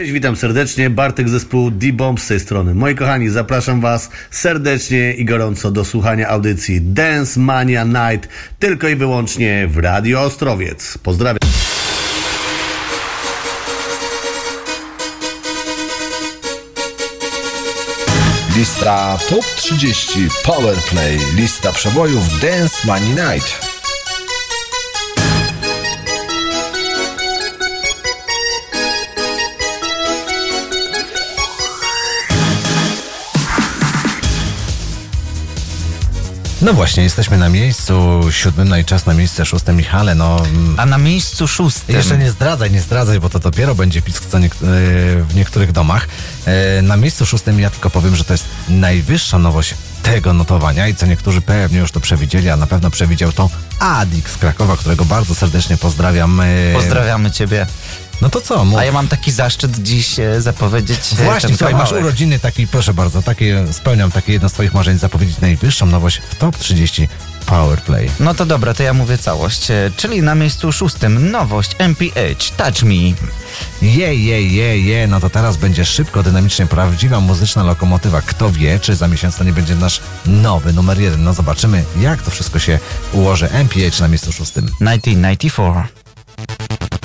[0.00, 0.90] Cześć, witam serdecznie.
[0.90, 2.74] Bartek z zespołu D-Bomb z tej strony.
[2.74, 8.96] Moi kochani, zapraszam Was serdecznie i gorąco do słuchania audycji Dance Mania Night tylko i
[8.96, 10.98] wyłącznie w Radio Ostrowiec.
[10.98, 11.38] Pozdrawiam.
[18.56, 21.18] Lista Top 30 Powerplay.
[21.36, 23.69] Lista przebojów Dance Money Night.
[36.62, 39.72] No właśnie, jesteśmy na miejscu siódmym, no i czas na miejsce szóste.
[39.72, 40.42] Michale, no...
[40.76, 41.96] A na miejscu szóstym...
[41.96, 44.56] Jeszcze nie zdradzaj, nie zdradzaj, bo to dopiero będzie pisk co niek- e,
[45.22, 46.08] w niektórych domach.
[46.46, 50.94] E, Na miejscu szóstym ja tylko powiem, że to jest najwyższa nowość tego notowania i
[50.94, 55.04] co niektórzy pewnie już to przewidzieli, a na pewno przewidział to Adik z Krakowa, którego
[55.04, 56.40] bardzo serdecznie pozdrawiam.
[56.40, 57.66] E, Pozdrawiamy Ciebie.
[58.20, 58.64] No to co?
[58.64, 58.78] Mów.
[58.78, 62.94] A ja mam taki zaszczyt dziś e, zapowiedzieć e, Właśnie, słuchaj, masz urodziny taki, proszę
[62.94, 67.08] bardzo, takie, spełniam takie jedno z twoich marzeń, zapowiedzieć najwyższą nowość w top 30
[67.46, 68.10] Powerplay.
[68.20, 69.70] No to dobra, to ja mówię całość.
[69.70, 72.94] E, Czyli na miejscu szóstym nowość MPH Touch Me.
[73.82, 78.22] Je, je, je, je, no to teraz będzie szybko, dynamicznie, prawdziwa muzyczna lokomotywa.
[78.22, 81.24] Kto wie, czy za miesiąc to nie będzie nasz nowy numer jeden.
[81.24, 82.78] No zobaczymy, jak to wszystko się
[83.12, 83.48] ułoży.
[83.50, 84.64] MPH na miejscu szóstym.
[84.64, 86.99] 1994.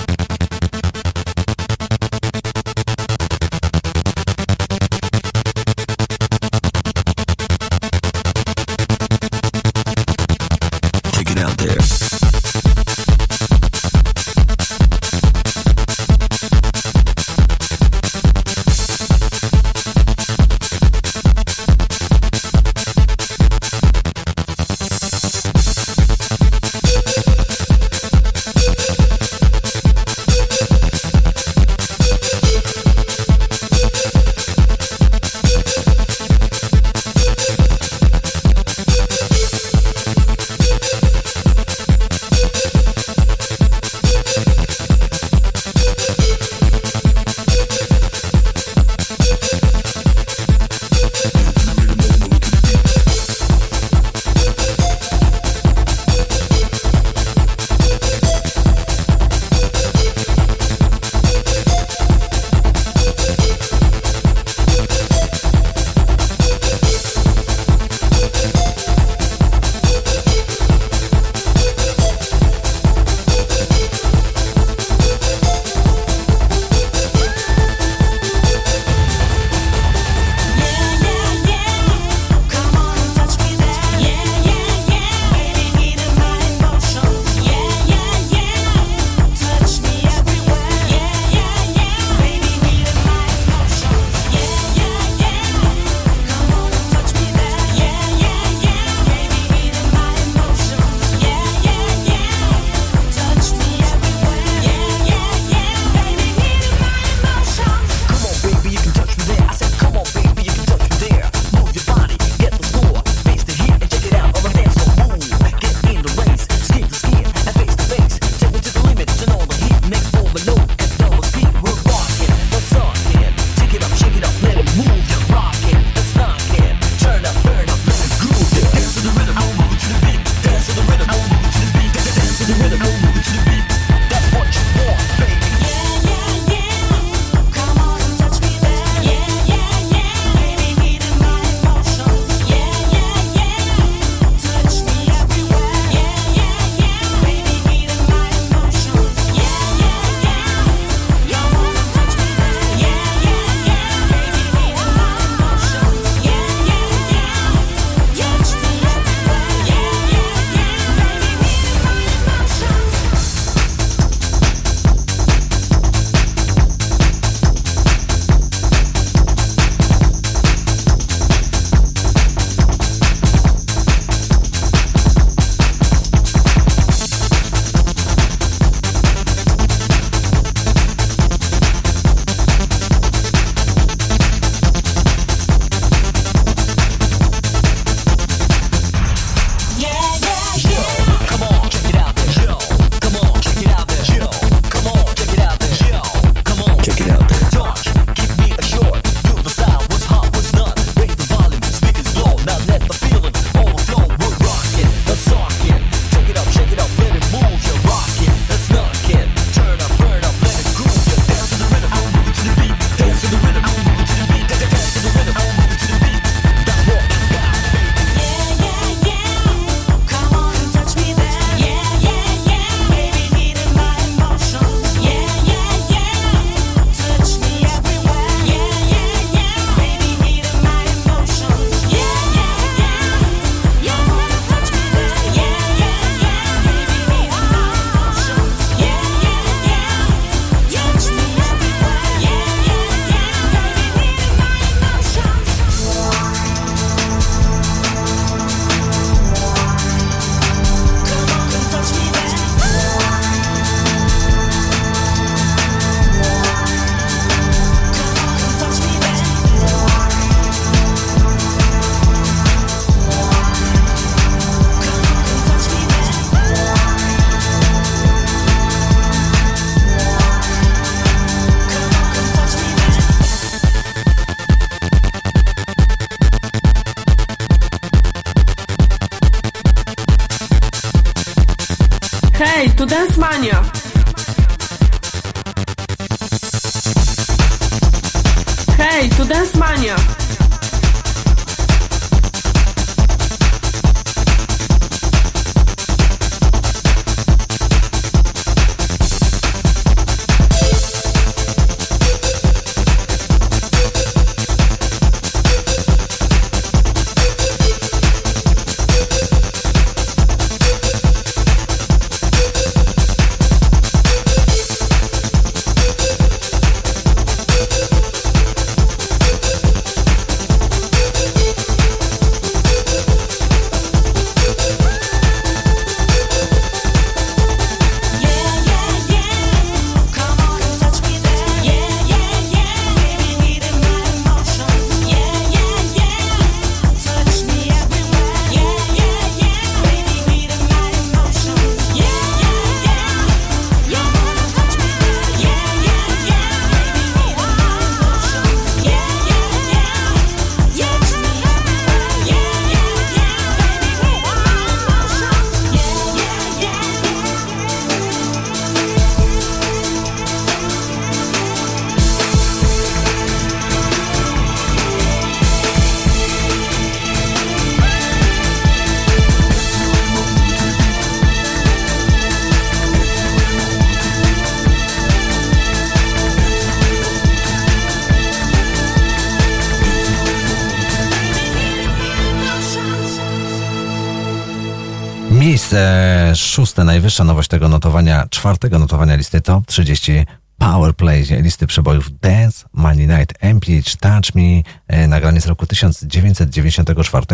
[387.06, 390.25] najwyższa nowość tego notowania, czwartego notowania listy Top 30
[390.58, 397.25] Powerplay, listy przebojów Dance, Money Night, MPH, Touch Me, e, nagranie z roku 1994.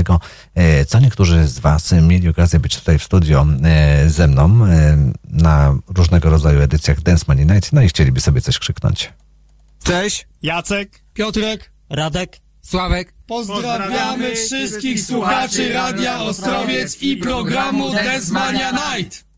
[0.55, 4.97] E, co niektórzy z Was mieli okazję być tutaj w studio e, ze mną e,
[5.29, 9.13] na różnego rodzaju edycjach Dance Money Night, no i chcieliby sobie coś krzyknąć.
[9.83, 13.13] Cześć, Jacek, Piotrek, Radek, Sławek.
[13.27, 19.30] Pozdrawiamy wszystkich słuchaczy Radia Ostrowiec i programu Dance Mania Night.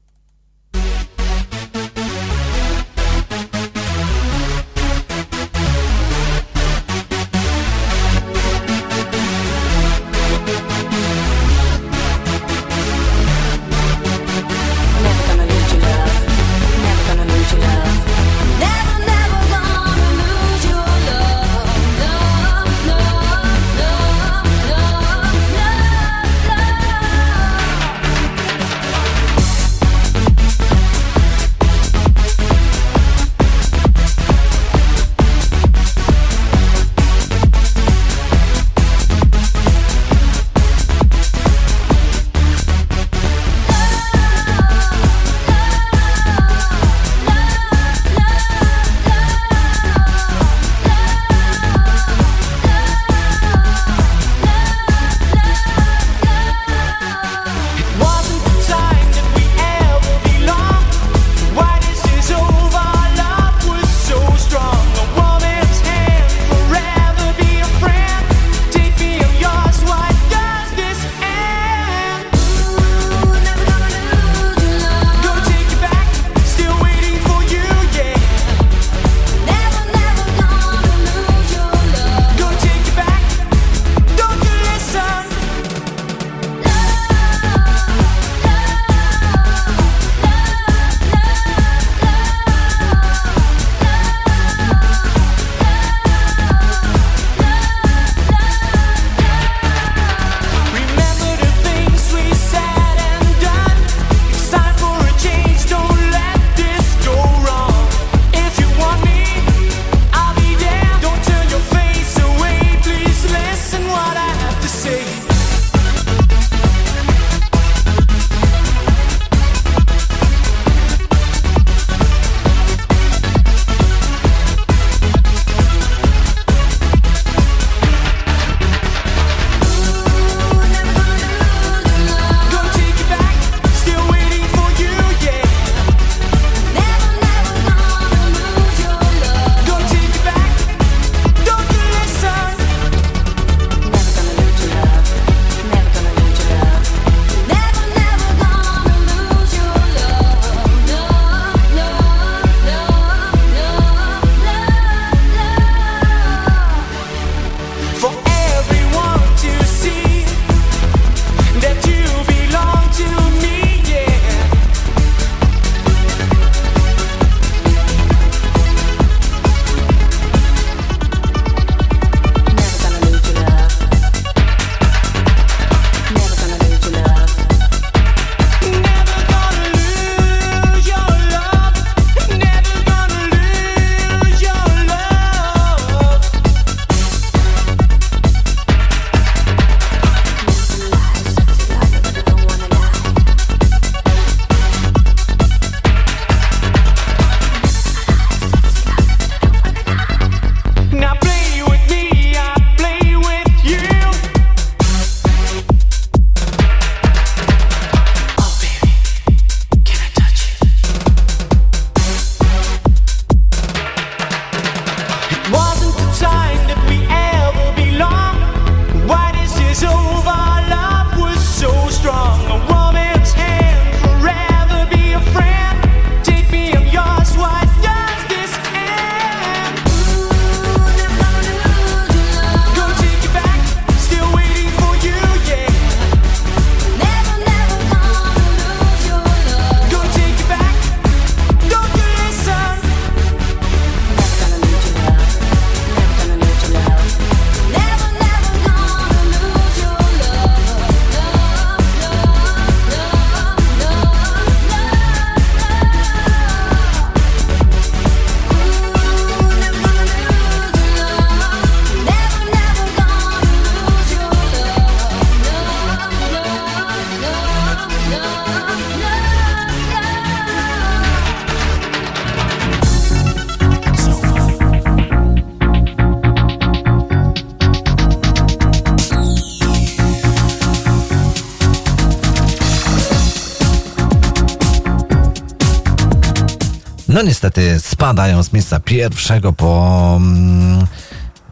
[287.79, 290.87] Spadają z miejsca pierwszego po mm,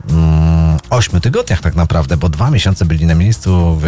[0.10, 3.88] mm, ośmiu tygodniach tak naprawdę, bo dwa miesiące byli na miejscu w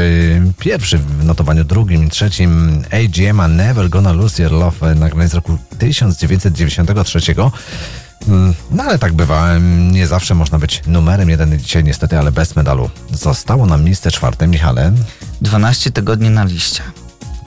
[0.59, 5.33] pierwszym w notowaniu drugim i trzecim AGM a Never Gonna Lose Your Love nagrane z
[5.33, 7.19] roku 1993.
[8.27, 9.58] Mm, No ale tak bywa,
[9.92, 12.90] nie zawsze można być numerem jeden dzisiaj niestety, ale bez medalu.
[13.11, 14.92] Zostało nam miejsce czwarte, Michale.
[15.42, 16.82] 12 tygodni na liście.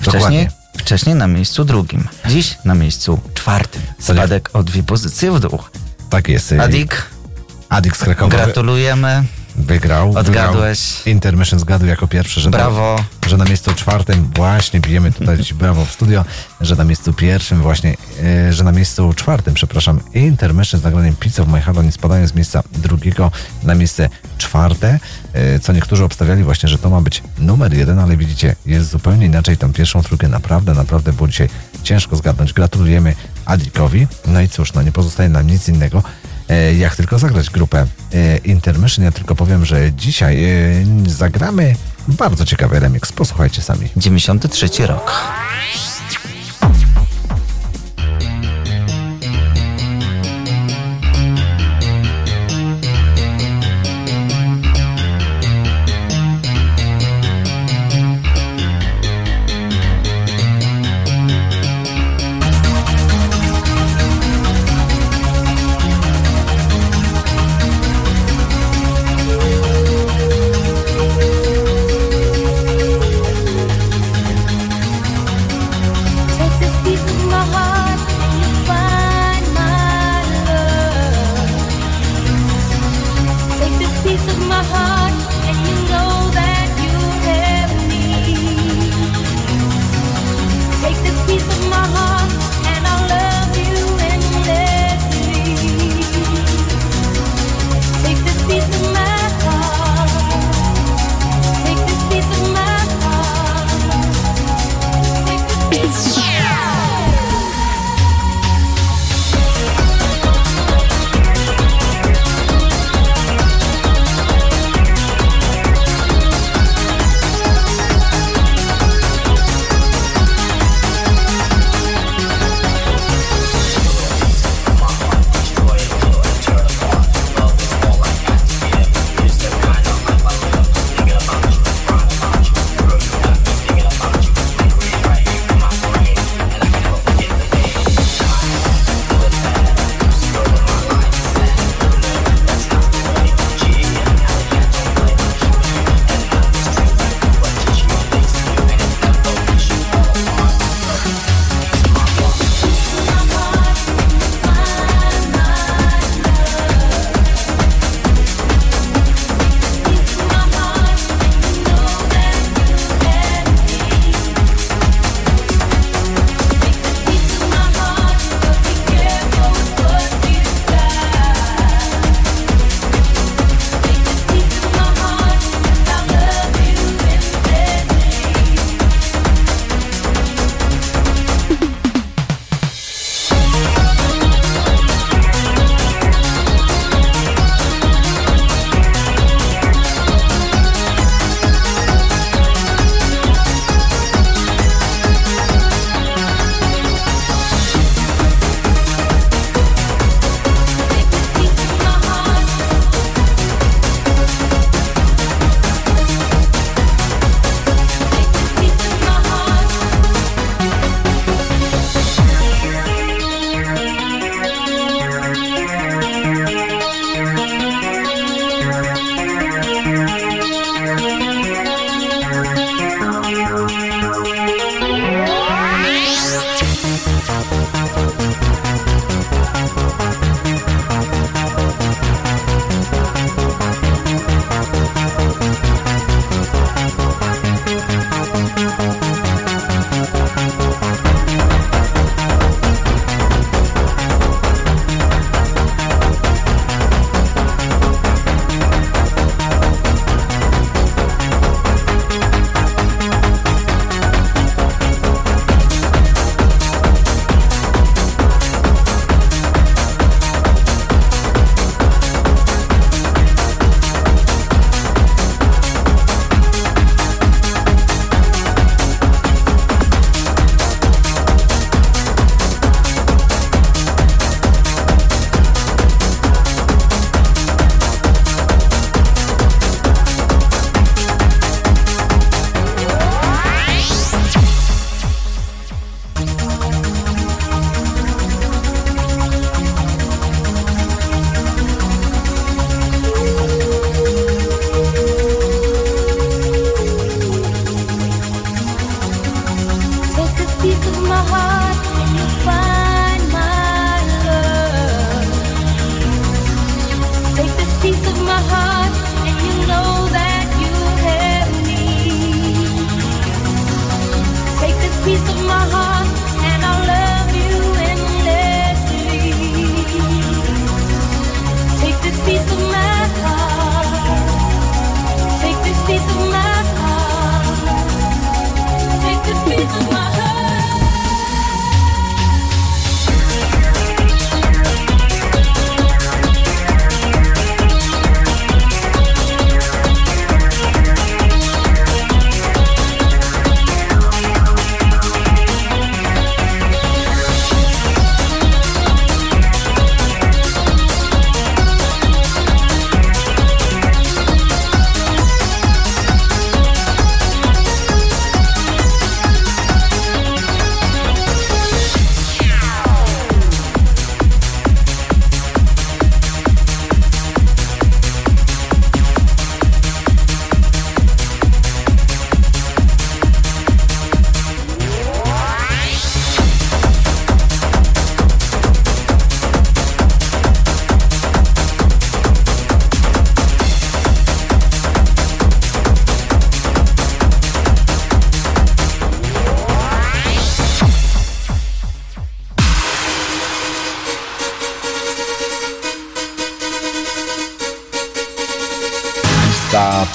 [0.00, 0.50] Wcześniej, Dokładnie.
[0.78, 2.08] wcześniej na miejscu drugim.
[2.28, 3.82] Dziś na miejscu czwartym.
[3.98, 5.58] Spadek o dwie pozycje w dół.
[6.10, 6.52] Tak jest.
[6.52, 7.02] Adik,
[7.68, 8.36] Adik z Krakowa.
[8.36, 9.24] gratulujemy.
[9.56, 10.16] Wygrał.
[10.16, 10.80] Odgadłeś.
[10.96, 11.14] Wygrał.
[11.14, 12.96] Intermission zgadł jako pierwszy, że, Brawo.
[13.22, 16.24] Na, że na miejscu czwartym właśnie bijemy tutaj brawo w studio,
[16.60, 21.44] że na miejscu pierwszym właśnie, e, że na miejscu czwartym, przepraszam, Intermission z nagraniem Pizza
[21.44, 23.30] w My Heart, oni spadają z miejsca drugiego
[23.62, 24.08] na miejsce
[24.38, 24.98] czwarte,
[25.32, 29.26] e, co niektórzy obstawiali właśnie, że to ma być numer jeden, ale widzicie, jest zupełnie
[29.26, 29.56] inaczej.
[29.56, 31.48] Tą pierwszą trójkę naprawdę, naprawdę było dzisiaj
[31.82, 32.52] ciężko zgadnąć.
[32.52, 33.14] Gratulujemy
[33.46, 34.06] Adikowi.
[34.26, 36.02] No i cóż, no nie pozostaje nam nic innego,
[36.48, 39.04] e, jak tylko zagrać grupę e, Intermission.
[39.04, 40.50] Ja tylko powiem, że dzisiaj e,
[41.06, 41.76] zagramy
[42.08, 43.12] bardzo ciekawy remix.
[43.12, 43.88] Posłuchajcie sami.
[43.96, 45.12] 93 rok.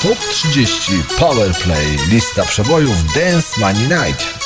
[0.04, 1.98] Top 30 Powerplay.
[2.10, 4.40] Lista przebojów Dance Money Night.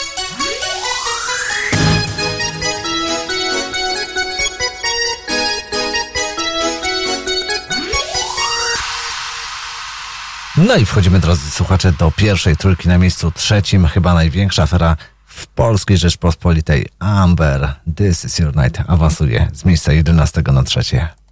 [10.58, 13.88] No i wchodzimy, drodzy słuchacze, do pierwszej trójki na miejscu trzecim.
[13.88, 16.88] Chyba największa afera w Polskiej Rzeczpospolitej.
[17.00, 21.25] Amber, This is Your Night awansuje z miejsca 11 na trzecie.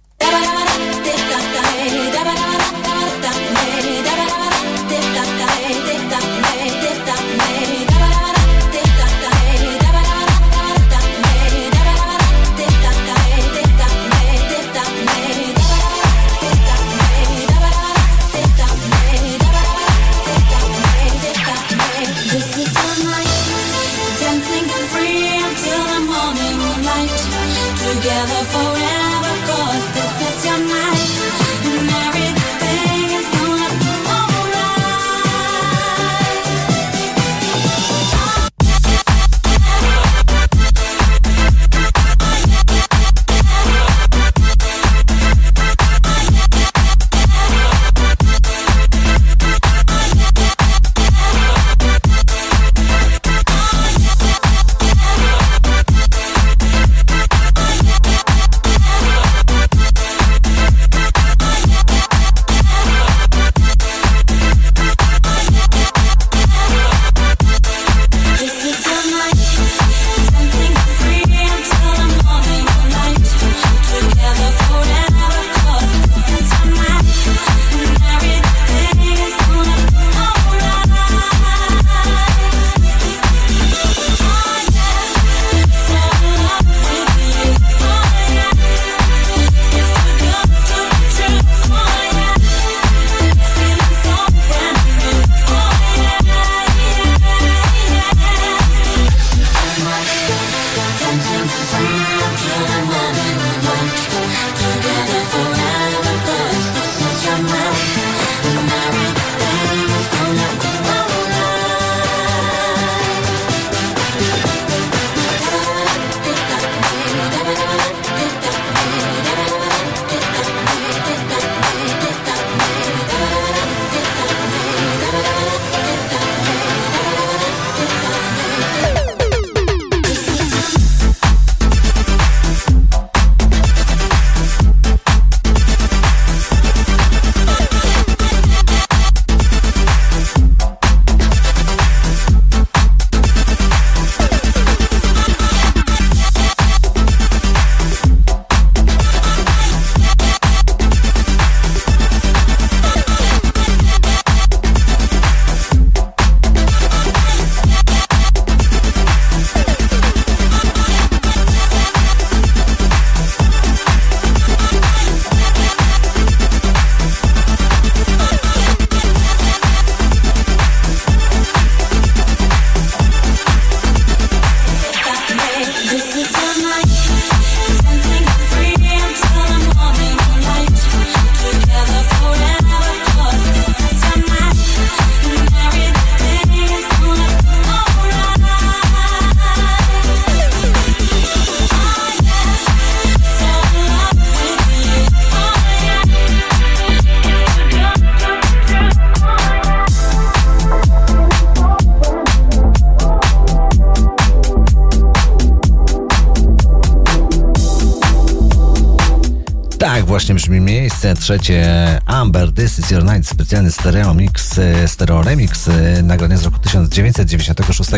[211.04, 216.38] Miejsce trzecie Amber, This is Your Night, specjalny stereo mix, e, stereo remix, e, nagranie
[216.38, 217.90] z roku 1996.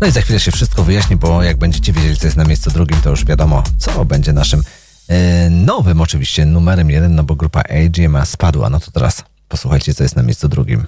[0.00, 2.70] No i za chwilę się wszystko wyjaśni, bo jak będziecie wiedzieli, co jest na miejscu
[2.70, 4.62] drugim, to już wiadomo, co będzie naszym
[5.08, 8.70] e, nowym oczywiście numerem jeden, no bo grupa AGM spadła.
[8.70, 10.86] No to teraz posłuchajcie, co jest na miejscu drugim.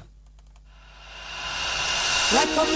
[2.33, 2.67] Right from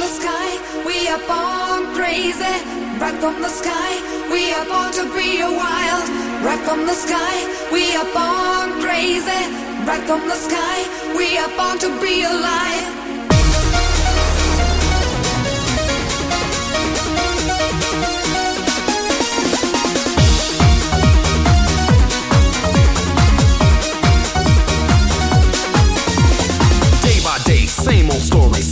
[3.43, 4.01] the sky,
[4.31, 6.26] we are born to be a wild.
[6.45, 7.37] Right from the sky,
[7.73, 9.43] we are born crazy.
[9.87, 10.79] Right from the sky,
[11.17, 13.06] we are born to be alive.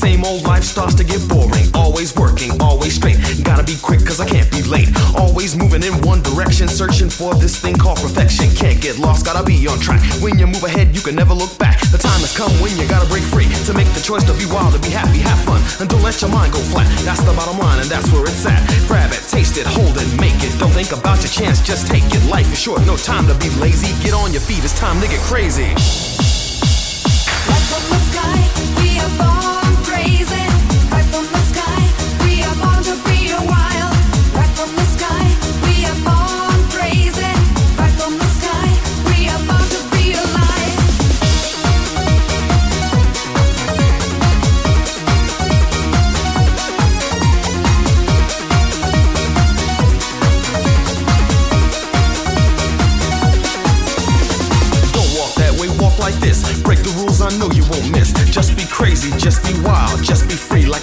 [0.04, 1.64] Same old life starts to get boring.
[1.72, 3.16] Always working, always straight.
[3.42, 4.90] Gotta be quick, cause I can't be late.
[5.16, 8.52] Always moving in one direction, searching for this thing called perfection.
[8.54, 10.02] Can't get lost, gotta be on track.
[10.20, 11.80] When you move ahead, you can never look back.
[11.88, 14.44] The time has come when you gotta break free to make the choice to be
[14.44, 16.88] wild, to be happy, have fun, and don't let your mind go flat.
[17.08, 18.60] That's the bottom line, and that's where it's at.
[18.86, 20.52] Grab it, taste it, hold it, make it.
[20.60, 22.22] Don't think about your chance, just take it.
[22.28, 23.88] Life is short, no time to be lazy.
[24.04, 25.72] Get on your feet, it's time to get crazy.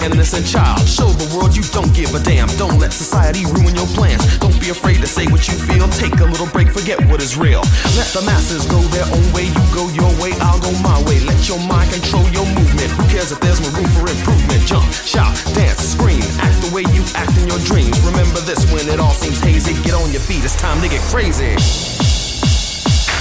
[0.02, 0.82] An innocent child.
[0.88, 2.48] Show the world you don't give a damn.
[2.58, 4.22] Don't let society ruin your plans.
[4.38, 5.86] Don't be afraid to say what you feel.
[5.94, 7.62] Take a little break, forget what is real.
[7.94, 9.46] Let the masses go their own way.
[9.46, 11.22] You go your way, I'll go my way.
[11.22, 12.90] Let your mind control your movement.
[12.98, 14.66] Who cares if there's no room for improvement?
[14.66, 16.22] Jump, shout, dance, scream.
[16.42, 17.94] Act the way you act in your dreams.
[18.02, 19.74] Remember this when it all seems hazy.
[19.86, 21.54] Get on your feet, it's time to get crazy.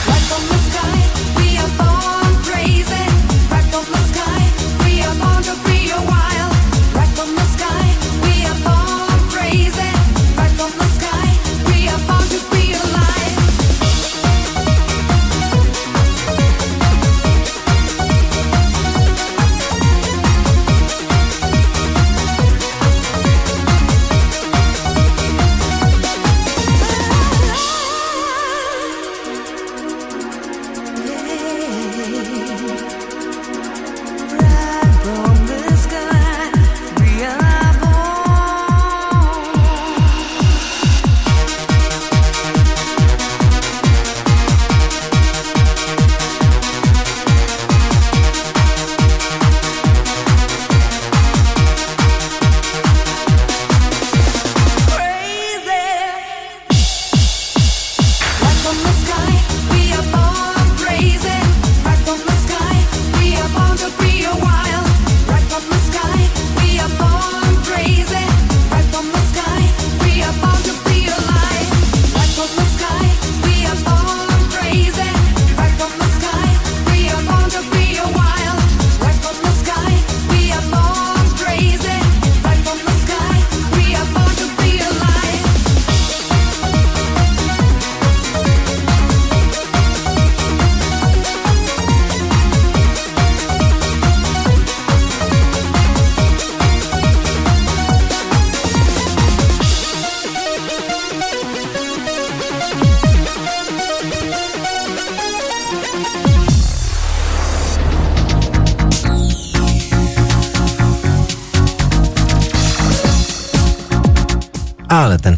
[0.10, 1.51] Right from the sky,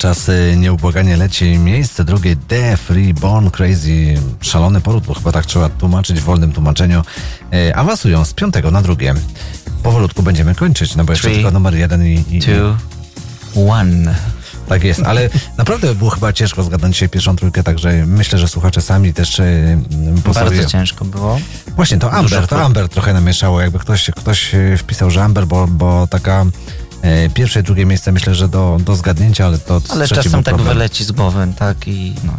[0.04, 1.58] czas nieubłaganie leci.
[1.60, 4.16] Miejsce drugie The Free Born Crazy.
[4.42, 7.02] Szalony poród, bo chyba tak trzeba tłumaczyć w wolnym tłumaczeniu.
[7.54, 9.14] Y, Awansują z piątego na drugie.
[9.84, 12.26] Powolutku będziemy kończyć, no bo jeszcze Three, tylko numer jeden i...
[12.32, 12.78] i two,
[13.70, 14.16] one.
[14.68, 18.82] Tak jest, ale naprawdę było chyba ciężko zgadnąć dzisiaj pierwszą trójkę, także myślę, że słuchacze
[18.82, 19.78] sami też y,
[20.24, 20.58] posłuchują.
[20.58, 21.40] Bardzo ciężko było.
[21.76, 22.62] Właśnie, to Dużo Amber, to prób.
[22.62, 26.46] Amber trochę namieszało, jakby ktoś, ktoś e, wpisał, że Amber, bo, bo taka e,
[27.34, 31.04] pierwsze i drugie miejsce myślę, że do, do zgadnięcia, ale to Ale czasem tak wyleci
[31.04, 32.34] z głowy, tak i no.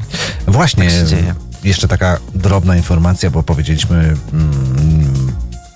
[0.46, 1.34] Właśnie, Tak się dzieje.
[1.64, 3.96] jeszcze taka drobna informacja, bo powiedzieliśmy
[4.32, 5.32] mm,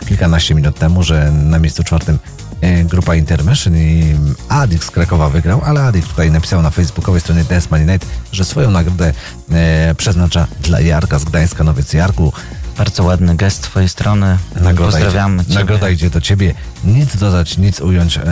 [0.08, 2.18] kilkanaście minut temu, że na miejscu czwartym
[2.60, 4.14] e, grupa Intermission i
[4.48, 8.44] Adik z Krakowa wygrał, ale Adik tutaj napisał na facebookowej stronie Dance Money Night, że
[8.44, 9.12] swoją nagrodę
[9.52, 11.64] e, przeznacza dla Jarka z Gdańska.
[11.64, 12.32] No więc Jarku,
[12.78, 14.38] Bardzo ładny gest z twojej strony.
[14.60, 16.54] Nagroda Pozdrawiamy idzie, nagroda idzie do ciebie.
[16.88, 18.16] Nic dodać, nic ująć.
[18.16, 18.22] E,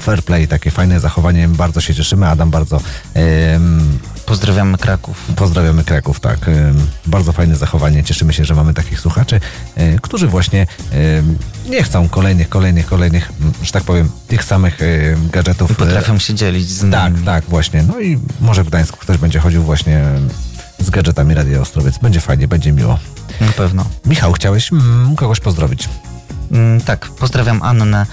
[0.00, 1.48] fair play, takie fajne zachowanie.
[1.48, 2.28] Bardzo się cieszymy.
[2.28, 2.80] Adam bardzo.
[4.26, 5.24] Pozdrawiamy Kraków.
[5.36, 6.50] Pozdrawiamy Kraków, tak.
[7.06, 8.04] Bardzo fajne zachowanie.
[8.04, 9.40] Cieszymy się, że mamy takich słuchaczy,
[9.76, 10.66] e, którzy właśnie
[11.70, 14.86] nie chcą kolejnych, kolejnych, kolejnych, że tak powiem, tych samych e,
[15.32, 15.70] gadżetów.
[15.70, 17.24] I potrafią się dzielić z Tak, nami.
[17.24, 17.82] tak, właśnie.
[17.82, 20.04] No i może w Gdańsku ktoś będzie chodził właśnie
[20.78, 21.98] z gadżetami Radio Ostrowiec.
[21.98, 22.98] Będzie fajnie, będzie miło.
[23.40, 23.84] Na pewno.
[24.06, 25.88] Michał, chciałeś mm, kogoś pozdrowić?
[26.52, 28.06] Mm, tak, pozdrawiam Annę,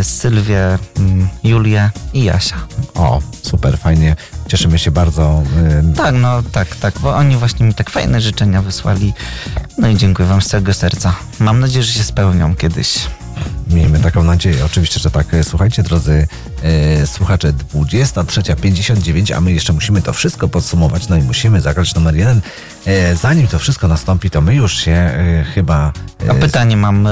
[0.00, 2.56] y, Sylwię, mm, Julię i Jasia.
[2.94, 4.16] O, super, fajnie.
[4.48, 5.42] Cieszymy się bardzo.
[5.78, 9.12] em, Tak, no tak, tak, bo oni właśnie mi tak fajne życzenia wysłali.
[9.78, 11.14] No i dziękuję wam z całego serca.
[11.38, 12.98] Mam nadzieję, że się spełnią kiedyś.
[13.72, 14.64] Miejmy taką nadzieję.
[14.64, 15.34] Oczywiście, że tak.
[15.34, 16.26] E, Słuchajcie, drodzy
[16.62, 22.16] e, słuchacze, 23.59, a my jeszcze musimy to wszystko podsumować, no i musimy zagrać numer
[22.16, 22.40] jeden.
[22.86, 25.92] E, zanim to wszystko nastąpi, to my już się e, chyba...
[26.26, 27.10] E, A pytanie mam y,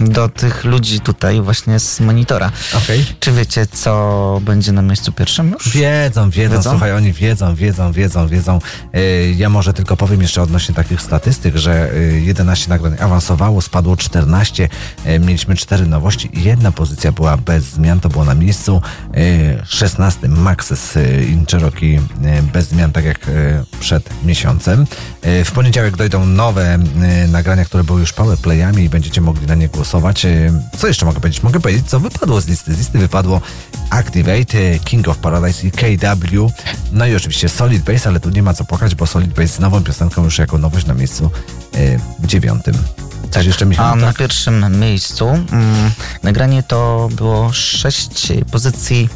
[0.00, 2.50] do tych ludzi tutaj właśnie z monitora.
[2.74, 3.04] Okej.
[3.20, 5.68] Czy wiecie, co będzie na miejscu pierwszym już?
[5.68, 6.70] Wiedzą, wiedzą, Wiedzą?
[6.70, 8.58] słuchaj, oni wiedzą, wiedzą, wiedzą, wiedzą.
[8.94, 13.96] E, Ja może tylko powiem jeszcze odnośnie takich statystyk, że e, 11 nagrań awansowało, spadło
[13.96, 14.68] 14,
[15.04, 18.82] e, mieliśmy 4 nowości i jedna pozycja była bez zmian, to było na miejscu
[19.14, 20.98] e, 16 Maxes
[21.28, 22.00] in Cherokee
[22.52, 23.26] bez zmian, tak jak
[23.80, 24.86] przed miesiącem.
[25.44, 26.78] W poniedziałek dojdą nowe
[27.28, 29.89] nagrania, które były już powerplayami i będziecie mogli na nie głosować.
[29.98, 31.42] E, Co jeszcze mogę powiedzieć?
[31.42, 32.74] Mogę powiedzieć, co wypadło z listy.
[32.74, 33.40] Z listy wypadło
[33.90, 36.50] Activate, e, King of Paradise i KW.
[36.92, 39.58] No i oczywiście Solid Base, ale tu nie ma co płakać, bo Solid Base z
[39.58, 41.30] nową piosenką już jako nowość na miejscu
[41.74, 42.74] e, dziewiątym.
[43.30, 43.86] Coś jeszcze Michał?
[43.92, 44.16] A na Tak?
[44.16, 45.90] pierwszym miejscu mm,
[46.22, 49.08] nagranie to było sześć pozycji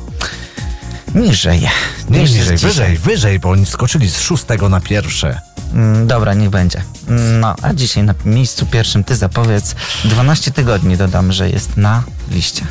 [1.15, 1.61] niżej.
[2.11, 5.41] Nie, niż niżej, jest wyżej, wyżej, bo oni skoczyli z szóstego na pierwsze.
[5.75, 6.83] Mm, Dobra, niech będzie.
[7.09, 9.75] Mm, No, a dzisiaj na miejscu pierwszym ty zapowiedz.
[10.05, 12.67] 12 tygodni dodam, że jest na liście.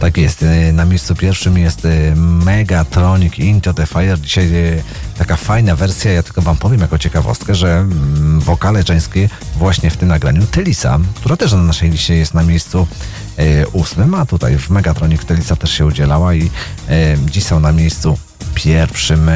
[0.00, 0.42] Tak jest.
[0.42, 4.18] e, Na miejscu pierwszym jest e, Megatronic Into the Fire.
[4.20, 4.82] Dzisiaj e,
[5.18, 6.12] taka fajna wersja.
[6.12, 10.98] Ja tylko wam powiem jako ciekawostkę, że mm, wokale żeńskie właśnie w tym nagraniu Telisa,
[11.14, 12.86] która też na naszej liście jest na miejscu
[13.72, 16.50] ósmym, a tutaj w Megatronic Telisa też się udzielała i
[17.30, 18.18] dziś są na miejscu
[18.54, 19.30] pierwszym.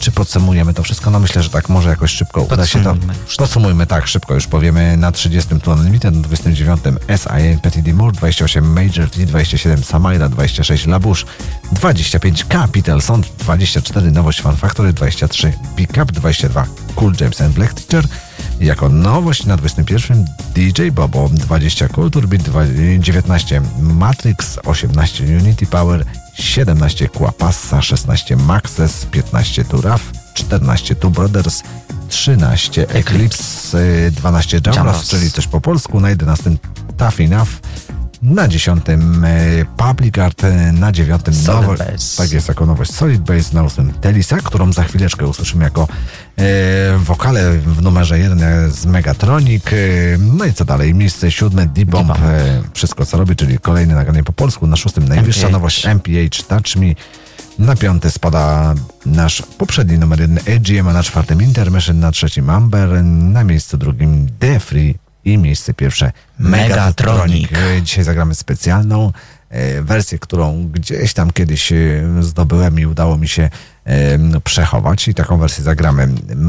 [0.00, 1.10] Czy podsumujemy to wszystko?
[1.10, 2.96] No myślę, że tak może jakoś szybko uda się to.
[3.38, 4.96] Podsumujmy tak, szybko już powiemy.
[4.96, 10.86] Na 30 tu Unlimited, na 29 SIA Petit Dimur, 28 Major T, 27 Samaira, 26
[10.86, 11.24] Labush,
[11.72, 16.66] 25 Capital Sound, 24 Nowość Fan Factory, 23 Big Up, 22
[16.96, 18.04] Cool James and Black Teacher.
[18.60, 26.04] Jako nowość na 21 DJ Bobo, 20 Culture Beat, dwa- 19 Matrix, 18 Unity Power,
[26.38, 30.02] 17 Quapassa, 16 Maxes, 15 Turaf,
[30.34, 31.62] 14 Two Brothers,
[32.08, 35.08] 13 Eclipse, y, 12 Jambras, Jambras.
[35.08, 36.50] czyli coś po polsku, na 11
[36.96, 37.48] Tough Enough,
[38.26, 38.96] na 10 y,
[39.76, 42.22] Public Art, y, na 9 Solid nowość, Base.
[42.22, 45.88] tak jest, jako nowość Solid Base, na 8 Telisa, którą za chwileczkę usłyszymy jako
[46.38, 46.44] e,
[46.98, 49.64] wokale w numerze 1 z Megatronic.
[49.66, 49.76] E,
[50.18, 50.94] no i co dalej?
[50.94, 52.24] Miejsce siódme D-Bomb, D-Bomb.
[52.24, 54.66] e, wszystko co robi, czyli kolejne nagranie po polsku.
[54.66, 55.52] Na szóstym najwyższa MPH.
[55.52, 56.86] nowość MPH Touch Me.
[57.58, 58.74] Na piąty spada
[59.06, 64.26] nasz poprzedni numer jeden AGM, a na czwartym Intermission, na trzecim Amber, na miejscu drugim
[64.38, 64.94] The Free
[65.26, 67.50] i miejsce pierwsze Megatronic.
[67.50, 67.82] Megatronic.
[67.82, 69.12] Dzisiaj zagramy specjalną
[69.50, 71.76] e, wersję, którą gdzieś tam kiedyś e,
[72.20, 73.50] zdobyłem i udało mi się
[73.84, 76.08] e, przechować i taką wersję zagramy.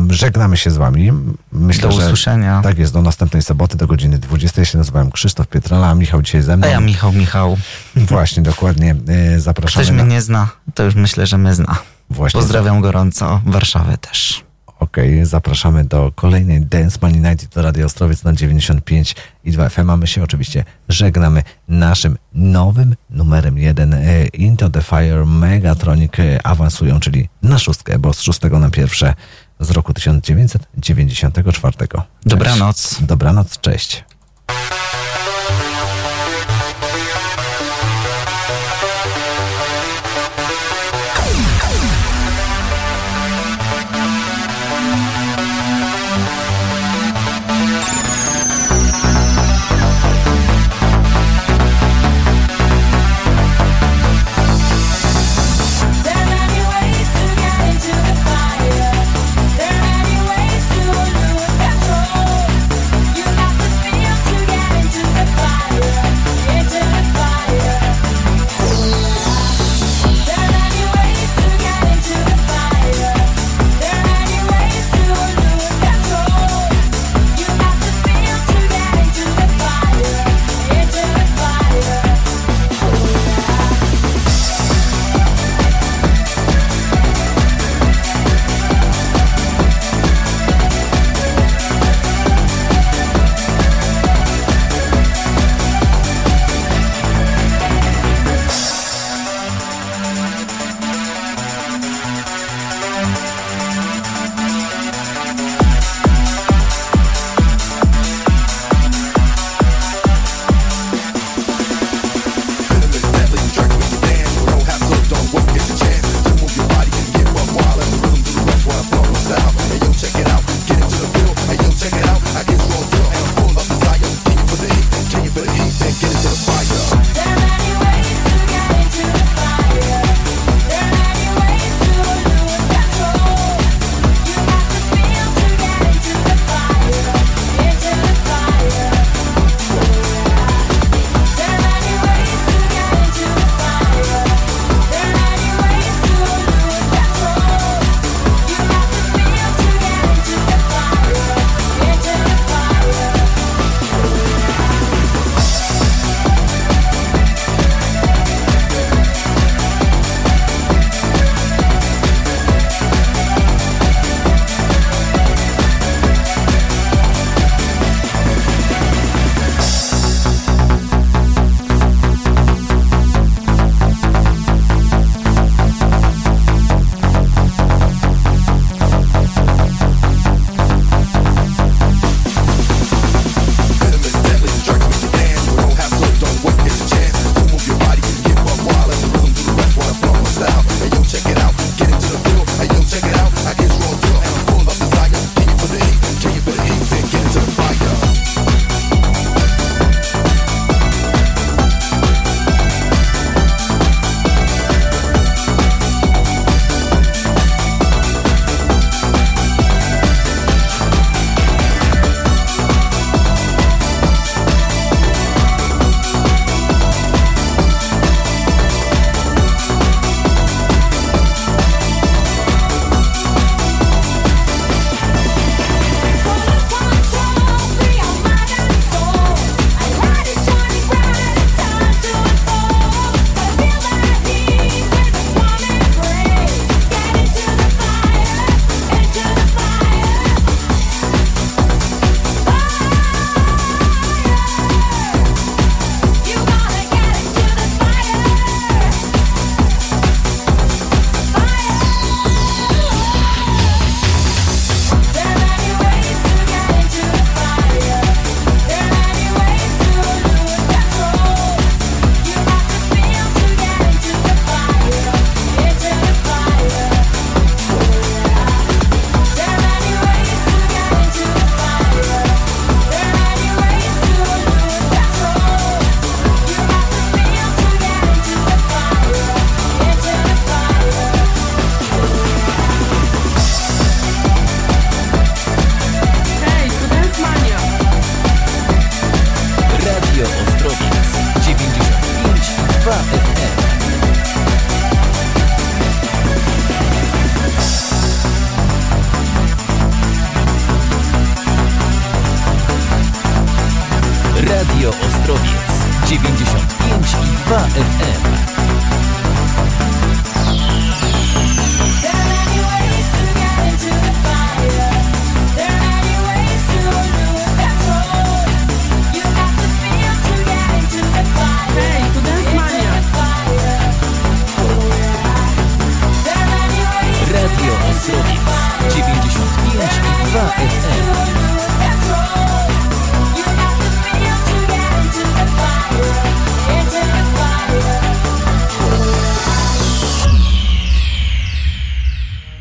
[0.09, 1.11] Żegnamy się z wami.
[1.51, 2.61] Myślę, Do usłyszenia.
[2.63, 4.61] tak jest, do następnej soboty, do godziny 20.
[4.61, 6.67] Ja się nazywałem Krzysztof Pietrala, a Michał dzisiaj ze mną.
[6.67, 7.57] A ja Michał, Michał.
[7.95, 8.95] Właśnie, dokładnie.
[9.37, 10.03] Zapraszamy Ktoś na...
[10.03, 11.75] mnie nie zna, to już myślę, że mnie zna.
[12.09, 12.39] Właśnie.
[12.39, 14.46] Pozdrawiam gorąco Warszawę też.
[14.79, 19.89] Okej, zapraszamy do kolejnej Dance Money Night do Radio Ostrowiec na 95 i 2 FM.
[19.89, 26.45] A my się oczywiście żegnamy naszym nowym numerem 1 e, Into the Fire Megatronic e,
[26.45, 29.13] awansują, czyli na szóstkę, bo z szóstego na pierwsze
[29.59, 31.77] z roku 1994.
[31.77, 31.91] Cześć.
[32.25, 32.97] Dobranoc.
[33.01, 34.03] Dobranoc, cześć.